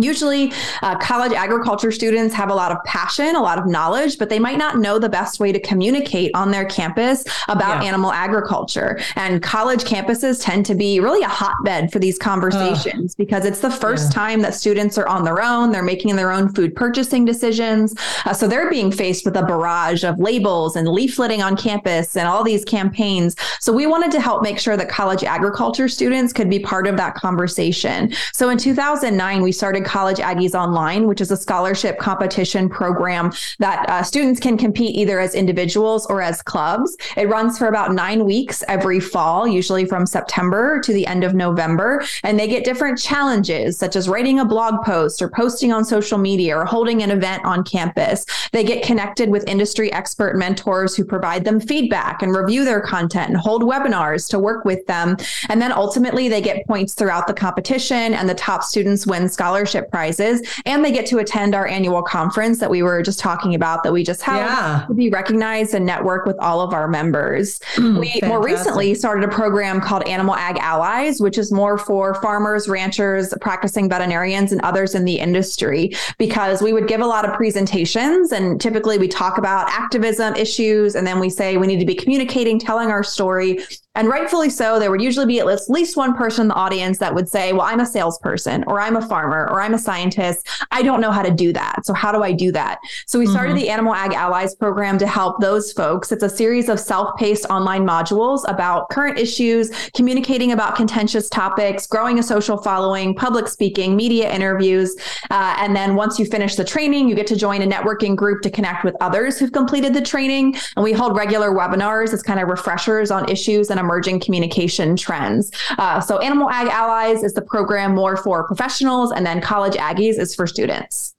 Usually, 0.00 0.52
uh, 0.82 0.98
college 0.98 1.30
agriculture 1.32 1.92
students 1.92 2.34
have 2.34 2.50
a 2.50 2.54
lot 2.54 2.72
of 2.72 2.82
passion, 2.82 3.36
a 3.36 3.40
lot 3.40 3.60
of 3.60 3.68
knowledge, 3.68 4.18
but 4.18 4.28
they 4.28 4.40
might 4.40 4.58
not 4.58 4.78
know 4.78 4.98
the 4.98 5.08
best 5.08 5.38
way 5.38 5.52
to 5.52 5.60
communicate 5.60 6.32
on 6.34 6.50
their 6.50 6.64
campus 6.64 7.24
about 7.46 7.80
yeah. 7.80 7.90
animal 7.90 8.10
agriculture. 8.10 8.98
And 9.14 9.40
college 9.40 9.84
campuses 9.84 10.42
tend 10.42 10.66
to 10.66 10.74
be 10.74 10.98
really 10.98 11.22
a 11.22 11.28
hotbed 11.28 11.92
for 11.92 12.00
these 12.00 12.18
conversations 12.18 13.12
uh, 13.12 13.14
because 13.18 13.44
it's 13.44 13.60
the 13.60 13.70
first 13.70 14.10
yeah. 14.10 14.14
time 14.14 14.42
that 14.42 14.54
students 14.54 14.98
are 14.98 15.06
on 15.06 15.22
their 15.22 15.40
own. 15.40 15.70
They're 15.70 15.84
making 15.84 16.16
their 16.16 16.32
own 16.32 16.52
food 16.52 16.74
purchasing 16.74 17.24
decisions. 17.24 17.94
Uh, 18.24 18.32
so 18.32 18.48
they're 18.48 18.68
being 18.68 18.90
faced 18.90 19.24
with 19.24 19.36
a 19.36 19.44
barrage 19.44 20.02
of 20.02 20.18
labels 20.18 20.74
and 20.74 20.88
leafleting 20.88 21.38
on 21.38 21.56
campus 21.56 22.16
and 22.16 22.26
all 22.26 22.42
these 22.42 22.64
campaigns. 22.64 23.36
So 23.60 23.72
we 23.72 23.86
wanted 23.86 24.10
to 24.10 24.20
help 24.20 24.42
make 24.42 24.58
sure 24.58 24.76
that 24.76 24.88
college 24.88 25.22
agriculture 25.22 25.86
students 25.86 26.32
could 26.32 26.50
be 26.50 26.58
part 26.58 26.88
of 26.88 26.96
that 26.96 27.14
conversation. 27.14 28.12
So 28.32 28.48
in 28.48 28.58
2009, 28.58 29.40
we 29.40 29.52
started 29.52 29.83
College 29.84 30.18
Aggies 30.18 30.54
Online, 30.54 31.06
which 31.06 31.20
is 31.20 31.30
a 31.30 31.36
scholarship 31.36 31.98
competition 31.98 32.68
program 32.68 33.32
that 33.58 33.88
uh, 33.88 34.02
students 34.02 34.40
can 34.40 34.56
compete 34.56 34.96
either 34.96 35.20
as 35.20 35.34
individuals 35.34 36.06
or 36.06 36.22
as 36.22 36.42
clubs. 36.42 36.96
It 37.16 37.28
runs 37.28 37.58
for 37.58 37.68
about 37.68 37.92
nine 37.92 38.24
weeks 38.24 38.64
every 38.68 39.00
fall, 39.00 39.46
usually 39.46 39.84
from 39.84 40.06
September 40.06 40.80
to 40.80 40.92
the 40.92 41.06
end 41.06 41.24
of 41.24 41.34
November. 41.34 42.04
And 42.22 42.38
they 42.38 42.48
get 42.48 42.64
different 42.64 42.98
challenges, 42.98 43.78
such 43.78 43.96
as 43.96 44.08
writing 44.08 44.40
a 44.40 44.44
blog 44.44 44.84
post 44.84 45.22
or 45.22 45.28
posting 45.28 45.72
on 45.72 45.84
social 45.84 46.18
media 46.18 46.56
or 46.56 46.64
holding 46.64 47.02
an 47.02 47.10
event 47.10 47.44
on 47.44 47.62
campus. 47.64 48.24
They 48.52 48.64
get 48.64 48.84
connected 48.84 49.28
with 49.28 49.48
industry 49.48 49.92
expert 49.92 50.36
mentors 50.36 50.96
who 50.96 51.04
provide 51.04 51.44
them 51.44 51.60
feedback 51.60 52.22
and 52.22 52.34
review 52.34 52.64
their 52.64 52.80
content 52.80 53.28
and 53.28 53.38
hold 53.38 53.62
webinars 53.62 54.28
to 54.30 54.38
work 54.38 54.64
with 54.64 54.86
them. 54.86 55.16
And 55.48 55.60
then 55.60 55.72
ultimately, 55.72 56.28
they 56.28 56.40
get 56.40 56.66
points 56.66 56.94
throughout 56.94 57.26
the 57.26 57.34
competition, 57.34 58.14
and 58.14 58.28
the 58.28 58.34
top 58.34 58.62
students 58.62 59.06
win 59.06 59.28
scholarship 59.74 59.90
prizes. 59.90 60.42
And 60.66 60.84
they 60.84 60.92
get 60.92 61.06
to 61.06 61.18
attend 61.18 61.54
our 61.54 61.66
annual 61.66 62.02
conference 62.02 62.58
that 62.60 62.70
we 62.70 62.82
were 62.82 63.02
just 63.02 63.18
talking 63.18 63.54
about 63.54 63.82
that 63.82 63.92
we 63.92 64.02
just 64.02 64.22
held 64.22 64.38
yeah. 64.38 64.84
to 64.88 64.94
be 64.94 65.10
recognized 65.10 65.74
and 65.74 65.84
network 65.84 66.26
with 66.26 66.36
all 66.38 66.60
of 66.60 66.72
our 66.72 66.88
members. 66.88 67.58
Mm, 67.74 68.00
we 68.00 68.06
fantastic. 68.06 68.28
more 68.28 68.42
recently 68.42 68.94
started 68.94 69.24
a 69.24 69.32
program 69.32 69.80
called 69.80 70.06
Animal 70.06 70.34
Ag 70.34 70.58
Allies, 70.58 71.20
which 71.20 71.38
is 71.38 71.52
more 71.52 71.78
for 71.78 72.14
farmers, 72.20 72.68
ranchers, 72.68 73.34
practicing 73.40 73.88
veterinarians, 73.88 74.52
and 74.52 74.60
others 74.62 74.94
in 74.94 75.04
the 75.04 75.18
industry, 75.18 75.92
because 76.18 76.62
we 76.62 76.72
would 76.72 76.86
give 76.86 77.00
a 77.00 77.06
lot 77.06 77.28
of 77.28 77.34
presentations. 77.34 78.32
And 78.32 78.60
typically 78.60 78.98
we 78.98 79.08
talk 79.08 79.38
about 79.38 79.68
activism 79.68 80.34
issues, 80.36 80.94
and 80.94 81.06
then 81.06 81.18
we 81.18 81.30
say 81.30 81.56
we 81.56 81.66
need 81.66 81.80
to 81.80 81.86
be 81.86 81.94
communicating, 81.94 82.58
telling 82.58 82.88
our 82.88 83.02
story 83.02 83.60
and 83.94 84.08
rightfully 84.08 84.50
so, 84.50 84.78
there 84.78 84.90
would 84.90 85.02
usually 85.02 85.26
be 85.26 85.38
at 85.38 85.46
least 85.68 85.96
one 85.96 86.16
person 86.16 86.42
in 86.42 86.48
the 86.48 86.54
audience 86.54 86.98
that 86.98 87.14
would 87.14 87.28
say, 87.28 87.52
Well, 87.52 87.62
I'm 87.62 87.80
a 87.80 87.86
salesperson, 87.86 88.64
or 88.66 88.80
I'm 88.80 88.96
a 88.96 89.06
farmer, 89.06 89.48
or 89.50 89.60
I'm 89.60 89.74
a 89.74 89.78
scientist. 89.78 90.48
I 90.72 90.82
don't 90.82 91.00
know 91.00 91.12
how 91.12 91.22
to 91.22 91.30
do 91.30 91.52
that. 91.52 91.86
So, 91.86 91.94
how 91.94 92.10
do 92.10 92.22
I 92.22 92.32
do 92.32 92.50
that? 92.52 92.80
So, 93.06 93.18
we 93.18 93.26
started 93.26 93.50
mm-hmm. 93.50 93.60
the 93.60 93.70
Animal 93.70 93.94
Ag 93.94 94.12
Allies 94.12 94.56
program 94.56 94.98
to 94.98 95.06
help 95.06 95.40
those 95.40 95.72
folks. 95.72 96.10
It's 96.10 96.24
a 96.24 96.28
series 96.28 96.68
of 96.68 96.80
self 96.80 97.16
paced 97.16 97.46
online 97.46 97.86
modules 97.86 98.42
about 98.48 98.88
current 98.90 99.18
issues, 99.18 99.70
communicating 99.94 100.50
about 100.52 100.74
contentious 100.74 101.28
topics, 101.28 101.86
growing 101.86 102.18
a 102.18 102.22
social 102.22 102.56
following, 102.56 103.14
public 103.14 103.46
speaking, 103.46 103.94
media 103.94 104.28
interviews. 104.32 104.96
Uh, 105.30 105.56
and 105.60 105.76
then 105.76 105.94
once 105.94 106.18
you 106.18 106.26
finish 106.26 106.56
the 106.56 106.64
training, 106.64 107.08
you 107.08 107.14
get 107.14 107.28
to 107.28 107.36
join 107.36 107.62
a 107.62 107.66
networking 107.66 108.16
group 108.16 108.42
to 108.42 108.50
connect 108.50 108.82
with 108.84 108.96
others 109.00 109.38
who've 109.38 109.52
completed 109.52 109.94
the 109.94 110.02
training. 110.02 110.56
And 110.76 110.82
we 110.82 110.92
hold 110.92 111.16
regular 111.16 111.50
webinars 111.50 112.12
as 112.12 112.22
kind 112.22 112.40
of 112.40 112.48
refreshers 112.48 113.12
on 113.12 113.30
issues 113.30 113.70
and 113.70 113.83
emerging 113.84 114.20
communication 114.20 114.96
trends. 114.96 115.50
Uh, 115.78 116.00
so, 116.00 116.18
Animal 116.18 116.50
Ag 116.50 116.68
Allies 116.68 117.22
is 117.22 117.34
the 117.34 117.42
program 117.42 117.94
more 117.94 118.16
for 118.16 118.46
professionals, 118.46 119.12
and 119.12 119.24
then 119.24 119.40
College 119.40 119.74
Aggies 119.74 120.18
is 120.18 120.34
for 120.34 120.46
students. 120.46 121.14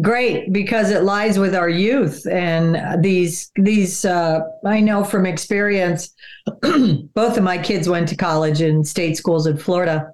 Great, 0.00 0.52
because 0.52 0.90
it 0.90 1.02
lies 1.02 1.38
with 1.38 1.54
our 1.54 1.68
youth, 1.68 2.26
and 2.30 3.02
these 3.02 3.50
these 3.56 4.04
uh, 4.04 4.40
I 4.64 4.80
know 4.80 5.04
from 5.04 5.26
experience. 5.26 6.14
both 7.14 7.36
of 7.36 7.42
my 7.42 7.58
kids 7.58 7.88
went 7.88 8.08
to 8.08 8.16
college 8.16 8.62
in 8.62 8.84
state 8.84 9.16
schools 9.16 9.46
in 9.46 9.56
Florida, 9.56 10.12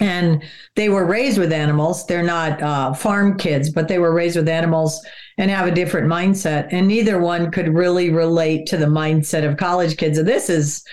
and 0.00 0.42
they 0.74 0.88
were 0.88 1.04
raised 1.04 1.38
with 1.38 1.52
animals. 1.52 2.06
They're 2.06 2.22
not 2.22 2.62
uh, 2.62 2.94
farm 2.94 3.38
kids, 3.38 3.70
but 3.70 3.88
they 3.88 3.98
were 3.98 4.12
raised 4.12 4.36
with 4.36 4.48
animals 4.48 5.04
and 5.38 5.50
have 5.50 5.66
a 5.66 5.74
different 5.74 6.08
mindset. 6.08 6.68
And 6.70 6.88
neither 6.88 7.18
one 7.18 7.50
could 7.50 7.68
really 7.68 8.10
relate 8.10 8.66
to 8.66 8.76
the 8.76 8.86
mindset 8.86 9.48
of 9.48 9.56
college 9.56 9.96
kids. 9.96 10.18
And 10.18 10.26
this 10.26 10.50
is 10.50 10.84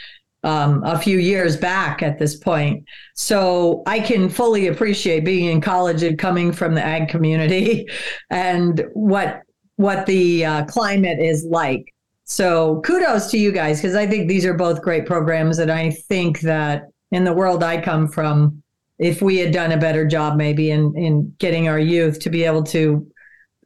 um, 0.43 0.83
a 0.83 0.97
few 0.97 1.17
years 1.17 1.57
back 1.57 2.01
at 2.01 2.17
this 2.17 2.35
point. 2.35 2.85
So 3.15 3.83
I 3.85 3.99
can 3.99 4.29
fully 4.29 4.67
appreciate 4.67 5.25
being 5.25 5.45
in 5.45 5.61
college 5.61 6.03
and 6.03 6.17
coming 6.17 6.51
from 6.51 6.75
the 6.75 6.85
ag 6.85 7.09
community 7.09 7.87
and 8.29 8.85
what 8.93 9.41
what 9.75 10.05
the 10.05 10.45
uh, 10.45 10.65
climate 10.65 11.19
is 11.19 11.45
like. 11.45 11.93
So 12.25 12.81
kudos 12.81 13.31
to 13.31 13.37
you 13.37 13.51
guys 13.51 13.81
because 13.81 13.95
I 13.95 14.05
think 14.05 14.27
these 14.27 14.45
are 14.45 14.53
both 14.53 14.81
great 14.81 15.05
programs, 15.05 15.59
and 15.59 15.71
I 15.71 15.91
think 15.91 16.41
that 16.41 16.83
in 17.11 17.23
the 17.23 17.33
world 17.33 17.63
I 17.63 17.81
come 17.81 18.07
from, 18.07 18.61
if 18.99 19.21
we 19.21 19.37
had 19.37 19.51
done 19.51 19.71
a 19.71 19.77
better 19.77 20.05
job 20.05 20.37
maybe 20.37 20.71
in 20.71 20.95
in 20.95 21.33
getting 21.39 21.67
our 21.67 21.79
youth 21.79 22.19
to 22.19 22.29
be 22.29 22.43
able 22.43 22.63
to 22.63 23.09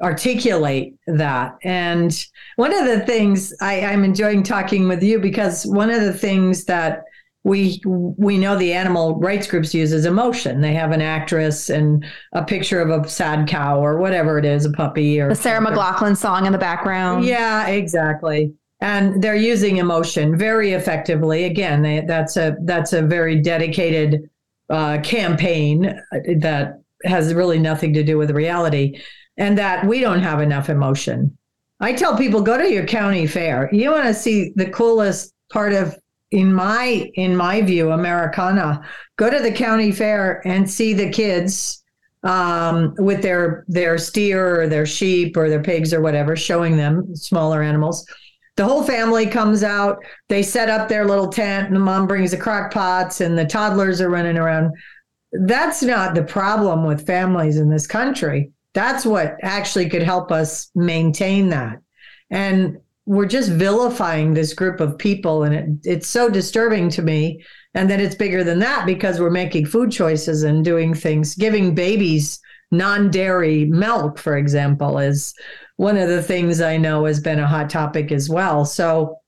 articulate 0.03 0.93
that. 1.07 1.55
And 1.63 2.25
one 2.57 2.73
of 2.73 2.85
the 2.85 2.99
things 3.05 3.53
I, 3.61 3.81
I'm 3.81 4.03
enjoying 4.03 4.43
talking 4.43 4.87
with 4.87 5.01
you 5.01 5.19
because 5.19 5.65
one 5.65 5.89
of 5.89 6.01
the 6.01 6.13
things 6.13 6.65
that 6.65 7.03
we 7.45 7.81
we 7.85 8.37
know 8.37 8.57
the 8.57 8.71
animal 8.71 9.19
rights 9.19 9.47
groups 9.47 9.73
use 9.73 9.91
is 9.91 10.05
emotion. 10.05 10.61
They 10.61 10.73
have 10.73 10.91
an 10.91 11.01
actress 11.01 11.69
and 11.69 12.05
a 12.31 12.43
picture 12.43 12.79
of 12.79 12.89
a 12.89 13.09
sad 13.09 13.49
cow 13.49 13.83
or 13.83 13.97
whatever 13.97 14.37
it 14.37 14.45
is, 14.45 14.65
a 14.65 14.71
puppy 14.71 15.19
or 15.19 15.29
the 15.29 15.35
Sarah 15.35 15.59
McLachlan 15.59 16.15
song 16.15 16.45
in 16.45 16.53
the 16.53 16.57
background. 16.57 17.25
Yeah, 17.25 17.67
exactly. 17.67 18.53
And 18.79 19.21
they're 19.21 19.35
using 19.35 19.77
emotion 19.77 20.37
very 20.37 20.71
effectively. 20.71 21.45
Again, 21.45 21.81
they, 21.81 22.01
that's 22.01 22.37
a 22.37 22.55
that's 22.61 22.93
a 22.93 23.01
very 23.01 23.41
dedicated 23.41 24.29
uh, 24.69 24.99
campaign 25.01 26.01
that 26.37 26.81
has 27.03 27.33
really 27.33 27.59
nothing 27.59 27.93
to 27.93 28.03
do 28.03 28.17
with 28.17 28.31
reality 28.31 29.01
and 29.37 29.57
that 29.57 29.85
we 29.85 29.99
don't 29.99 30.21
have 30.21 30.41
enough 30.41 30.69
emotion. 30.69 31.37
I 31.79 31.93
tell 31.93 32.17
people 32.17 32.41
go 32.41 32.57
to 32.57 32.71
your 32.71 32.85
county 32.85 33.27
fair. 33.27 33.69
You 33.73 33.91
want 33.91 34.05
to 34.05 34.13
see 34.13 34.53
the 34.55 34.69
coolest 34.69 35.33
part 35.51 35.73
of 35.73 35.97
in 36.31 36.51
my 36.53 37.11
in 37.15 37.35
my 37.35 37.61
view 37.61 37.91
Americana. 37.91 38.81
Go 39.17 39.29
to 39.29 39.39
the 39.39 39.51
county 39.51 39.91
fair 39.91 40.41
and 40.47 40.69
see 40.69 40.93
the 40.93 41.09
kids 41.09 41.83
um, 42.23 42.95
with 42.97 43.21
their 43.21 43.65
their 43.67 43.97
steer 43.97 44.61
or 44.61 44.67
their 44.67 44.85
sheep 44.85 45.35
or 45.35 45.49
their 45.49 45.61
pigs 45.61 45.93
or 45.93 46.01
whatever, 46.01 46.35
showing 46.35 46.77
them 46.77 47.15
smaller 47.15 47.61
animals. 47.61 48.05
The 48.55 48.65
whole 48.65 48.83
family 48.83 49.25
comes 49.25 49.63
out. 49.63 49.97
They 50.29 50.43
set 50.43 50.69
up 50.69 50.87
their 50.87 51.05
little 51.05 51.27
tent, 51.27 51.67
and 51.67 51.75
the 51.75 51.79
mom 51.79 52.07
brings 52.07 52.31
the 52.31 52.37
crock 52.37 52.71
pots, 52.71 53.19
and 53.19 53.37
the 53.37 53.45
toddlers 53.45 53.99
are 53.99 54.09
running 54.09 54.37
around. 54.37 54.71
That's 55.33 55.81
not 55.81 56.13
the 56.13 56.23
problem 56.23 56.85
with 56.85 57.05
families 57.05 57.57
in 57.57 57.69
this 57.69 57.87
country. 57.87 58.52
That's 58.73 59.05
what 59.05 59.37
actually 59.41 59.89
could 59.89 60.03
help 60.03 60.31
us 60.31 60.69
maintain 60.75 61.49
that. 61.49 61.79
And 62.29 62.77
we're 63.05 63.25
just 63.25 63.51
vilifying 63.51 64.33
this 64.33 64.53
group 64.53 64.79
of 64.79 64.97
people. 64.97 65.43
And 65.43 65.53
it, 65.53 65.69
it's 65.83 66.07
so 66.07 66.29
disturbing 66.29 66.89
to 66.89 67.01
me. 67.01 67.43
And 67.75 67.89
then 67.89 67.99
it's 67.99 68.15
bigger 68.15 68.43
than 68.43 68.59
that 68.59 68.85
because 68.85 69.19
we're 69.19 69.29
making 69.29 69.65
food 69.65 69.91
choices 69.91 70.43
and 70.43 70.63
doing 70.63 70.93
things, 70.93 71.35
giving 71.35 71.75
babies 71.75 72.39
non 72.71 73.11
dairy 73.11 73.65
milk, 73.65 74.17
for 74.17 74.37
example, 74.37 74.97
is 74.99 75.33
one 75.77 75.97
of 75.97 76.09
the 76.09 76.23
things 76.23 76.61
I 76.61 76.77
know 76.77 77.05
has 77.05 77.19
been 77.19 77.39
a 77.39 77.47
hot 77.47 77.69
topic 77.69 78.11
as 78.11 78.29
well. 78.29 78.65
So 78.65 79.19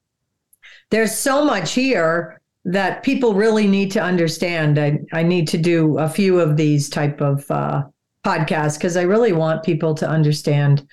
there's 0.89 1.15
so 1.15 1.43
much 1.43 1.73
here 1.73 2.39
that 2.65 3.03
people 3.03 3.33
really 3.33 3.67
need 3.67 3.91
to 3.91 4.01
understand. 4.01 4.79
I, 4.79 4.99
I 5.13 5.23
need 5.23 5.47
to 5.49 5.57
do 5.57 5.97
a 5.99 6.09
few 6.09 6.39
of 6.39 6.57
these 6.57 6.89
type 6.89 7.21
of 7.21 7.49
uh, 7.51 7.83
podcast 8.25 8.77
because 8.77 8.97
I 8.97 9.03
really 9.03 9.33
want 9.33 9.63
people 9.63 9.93
to 9.95 10.09
understand 10.09 10.87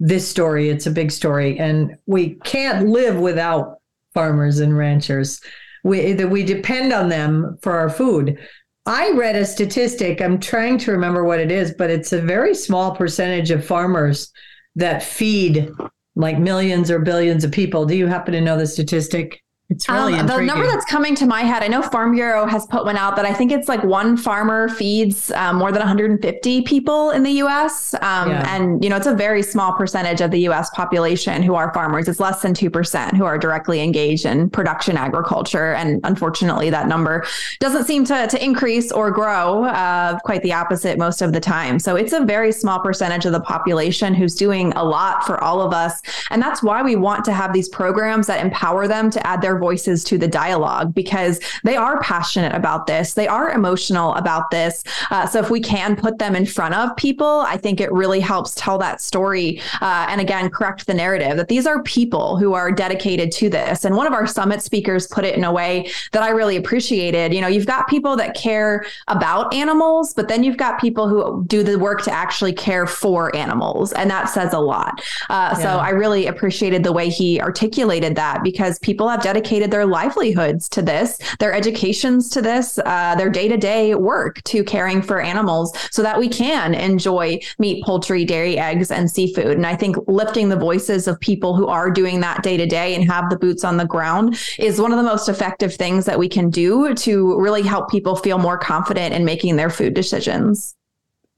this 0.00 0.28
story. 0.28 0.68
It's 0.68 0.86
a 0.86 0.90
big 0.90 1.12
story, 1.12 1.58
and 1.58 1.96
we 2.06 2.34
can't 2.44 2.88
live 2.88 3.16
without 3.16 3.78
farmers 4.12 4.58
and 4.58 4.76
ranchers. 4.76 5.40
We 5.84 6.14
that 6.14 6.30
we 6.30 6.42
depend 6.42 6.92
on 6.92 7.08
them 7.08 7.58
for 7.62 7.72
our 7.72 7.90
food. 7.90 8.38
I 8.86 9.12
read 9.12 9.36
a 9.36 9.46
statistic. 9.46 10.20
I'm 10.20 10.40
trying 10.40 10.78
to 10.78 10.92
remember 10.92 11.24
what 11.24 11.40
it 11.40 11.50
is, 11.50 11.72
but 11.78 11.90
it's 11.90 12.12
a 12.12 12.20
very 12.20 12.54
small 12.54 12.94
percentage 12.94 13.50
of 13.50 13.64
farmers 13.64 14.30
that 14.74 15.02
feed 15.02 15.70
like 16.16 16.38
millions 16.38 16.90
or 16.90 16.98
billions 16.98 17.44
of 17.44 17.52
people. 17.52 17.86
Do 17.86 17.96
you 17.96 18.06
happen 18.06 18.34
to 18.34 18.40
know 18.40 18.58
the 18.58 18.66
statistic? 18.66 19.43
It's 19.70 19.88
really 19.88 20.14
um, 20.14 20.26
the 20.26 20.40
number 20.40 20.66
that's 20.66 20.84
coming 20.84 21.14
to 21.14 21.26
my 21.26 21.40
head. 21.40 21.62
I 21.62 21.68
know 21.68 21.80
Farm 21.80 22.14
Bureau 22.14 22.44
has 22.46 22.66
put 22.66 22.84
one 22.84 22.98
out 22.98 23.16
that 23.16 23.24
I 23.24 23.32
think 23.32 23.50
it's 23.50 23.66
like 23.66 23.82
one 23.82 24.14
farmer 24.14 24.68
feeds 24.68 25.30
um, 25.32 25.56
more 25.56 25.72
than 25.72 25.78
150 25.78 26.62
people 26.62 27.10
in 27.12 27.22
the 27.22 27.30
U.S. 27.30 27.94
Um, 27.94 28.28
yeah. 28.28 28.54
And 28.54 28.84
you 28.84 28.90
know, 28.90 28.96
it's 28.96 29.06
a 29.06 29.14
very 29.14 29.42
small 29.42 29.72
percentage 29.72 30.20
of 30.20 30.30
the 30.30 30.40
U.S. 30.40 30.68
population 30.70 31.42
who 31.42 31.54
are 31.54 31.72
farmers. 31.72 32.08
It's 32.08 32.20
less 32.20 32.42
than 32.42 32.52
two 32.52 32.68
percent 32.68 33.16
who 33.16 33.24
are 33.24 33.38
directly 33.38 33.80
engaged 33.80 34.26
in 34.26 34.50
production 34.50 34.98
agriculture, 34.98 35.72
and 35.72 35.98
unfortunately, 36.04 36.68
that 36.68 36.86
number 36.86 37.24
doesn't 37.58 37.86
seem 37.86 38.04
to 38.04 38.26
to 38.26 38.44
increase 38.44 38.92
or 38.92 39.10
grow. 39.10 39.64
Uh, 39.64 40.18
quite 40.20 40.42
the 40.42 40.52
opposite 40.52 40.98
most 40.98 41.22
of 41.22 41.32
the 41.32 41.40
time. 41.40 41.78
So 41.78 41.96
it's 41.96 42.12
a 42.12 42.22
very 42.22 42.52
small 42.52 42.80
percentage 42.80 43.24
of 43.24 43.32
the 43.32 43.40
population 43.40 44.12
who's 44.12 44.34
doing 44.34 44.72
a 44.74 44.84
lot 44.84 45.24
for 45.24 45.42
all 45.42 45.62
of 45.62 45.72
us, 45.72 46.02
and 46.30 46.42
that's 46.42 46.62
why 46.62 46.82
we 46.82 46.96
want 46.96 47.24
to 47.24 47.32
have 47.32 47.54
these 47.54 47.70
programs 47.70 48.26
that 48.26 48.44
empower 48.44 48.86
them 48.86 49.10
to 49.10 49.26
add 49.26 49.40
their 49.40 49.54
voices 49.68 50.04
to 50.04 50.18
the 50.18 50.28
dialogue 50.28 50.88
because 50.94 51.40
they 51.62 51.76
are 51.76 51.96
passionate 52.00 52.54
about 52.54 52.86
this. 52.86 53.14
They 53.14 53.28
are 53.28 53.50
emotional 53.50 54.14
about 54.14 54.50
this. 54.50 54.84
Uh, 55.10 55.26
so 55.26 55.38
if 55.38 55.48
we 55.48 55.60
can 55.60 55.96
put 55.96 56.18
them 56.18 56.36
in 56.36 56.44
front 56.44 56.74
of 56.74 56.94
people, 56.96 57.44
I 57.54 57.56
think 57.56 57.80
it 57.80 57.90
really 57.92 58.20
helps 58.20 58.52
tell 58.54 58.76
that 58.78 59.00
story. 59.00 59.48
Uh, 59.80 60.06
and 60.10 60.20
again, 60.20 60.50
correct 60.50 60.86
the 60.86 60.92
narrative 60.94 61.36
that 61.38 61.48
these 61.48 61.66
are 61.66 61.82
people 61.84 62.36
who 62.36 62.52
are 62.52 62.70
dedicated 62.70 63.32
to 63.40 63.48
this. 63.48 63.86
And 63.86 63.96
one 63.96 64.06
of 64.06 64.12
our 64.12 64.26
summit 64.26 64.60
speakers 64.60 65.06
put 65.06 65.24
it 65.24 65.34
in 65.34 65.44
a 65.44 65.52
way 65.60 65.90
that 66.12 66.22
I 66.22 66.30
really 66.40 66.56
appreciated. 66.56 67.32
You 67.32 67.40
know, 67.40 67.48
you've 67.54 67.66
got 67.66 67.88
people 67.88 68.16
that 68.16 68.34
care 68.34 68.84
about 69.08 69.54
animals, 69.54 70.12
but 70.12 70.28
then 70.28 70.44
you've 70.44 70.58
got 70.66 70.78
people 70.78 71.08
who 71.08 71.44
do 71.46 71.62
the 71.62 71.78
work 71.78 72.02
to 72.02 72.12
actually 72.12 72.52
care 72.52 72.86
for 72.86 73.34
animals. 73.34 73.92
And 73.94 74.10
that 74.10 74.28
says 74.28 74.52
a 74.52 74.60
lot. 74.60 75.00
Uh, 75.30 75.54
yeah. 75.56 75.62
So 75.64 75.68
I 75.88 75.90
really 75.90 76.26
appreciated 76.26 76.84
the 76.84 76.92
way 76.92 77.08
he 77.08 77.40
articulated 77.40 78.14
that 78.16 78.42
because 78.42 78.78
people 78.80 79.08
have 79.08 79.22
dedicated 79.22 79.43
their 79.44 79.86
livelihoods 79.86 80.68
to 80.70 80.82
this, 80.82 81.18
their 81.38 81.52
educations 81.52 82.28
to 82.30 82.42
this, 82.42 82.78
uh, 82.84 83.14
their 83.16 83.30
day 83.30 83.48
to 83.48 83.56
day 83.56 83.94
work 83.94 84.42
to 84.44 84.64
caring 84.64 85.02
for 85.02 85.20
animals 85.20 85.76
so 85.90 86.02
that 86.02 86.18
we 86.18 86.28
can 86.28 86.74
enjoy 86.74 87.38
meat, 87.58 87.84
poultry, 87.84 88.24
dairy, 88.24 88.58
eggs, 88.58 88.90
and 88.90 89.10
seafood. 89.10 89.56
And 89.56 89.66
I 89.66 89.76
think 89.76 89.96
lifting 90.06 90.48
the 90.48 90.56
voices 90.56 91.06
of 91.06 91.18
people 91.20 91.56
who 91.56 91.66
are 91.66 91.90
doing 91.90 92.20
that 92.20 92.42
day 92.42 92.56
to 92.56 92.66
day 92.66 92.94
and 92.94 93.08
have 93.10 93.30
the 93.30 93.36
boots 93.36 93.64
on 93.64 93.76
the 93.76 93.84
ground 93.84 94.38
is 94.58 94.80
one 94.80 94.92
of 94.92 94.98
the 94.98 95.04
most 95.04 95.28
effective 95.28 95.74
things 95.74 96.04
that 96.06 96.18
we 96.18 96.28
can 96.28 96.50
do 96.50 96.94
to 96.94 97.40
really 97.40 97.62
help 97.62 97.90
people 97.90 98.16
feel 98.16 98.38
more 98.38 98.58
confident 98.58 99.14
in 99.14 99.24
making 99.24 99.56
their 99.56 99.70
food 99.70 99.94
decisions. 99.94 100.74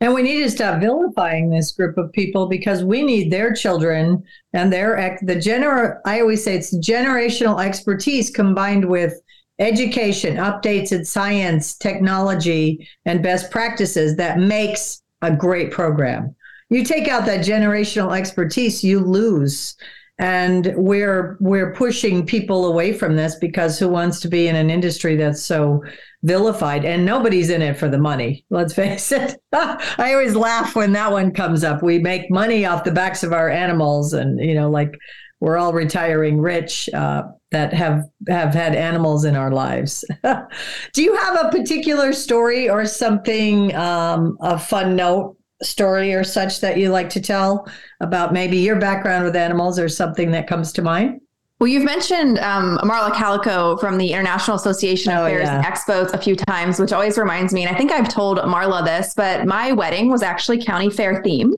And 0.01 0.13
we 0.13 0.23
need 0.23 0.43
to 0.43 0.51
stop 0.51 0.81
vilifying 0.81 1.49
this 1.49 1.73
group 1.73 1.97
of 1.97 2.13
people 2.13 2.49
because 2.49 2.85
we 2.85 3.03
need 3.03 3.31
their 3.31 3.55
children 3.55 4.23
and 4.53 4.71
their 4.71 5.19
the 5.23 5.37
gener. 5.37 6.01
I 6.05 6.21
always 6.21 6.45
say 6.45 6.57
it's 6.57 6.77
generational 6.77 7.65
expertise 7.65 8.31
combined 8.31 8.85
with 8.85 9.15
education, 9.59 10.37
updates 10.37 10.93
in 10.93 11.05
science, 11.05 11.77
technology, 11.77 12.87
and 13.07 13.23
best 13.23 13.51
practices 13.51 14.17
that 14.17 14.39
makes 14.39 15.03
a 15.23 15.35
great 15.35 15.71
program. 15.71 16.35
You 16.69 16.85
take 16.85 17.09
out 17.09 17.25
that 17.27 17.45
generational 17.45 18.17
expertise, 18.17 18.85
you 18.85 19.01
lose. 19.01 19.77
And 20.19 20.73
we're 20.77 21.37
we're 21.41 21.75
pushing 21.75 22.25
people 22.25 22.67
away 22.67 22.95
from 22.95 23.17
this 23.17 23.35
because 23.37 23.79
who 23.79 23.89
wants 23.89 24.19
to 24.21 24.29
be 24.29 24.49
in 24.49 24.57
an 24.57 24.71
industry 24.71 25.15
that's 25.15 25.43
so 25.43 25.83
vilified 26.27 26.85
and 26.85 27.05
nobody's 27.05 27.51
in 27.51 27.63
it 27.63 27.79
for 27.79 27.89
the 27.89 27.99
money 27.99 28.45
let's 28.51 28.75
face 28.75 29.13
it 29.13 29.41
i 29.53 30.13
always 30.13 30.35
laugh 30.35 30.75
when 30.75 30.93
that 30.93 31.11
one 31.11 31.33
comes 31.33 31.63
up 31.63 31.83
we 31.83 31.99
make 31.99 32.31
money 32.31 32.67
off 32.67 32.85
the 32.85 32.91
backs 32.91 33.23
of 33.23 33.33
our 33.33 33.49
animals 33.49 34.13
and 34.13 34.41
you 34.41 34.55
know 34.55 34.69
like 34.69 34.99
we're 35.41 35.59
all 35.59 35.73
retiring 35.73 36.41
rich 36.41 36.89
uh, 36.95 37.25
that 37.51 37.73
have 37.73 38.05
have 38.29 38.55
had 38.55 38.75
animals 38.75 39.25
in 39.25 39.37
our 39.37 39.51
lives. 39.51 40.05
Do 40.93 41.03
you 41.03 41.15
have 41.17 41.45
a 41.45 41.51
particular 41.51 42.13
story 42.13 42.69
or 42.69 42.87
something 42.87 43.75
um, 43.77 44.37
a 44.41 44.59
fun 44.59 44.97
note 44.97 45.37
story 45.63 46.15
or 46.15 46.25
such 46.25 46.61
that 46.61 46.79
you 46.79 46.91
like 46.91 47.09
to 47.11 47.21
tell 47.21 47.67
about 48.01 48.33
maybe 48.33 48.59
your 48.59 48.77
background 48.77 49.25
with 49.25 49.37
animals 49.37 49.79
or 49.79 49.89
something 49.89 50.31
that 50.31 50.47
comes 50.47 50.73
to 50.73 50.83
mind? 50.83 51.21
Well, 51.59 51.69
you've 51.69 51.85
mentioned 51.85 52.39
um, 52.41 52.79
Marla 52.79 53.15
Calico 53.15 53.79
from 53.79 53.97
the 53.97 54.13
International 54.13 54.57
Association 54.57 55.13
of 55.13 55.21
oh, 55.21 55.27
Fairs 55.27 55.45
yeah. 55.45 55.57
and 55.57 55.65
Expos 55.65 56.13
a 56.13 56.19
few 56.19 56.37
times, 56.37 56.79
which 56.79 56.93
always 56.93 57.17
reminds 57.17 57.55
me, 57.55 57.65
and 57.65 57.75
I 57.75 57.79
think 57.79 57.93
I've 57.93 58.11
told 58.11 58.39
Marla 58.39 58.85
this, 58.85 59.15
but 59.15 59.47
my 59.47 59.73
wedding 59.73 60.11
was 60.11 60.23
actually 60.23 60.63
county 60.63 60.91
fair 60.91 61.23
themed. 61.23 61.57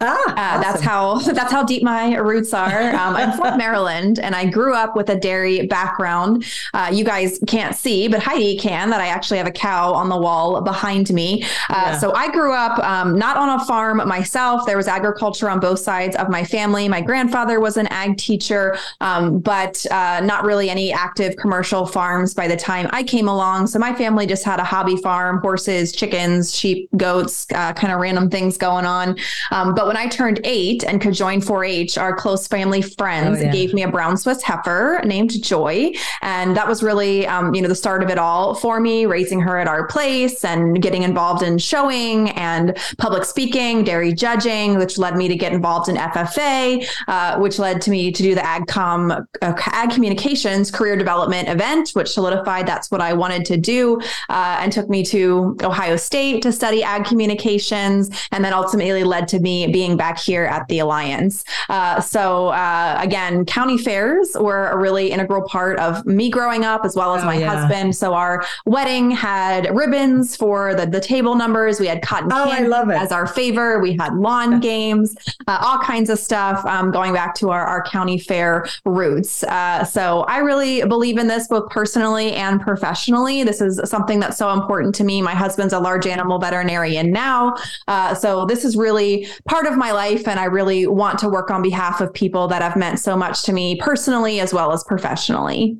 Ah, 0.00 0.14
uh, 0.14 0.58
awesome. 0.58 0.62
that's 0.62 0.82
how 0.82 1.18
that's 1.32 1.52
how 1.52 1.64
deep 1.64 1.82
my 1.82 2.14
roots 2.14 2.54
are. 2.54 2.94
Um, 2.94 3.16
I'm 3.16 3.36
from 3.36 3.58
Maryland, 3.58 4.20
and 4.20 4.32
I 4.32 4.46
grew 4.46 4.72
up 4.72 4.94
with 4.94 5.10
a 5.10 5.16
dairy 5.16 5.66
background. 5.66 6.44
Uh, 6.72 6.88
you 6.92 7.04
guys 7.04 7.40
can't 7.48 7.74
see, 7.74 8.06
but 8.06 8.22
Heidi 8.22 8.56
can. 8.56 8.90
That 8.90 9.00
I 9.00 9.08
actually 9.08 9.38
have 9.38 9.48
a 9.48 9.52
cow 9.52 9.92
on 9.92 10.08
the 10.08 10.16
wall 10.16 10.60
behind 10.60 11.12
me. 11.12 11.42
Uh, 11.68 11.82
yeah. 11.86 11.98
So 11.98 12.12
I 12.12 12.30
grew 12.30 12.52
up 12.52 12.78
um, 12.78 13.18
not 13.18 13.36
on 13.36 13.60
a 13.60 13.64
farm 13.64 13.96
myself. 14.06 14.66
There 14.66 14.76
was 14.76 14.86
agriculture 14.86 15.50
on 15.50 15.58
both 15.58 15.80
sides 15.80 16.14
of 16.14 16.28
my 16.28 16.44
family. 16.44 16.88
My 16.88 17.00
grandfather 17.00 17.58
was 17.58 17.76
an 17.76 17.88
ag 17.88 18.18
teacher, 18.18 18.78
um, 19.00 19.40
but 19.40 19.84
uh, 19.90 20.20
not 20.20 20.44
really 20.44 20.70
any 20.70 20.92
active 20.92 21.34
commercial 21.36 21.84
farms 21.84 22.34
by 22.34 22.46
the 22.46 22.56
time 22.56 22.88
I 22.92 23.02
came 23.02 23.26
along. 23.26 23.66
So 23.66 23.80
my 23.80 23.92
family 23.96 24.26
just 24.26 24.44
had 24.44 24.60
a 24.60 24.64
hobby 24.64 24.96
farm: 24.96 25.40
horses, 25.40 25.90
chickens, 25.90 26.56
sheep, 26.56 26.88
goats, 26.96 27.48
uh, 27.52 27.72
kind 27.72 27.92
of 27.92 27.98
random 27.98 28.30
things 28.30 28.56
going 28.56 28.84
on. 28.84 29.18
Um, 29.50 29.74
but 29.74 29.87
when 29.88 29.96
I 29.96 30.06
turned 30.06 30.40
eight 30.44 30.84
and 30.84 31.00
could 31.00 31.14
join 31.14 31.40
4 31.40 31.64
H, 31.64 31.96
our 31.96 32.14
close 32.14 32.46
family 32.46 32.82
friends 32.82 33.38
oh, 33.38 33.44
yeah. 33.44 33.52
gave 33.52 33.72
me 33.72 33.82
a 33.82 33.90
brown 33.90 34.18
Swiss 34.18 34.42
heifer 34.42 35.00
named 35.02 35.42
Joy. 35.42 35.92
And 36.20 36.54
that 36.58 36.68
was 36.68 36.82
really, 36.82 37.26
um, 37.26 37.54
you 37.54 37.62
know, 37.62 37.68
the 37.68 37.74
start 37.74 38.02
of 38.02 38.10
it 38.10 38.18
all 38.18 38.54
for 38.54 38.80
me, 38.80 39.06
raising 39.06 39.40
her 39.40 39.58
at 39.58 39.66
our 39.66 39.86
place 39.86 40.44
and 40.44 40.82
getting 40.82 41.04
involved 41.04 41.42
in 41.42 41.56
showing 41.56 42.28
and 42.32 42.76
public 42.98 43.24
speaking, 43.24 43.82
dairy 43.82 44.12
judging, 44.12 44.76
which 44.76 44.98
led 44.98 45.16
me 45.16 45.26
to 45.26 45.34
get 45.34 45.54
involved 45.54 45.88
in 45.88 45.96
FFA, 45.96 46.86
uh, 47.08 47.38
which 47.38 47.58
led 47.58 47.80
to 47.80 47.90
me 47.90 48.12
to 48.12 48.22
do 48.22 48.34
the 48.34 48.42
AgCom, 48.42 49.26
uh, 49.40 49.54
Ag 49.72 49.90
Communications 49.90 50.70
Career 50.70 50.96
Development 50.96 51.48
event, 51.48 51.90
which 51.94 52.08
solidified 52.08 52.66
that's 52.66 52.90
what 52.90 53.00
I 53.00 53.14
wanted 53.14 53.46
to 53.46 53.56
do 53.56 53.98
uh, 54.28 54.58
and 54.60 54.70
took 54.70 54.90
me 54.90 55.02
to 55.06 55.56
Ohio 55.62 55.96
State 55.96 56.42
to 56.42 56.52
study 56.52 56.82
ag 56.82 57.06
communications. 57.06 58.10
And 58.32 58.44
then 58.44 58.52
ultimately 58.52 59.02
led 59.02 59.28
to 59.28 59.40
me 59.40 59.77
being 59.78 59.96
back 59.96 60.18
here 60.18 60.44
at 60.44 60.66
the 60.66 60.80
Alliance. 60.80 61.44
Uh, 61.68 62.00
so 62.00 62.48
uh, 62.48 62.98
again, 63.00 63.44
county 63.44 63.78
fairs 63.78 64.36
were 64.40 64.66
a 64.70 64.76
really 64.76 65.12
integral 65.12 65.42
part 65.48 65.78
of 65.78 66.04
me 66.04 66.28
growing 66.30 66.64
up, 66.64 66.84
as 66.84 66.96
well 66.96 67.14
as 67.14 67.22
oh, 67.22 67.26
my 67.26 67.38
yeah. 67.38 67.54
husband. 67.54 67.94
So 67.94 68.12
our 68.12 68.44
wedding 68.66 69.12
had 69.12 69.72
ribbons 69.72 70.34
for 70.34 70.74
the, 70.74 70.84
the 70.84 70.98
table 70.98 71.36
numbers. 71.36 71.78
We 71.78 71.86
had 71.86 72.02
cotton 72.02 72.32
oh, 72.32 72.46
candy 72.46 72.94
as 72.96 73.12
our 73.12 73.28
favor. 73.28 73.78
We 73.78 73.96
had 73.96 74.16
lawn 74.16 74.58
games, 74.72 75.14
uh, 75.46 75.58
all 75.60 75.78
kinds 75.78 76.10
of 76.10 76.18
stuff 76.18 76.66
um, 76.66 76.90
going 76.90 77.12
back 77.12 77.36
to 77.36 77.50
our, 77.50 77.64
our 77.64 77.84
county 77.84 78.18
fair 78.18 78.66
roots. 78.84 79.44
Uh, 79.44 79.84
so 79.84 80.22
I 80.22 80.38
really 80.38 80.82
believe 80.86 81.18
in 81.18 81.28
this 81.28 81.46
both 81.46 81.70
personally 81.70 82.32
and 82.32 82.60
professionally. 82.60 83.44
This 83.44 83.60
is 83.60 83.80
something 83.88 84.18
that's 84.18 84.38
so 84.38 84.50
important 84.50 84.92
to 84.96 85.04
me. 85.04 85.22
My 85.22 85.36
husband's 85.36 85.72
a 85.72 85.78
large 85.78 86.08
animal 86.08 86.40
veterinarian 86.40 87.12
now. 87.12 87.54
Uh, 87.86 88.14
so 88.16 88.44
this 88.44 88.64
is 88.64 88.76
really 88.76 89.28
part 89.46 89.66
of 89.66 89.67
my 89.76 89.92
life. 89.92 90.26
And 90.26 90.40
I 90.40 90.44
really 90.44 90.86
want 90.86 91.18
to 91.20 91.28
work 91.28 91.50
on 91.50 91.62
behalf 91.62 92.00
of 92.00 92.12
people 92.14 92.48
that 92.48 92.62
have 92.62 92.76
meant 92.76 92.98
so 93.00 93.16
much 93.16 93.42
to 93.44 93.52
me 93.52 93.76
personally 93.80 94.40
as 94.40 94.54
well 94.54 94.72
as 94.72 94.84
professionally. 94.84 95.78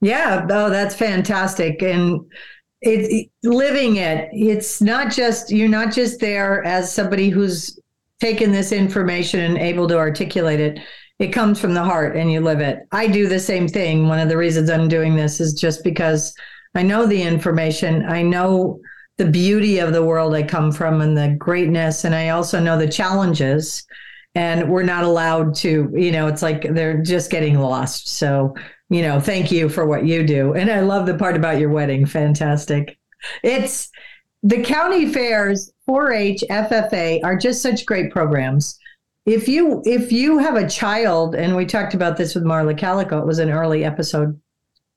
Yeah. 0.00 0.46
Oh, 0.48 0.70
that's 0.70 0.94
fantastic. 0.94 1.82
And 1.82 2.20
it's 2.80 3.28
living 3.42 3.96
it. 3.96 4.28
It's 4.32 4.80
not 4.80 5.10
just, 5.10 5.50
you're 5.50 5.68
not 5.68 5.92
just 5.92 6.20
there 6.20 6.64
as 6.64 6.92
somebody 6.92 7.28
who's 7.28 7.78
taken 8.20 8.52
this 8.52 8.72
information 8.72 9.40
and 9.40 9.58
able 9.58 9.88
to 9.88 9.96
articulate 9.96 10.60
it. 10.60 10.78
It 11.18 11.28
comes 11.28 11.60
from 11.60 11.74
the 11.74 11.82
heart 11.82 12.16
and 12.16 12.30
you 12.30 12.40
live 12.40 12.60
it. 12.60 12.80
I 12.92 13.08
do 13.08 13.26
the 13.26 13.40
same 13.40 13.66
thing. 13.66 14.06
One 14.06 14.20
of 14.20 14.28
the 14.28 14.36
reasons 14.36 14.70
I'm 14.70 14.86
doing 14.86 15.16
this 15.16 15.40
is 15.40 15.52
just 15.52 15.82
because 15.82 16.32
I 16.76 16.82
know 16.82 17.06
the 17.06 17.20
information. 17.20 18.04
I 18.06 18.22
know 18.22 18.80
the 19.18 19.26
beauty 19.26 19.80
of 19.80 19.92
the 19.92 20.02
world 20.02 20.34
I 20.34 20.44
come 20.44 20.72
from 20.72 21.00
and 21.00 21.16
the 21.16 21.36
greatness. 21.38 22.04
And 22.04 22.14
I 22.14 22.30
also 22.30 22.60
know 22.60 22.78
the 22.78 22.88
challenges. 22.88 23.84
And 24.34 24.70
we're 24.70 24.84
not 24.84 25.04
allowed 25.04 25.54
to, 25.56 25.92
you 25.94 26.12
know, 26.12 26.28
it's 26.28 26.42
like 26.42 26.62
they're 26.72 27.02
just 27.02 27.30
getting 27.30 27.58
lost. 27.58 28.08
So, 28.08 28.54
you 28.88 29.02
know, 29.02 29.20
thank 29.20 29.50
you 29.50 29.68
for 29.68 29.86
what 29.86 30.06
you 30.06 30.24
do. 30.24 30.54
And 30.54 30.70
I 30.70 30.80
love 30.80 31.06
the 31.06 31.18
part 31.18 31.36
about 31.36 31.58
your 31.58 31.70
wedding. 31.70 32.06
Fantastic. 32.06 32.96
It's 33.42 33.90
the 34.44 34.62
county 34.62 35.12
fairs, 35.12 35.72
4-H, 35.88 36.44
FFA 36.48 37.24
are 37.24 37.36
just 37.36 37.62
such 37.62 37.84
great 37.84 38.12
programs. 38.12 38.78
If 39.26 39.48
you 39.48 39.82
if 39.84 40.10
you 40.10 40.38
have 40.38 40.56
a 40.56 40.68
child, 40.68 41.34
and 41.34 41.54
we 41.54 41.66
talked 41.66 41.92
about 41.92 42.16
this 42.16 42.34
with 42.34 42.44
Marla 42.44 42.78
Calico, 42.78 43.18
it 43.18 43.26
was 43.26 43.40
an 43.40 43.50
early 43.50 43.84
episode, 43.84 44.40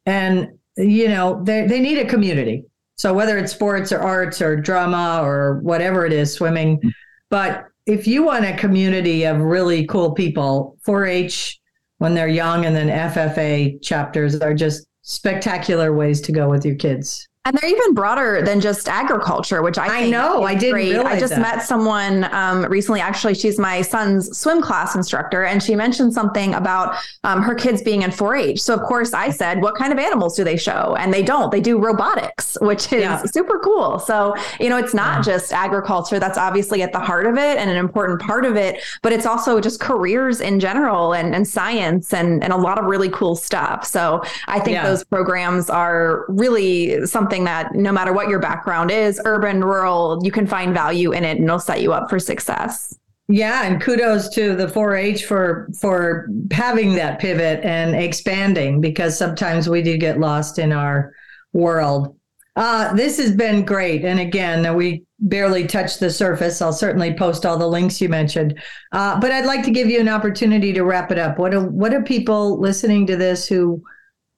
and 0.05 0.47
you 0.77 1.09
know 1.09 1.43
they 1.43 1.67
they 1.67 1.81
need 1.81 1.97
a 1.97 2.05
community 2.05 2.63
so 3.01 3.15
whether 3.15 3.39
it's 3.39 3.51
sports 3.51 3.91
or 3.91 3.99
arts 3.99 4.43
or 4.43 4.55
drama 4.55 5.21
or 5.23 5.59
whatever 5.61 6.05
it 6.05 6.13
is, 6.13 6.31
swimming, 6.31 6.79
mm. 6.79 6.91
but 7.31 7.65
if 7.87 8.05
you 8.05 8.21
want 8.21 8.45
a 8.45 8.55
community 8.55 9.23
of 9.23 9.41
really 9.41 9.87
cool 9.87 10.11
people, 10.11 10.77
4-H 10.85 11.59
when 11.97 12.13
they're 12.13 12.27
young 12.27 12.67
and 12.67 12.75
then 12.75 12.89
FFA 12.89 13.81
chapters 13.81 14.39
are 14.39 14.53
just 14.53 14.85
spectacular 15.01 15.95
ways 15.95 16.21
to 16.21 16.31
go 16.31 16.47
with 16.47 16.63
your 16.63 16.75
kids. 16.75 17.27
And 17.43 17.57
they're 17.57 17.71
even 17.71 17.95
broader 17.95 18.43
than 18.43 18.61
just 18.61 18.87
agriculture, 18.87 19.63
which 19.63 19.79
I 19.79 20.03
I 20.03 20.09
know 20.11 20.43
I 20.43 20.53
didn't 20.53 20.73
great. 20.73 20.95
I 20.95 21.19
just 21.19 21.33
that. 21.33 21.41
met 21.41 21.63
someone 21.63 22.25
um, 22.31 22.65
recently. 22.65 23.01
Actually, 23.01 23.33
she's 23.33 23.57
my 23.57 23.81
son's 23.81 24.37
swim 24.37 24.61
class 24.61 24.93
instructor, 24.93 25.43
and 25.45 25.61
she 25.61 25.75
mentioned 25.75 26.13
something 26.13 26.53
about 26.53 26.97
um, 27.23 27.41
her 27.41 27.55
kids 27.55 27.81
being 27.81 28.03
in 28.03 28.11
4-H. 28.11 28.61
So 28.61 28.75
of 28.75 28.81
course, 28.83 29.15
I 29.15 29.31
said, 29.31 29.59
"What 29.63 29.73
kind 29.73 29.91
of 29.91 29.97
animals 29.97 30.35
do 30.37 30.43
they 30.43 30.55
show?" 30.55 30.95
And 30.99 31.11
they 31.11 31.23
don't. 31.23 31.51
They 31.51 31.61
do 31.61 31.79
robotics, 31.79 32.59
which 32.61 32.93
is 32.93 33.01
Yeah. 33.01 33.23
super 33.25 33.57
cool. 33.57 33.97
So 33.97 34.35
you 34.59 34.69
know, 34.69 34.77
it's 34.77 34.93
not 34.93 35.25
Yeah. 35.25 35.33
just 35.33 35.51
agriculture. 35.51 36.19
That's 36.19 36.37
obviously 36.37 36.83
at 36.83 36.93
the 36.93 36.99
heart 36.99 37.25
of 37.25 37.37
it 37.39 37.57
and 37.57 37.71
an 37.71 37.77
important 37.77 38.21
part 38.21 38.45
of 38.45 38.55
it, 38.55 38.83
but 39.01 39.13
it's 39.13 39.25
also 39.25 39.59
just 39.59 39.79
careers 39.79 40.41
in 40.41 40.59
general 40.59 41.13
and, 41.13 41.33
and 41.33 41.47
science 41.47 42.13
and 42.13 42.43
and 42.43 42.53
a 42.53 42.57
lot 42.57 42.77
of 42.77 42.85
really 42.85 43.09
cool 43.09 43.35
stuff. 43.35 43.83
So 43.83 44.21
I 44.47 44.59
think 44.59 44.75
Yeah. 44.75 44.83
those 44.87 45.03
programs 45.03 45.71
are 45.71 46.25
really 46.29 47.03
something 47.07 47.30
that 47.39 47.73
no 47.73 47.91
matter 47.91 48.13
what 48.13 48.29
your 48.29 48.39
background 48.39 48.91
is, 48.91 49.19
urban, 49.25 49.63
rural, 49.63 50.19
you 50.23 50.31
can 50.31 50.45
find 50.45 50.73
value 50.73 51.11
in 51.11 51.23
it 51.23 51.37
and 51.37 51.45
it'll 51.45 51.59
set 51.59 51.81
you 51.81 51.93
up 51.93 52.09
for 52.09 52.19
success. 52.19 52.97
Yeah, 53.27 53.63
and 53.63 53.81
kudos 53.81 54.29
to 54.35 54.55
the 54.55 54.67
4-H 54.67 55.25
for 55.25 55.69
for 55.79 56.27
having 56.51 56.95
that 56.95 57.19
pivot 57.19 57.63
and 57.63 57.95
expanding 57.95 58.81
because 58.81 59.17
sometimes 59.17 59.69
we 59.69 59.81
do 59.81 59.97
get 59.97 60.19
lost 60.19 60.59
in 60.59 60.73
our 60.73 61.13
world. 61.53 62.17
Uh, 62.57 62.93
this 62.93 63.17
has 63.17 63.31
been 63.31 63.63
great, 63.63 64.03
and 64.03 64.19
again, 64.19 64.75
we 64.75 65.05
barely 65.19 65.65
touched 65.65 66.01
the 66.01 66.09
surface. 66.09 66.61
I'll 66.61 66.73
certainly 66.73 67.13
post 67.13 67.45
all 67.45 67.57
the 67.57 67.67
links 67.67 68.01
you 68.01 68.09
mentioned, 68.09 68.59
uh, 68.91 69.17
but 69.21 69.31
I'd 69.31 69.45
like 69.45 69.63
to 69.63 69.71
give 69.71 69.89
you 69.89 70.01
an 70.01 70.09
opportunity 70.09 70.73
to 70.73 70.83
wrap 70.83 71.11
it 71.11 71.17
up. 71.17 71.39
What 71.39 71.51
do 71.51 71.61
what 71.61 71.91
do 71.91 72.01
people 72.01 72.59
listening 72.59 73.07
to 73.07 73.15
this 73.15 73.47
who 73.47 73.81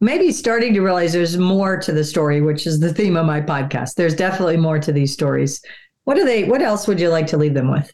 maybe 0.03 0.31
starting 0.31 0.73
to 0.73 0.81
realize 0.81 1.13
there's 1.13 1.37
more 1.37 1.77
to 1.77 1.91
the 1.91 2.03
story, 2.03 2.41
which 2.41 2.67
is 2.67 2.79
the 2.79 2.93
theme 2.93 3.15
of 3.15 3.25
my 3.25 3.41
podcast? 3.41 3.95
There's 3.95 4.15
definitely 4.15 4.57
more 4.57 4.79
to 4.79 4.91
these 4.91 5.13
stories. 5.13 5.61
What 6.03 6.15
do 6.15 6.25
they? 6.25 6.43
What 6.43 6.61
else 6.61 6.87
would 6.87 6.99
you 6.99 7.09
like 7.09 7.27
to 7.27 7.37
leave 7.37 7.53
them 7.53 7.71
with? 7.71 7.91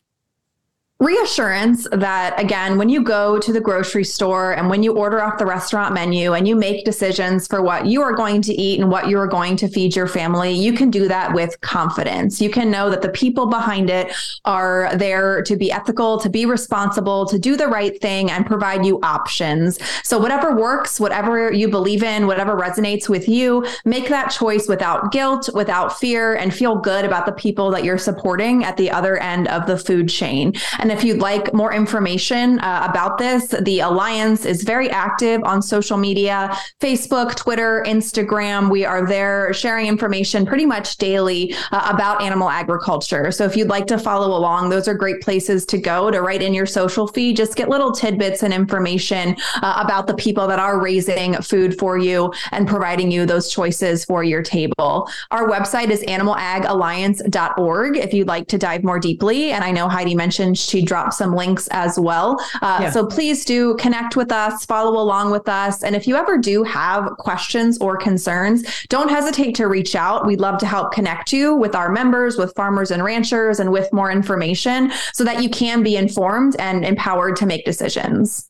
Reassurance 0.99 1.87
that 1.93 2.37
again 2.37 2.77
when 2.77 2.89
you 2.89 3.01
go 3.01 3.39
to 3.39 3.53
the 3.53 3.61
grocery 3.61 4.03
store 4.03 4.51
and 4.51 4.69
when 4.69 4.83
you 4.83 4.97
order 4.97 5.21
off 5.21 5.37
the 5.37 5.45
restaurant 5.45 5.93
menu 5.93 6.33
and 6.33 6.45
you 6.45 6.57
make 6.57 6.83
decisions 6.83 7.47
for 7.47 7.61
what 7.61 7.85
you 7.85 8.01
are 8.01 8.11
going 8.11 8.41
to 8.41 8.53
eat 8.53 8.81
and 8.81 8.91
what 8.91 9.07
you 9.07 9.17
are 9.17 9.27
going 9.27 9.55
to 9.55 9.69
feed 9.69 9.95
your 9.95 10.07
family 10.07 10.51
you 10.51 10.73
can 10.73 10.91
do 10.91 11.07
that 11.07 11.33
with 11.33 11.59
confidence. 11.61 12.41
You 12.41 12.49
can 12.49 12.69
know 12.69 12.89
that 12.89 13.01
the 13.01 13.09
people 13.09 13.45
behind 13.45 13.89
it 13.89 14.13
are 14.43 14.93
there 14.97 15.41
to 15.43 15.55
be 15.55 15.71
ethical 15.71 16.19
to 16.19 16.29
be 16.29 16.45
responsible 16.45 17.25
to 17.27 17.39
do 17.39 17.55
the 17.55 17.67
right 17.67 17.99
thing 18.01 18.29
and 18.29 18.45
provide 18.45 18.85
you 18.85 18.99
options. 19.01 19.79
So 20.03 20.19
whatever 20.19 20.53
works 20.53 20.99
whatever 20.99 21.49
you 21.53 21.69
believe 21.69 22.03
in 22.03 22.27
whatever 22.27 22.57
resonates 22.57 23.07
with 23.07 23.29
you 23.29 23.65
make 23.85 24.09
that 24.09 24.31
choice 24.31 24.67
without 24.67 25.13
guilt 25.13 25.49
without 25.53 25.97
fear 25.97 26.35
and 26.35 26.53
feel 26.53 26.75
good 26.75 27.05
about 27.05 27.25
the 27.25 27.31
people 27.31 27.71
that 27.71 27.85
you're 27.85 27.97
supporting 27.97 28.65
at 28.65 28.75
the 28.75 28.91
other 28.91 29.17
end 29.17 29.47
of 29.47 29.65
the 29.65 29.77
food 29.77 30.09
chain. 30.09 30.53
And 30.79 30.88
if 30.91 31.03
you'd 31.03 31.19
like 31.19 31.53
more 31.53 31.73
information 31.73 32.59
uh, 32.59 32.87
about 32.89 33.17
this, 33.17 33.47
the 33.61 33.79
Alliance 33.79 34.45
is 34.45 34.63
very 34.63 34.89
active 34.89 35.43
on 35.43 35.61
social 35.61 35.97
media 35.97 36.55
Facebook, 36.79 37.35
Twitter, 37.35 37.83
Instagram. 37.87 38.69
We 38.69 38.85
are 38.85 39.05
there 39.05 39.53
sharing 39.53 39.87
information 39.87 40.45
pretty 40.45 40.65
much 40.65 40.97
daily 40.97 41.53
uh, 41.71 41.89
about 41.93 42.21
animal 42.21 42.49
agriculture. 42.49 43.31
So 43.31 43.45
if 43.45 43.55
you'd 43.55 43.69
like 43.69 43.87
to 43.87 43.97
follow 43.97 44.37
along, 44.37 44.69
those 44.69 44.87
are 44.87 44.93
great 44.93 45.21
places 45.21 45.65
to 45.67 45.77
go 45.77 46.11
to 46.11 46.21
write 46.21 46.41
in 46.41 46.53
your 46.53 46.65
social 46.65 47.07
feed. 47.07 47.37
Just 47.37 47.55
get 47.55 47.69
little 47.69 47.91
tidbits 47.91 48.43
and 48.43 48.53
information 48.53 49.35
uh, 49.61 49.81
about 49.83 50.07
the 50.07 50.13
people 50.13 50.47
that 50.47 50.59
are 50.59 50.79
raising 50.81 51.33
food 51.35 51.77
for 51.77 51.97
you 51.97 52.33
and 52.51 52.67
providing 52.67 53.11
you 53.11 53.25
those 53.25 53.51
choices 53.51 54.05
for 54.05 54.23
your 54.23 54.41
table. 54.41 55.09
Our 55.31 55.47
website 55.47 55.89
is 55.89 56.01
animalagalliance.org 56.03 57.97
if 57.97 58.13
you'd 58.13 58.27
like 58.27 58.47
to 58.47 58.57
dive 58.57 58.83
more 58.83 58.99
deeply. 58.99 59.51
And 59.51 59.63
I 59.63 59.71
know 59.71 59.87
Heidi 59.87 60.15
mentioned 60.15 60.57
she 60.79 60.85
dropped 60.85 61.13
some 61.13 61.35
links 61.35 61.67
as 61.71 61.99
well. 61.99 62.39
Uh, 62.61 62.79
Yeah. 62.81 62.89
So 62.91 63.05
please 63.05 63.43
do 63.43 63.75
connect 63.75 64.15
with 64.15 64.31
us, 64.31 64.65
follow 64.65 65.01
along 65.01 65.31
with 65.31 65.49
us. 65.49 65.83
And 65.83 65.95
if 65.95 66.07
you 66.07 66.15
ever 66.15 66.37
do 66.37 66.63
have 66.63 67.11
questions 67.17 67.77
or 67.79 67.97
concerns, 67.97 68.63
don't 68.87 69.09
hesitate 69.09 69.55
to 69.55 69.67
reach 69.67 69.95
out. 69.95 70.25
We'd 70.25 70.39
love 70.39 70.57
to 70.59 70.65
help 70.65 70.93
connect 70.93 71.33
you 71.33 71.53
with 71.55 71.75
our 71.75 71.89
members, 71.89 72.37
with 72.37 72.53
farmers 72.55 72.91
and 72.91 73.03
ranchers, 73.03 73.59
and 73.59 73.71
with 73.71 73.91
more 73.91 74.11
information 74.11 74.91
so 75.13 75.23
that 75.25 75.43
you 75.43 75.49
can 75.49 75.83
be 75.83 75.97
informed 75.97 76.55
and 76.59 76.85
empowered 76.85 77.35
to 77.37 77.45
make 77.45 77.65
decisions. 77.65 78.49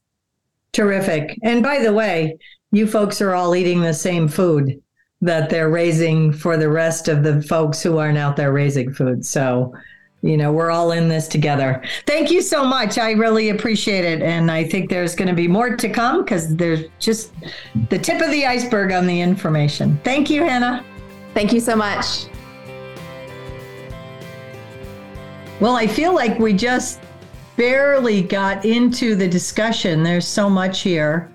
Terrific. 0.72 1.38
And 1.42 1.64
by 1.64 1.80
the 1.80 1.94
way, 1.94 2.38
you 2.72 2.86
folks 2.86 3.22
are 3.22 3.34
all 3.34 3.56
eating 3.56 3.82
the 3.82 3.94
same 3.94 4.28
food 4.28 4.80
that 5.22 5.50
they're 5.50 5.70
raising 5.70 6.32
for 6.32 6.58
the 6.58 6.70
rest 6.70 7.08
of 7.08 7.24
the 7.24 7.42
folks 7.42 7.82
who 7.82 7.98
aren't 7.98 8.20
out 8.20 8.36
there 8.36 8.54
raising 8.54 8.94
food. 8.94 9.26
So, 9.26 9.74
you 10.22 10.36
know, 10.36 10.52
we're 10.52 10.72
all 10.72 10.92
in 10.92 11.08
this 11.08 11.28
together. 11.28 11.82
Thank 12.06 12.30
you 12.30 12.42
so 12.42 12.66
much. 12.66 12.98
I 12.98 13.12
really 13.12 13.50
appreciate 13.50 14.04
it. 14.04 14.22
And 14.22 14.52
I 14.52 14.66
think 14.66 14.90
there's 14.90 15.16
going 15.16 15.30
to 15.30 15.34
be 15.34 15.48
more 15.48 15.78
to 15.78 15.90
come 15.90 16.24
because 16.24 16.56
there's 16.56 16.86
just 17.00 17.32
the 17.90 17.98
tip 17.98 18.22
of 18.22 18.30
the 18.32 18.46
iceberg 18.46 18.92
on 18.92 19.08
the 19.08 19.22
information. 19.22 20.00
Thank 20.04 20.30
you, 20.30 20.44
Hannah. 20.44 20.84
Thank 21.34 21.54
you 21.54 21.62
so 21.62 21.76
much. 21.76 22.26
Well, 25.62 25.76
I 25.76 25.88
feel 25.88 26.14
like 26.14 26.38
we 26.40 26.54
just 26.54 27.02
barely 27.56 28.22
got 28.22 28.66
into 28.66 29.16
the 29.16 29.28
discussion. 29.28 30.04
There's 30.04 30.28
so 30.28 30.50
much 30.50 30.82
here. 30.82 31.32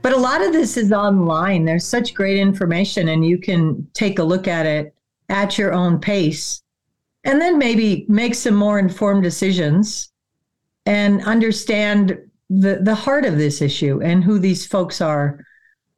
But 0.00 0.12
a 0.12 0.16
lot 0.16 0.42
of 0.42 0.52
this 0.52 0.76
is 0.76 0.92
online. 0.92 1.64
There's 1.64 1.86
such 1.86 2.14
great 2.14 2.36
information, 2.36 3.08
and 3.08 3.24
you 3.24 3.38
can 3.38 3.88
take 3.94 4.18
a 4.18 4.24
look 4.24 4.48
at 4.48 4.66
it 4.66 4.94
at 5.28 5.58
your 5.58 5.72
own 5.72 6.00
pace 6.00 6.61
and 7.24 7.40
then 7.40 7.58
maybe 7.58 8.04
make 8.08 8.34
some 8.34 8.54
more 8.54 8.78
informed 8.78 9.22
decisions 9.22 10.10
and 10.86 11.22
understand 11.24 12.18
the, 12.50 12.80
the 12.82 12.94
heart 12.94 13.24
of 13.24 13.38
this 13.38 13.62
issue 13.62 14.00
and 14.02 14.24
who 14.24 14.38
these 14.38 14.66
folks 14.66 15.00
are 15.00 15.44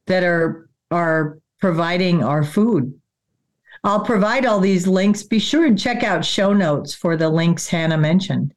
that 0.07 0.23
are 0.23 0.69
are 0.91 1.39
providing 1.61 2.23
our 2.23 2.45
food. 2.45 2.93
I'll 3.83 4.05
provide 4.05 4.47
all 4.47 4.61
these 4.61 4.87
links. 4.87 5.23
Be 5.23 5.39
sure 5.39 5.67
and 5.67 5.79
check 5.79 6.03
out 6.03 6.25
show 6.25 6.53
notes 6.53 6.95
for 6.95 7.17
the 7.17 7.29
links 7.29 7.69
Hannah 7.69 7.99
mentioned. 7.99 8.55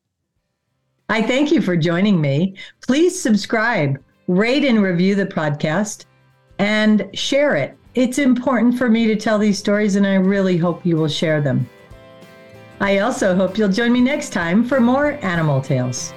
I 1.10 1.22
thank 1.22 1.52
you 1.52 1.62
for 1.62 1.78
joining 1.78 2.20
me. 2.20 2.56
Please 2.86 3.20
subscribe, 3.20 3.98
rate 4.28 4.66
and 4.66 4.84
review 4.84 5.16
the 5.16 5.26
podcast, 5.26 6.06
and 6.60 7.10
share 7.14 7.56
it. 7.56 7.78
It's 7.96 8.20
important 8.20 8.78
for 8.78 8.90
me 8.90 9.08
to 9.08 9.16
tell 9.16 9.40
these 9.40 9.58
stories, 9.58 9.96
and 9.96 10.06
I 10.06 10.16
really 10.16 10.58
hope 10.58 10.86
you 10.86 10.98
will 10.98 11.08
share 11.08 11.42
them. 11.42 11.68
I 12.80 13.00
also 13.00 13.36
hope 13.36 13.58
you'll 13.58 13.70
join 13.70 13.92
me 13.92 14.02
next 14.02 14.30
time 14.30 14.64
for 14.64 14.80
more 14.80 15.14
Animal 15.24 15.62
Tales. 15.62 16.14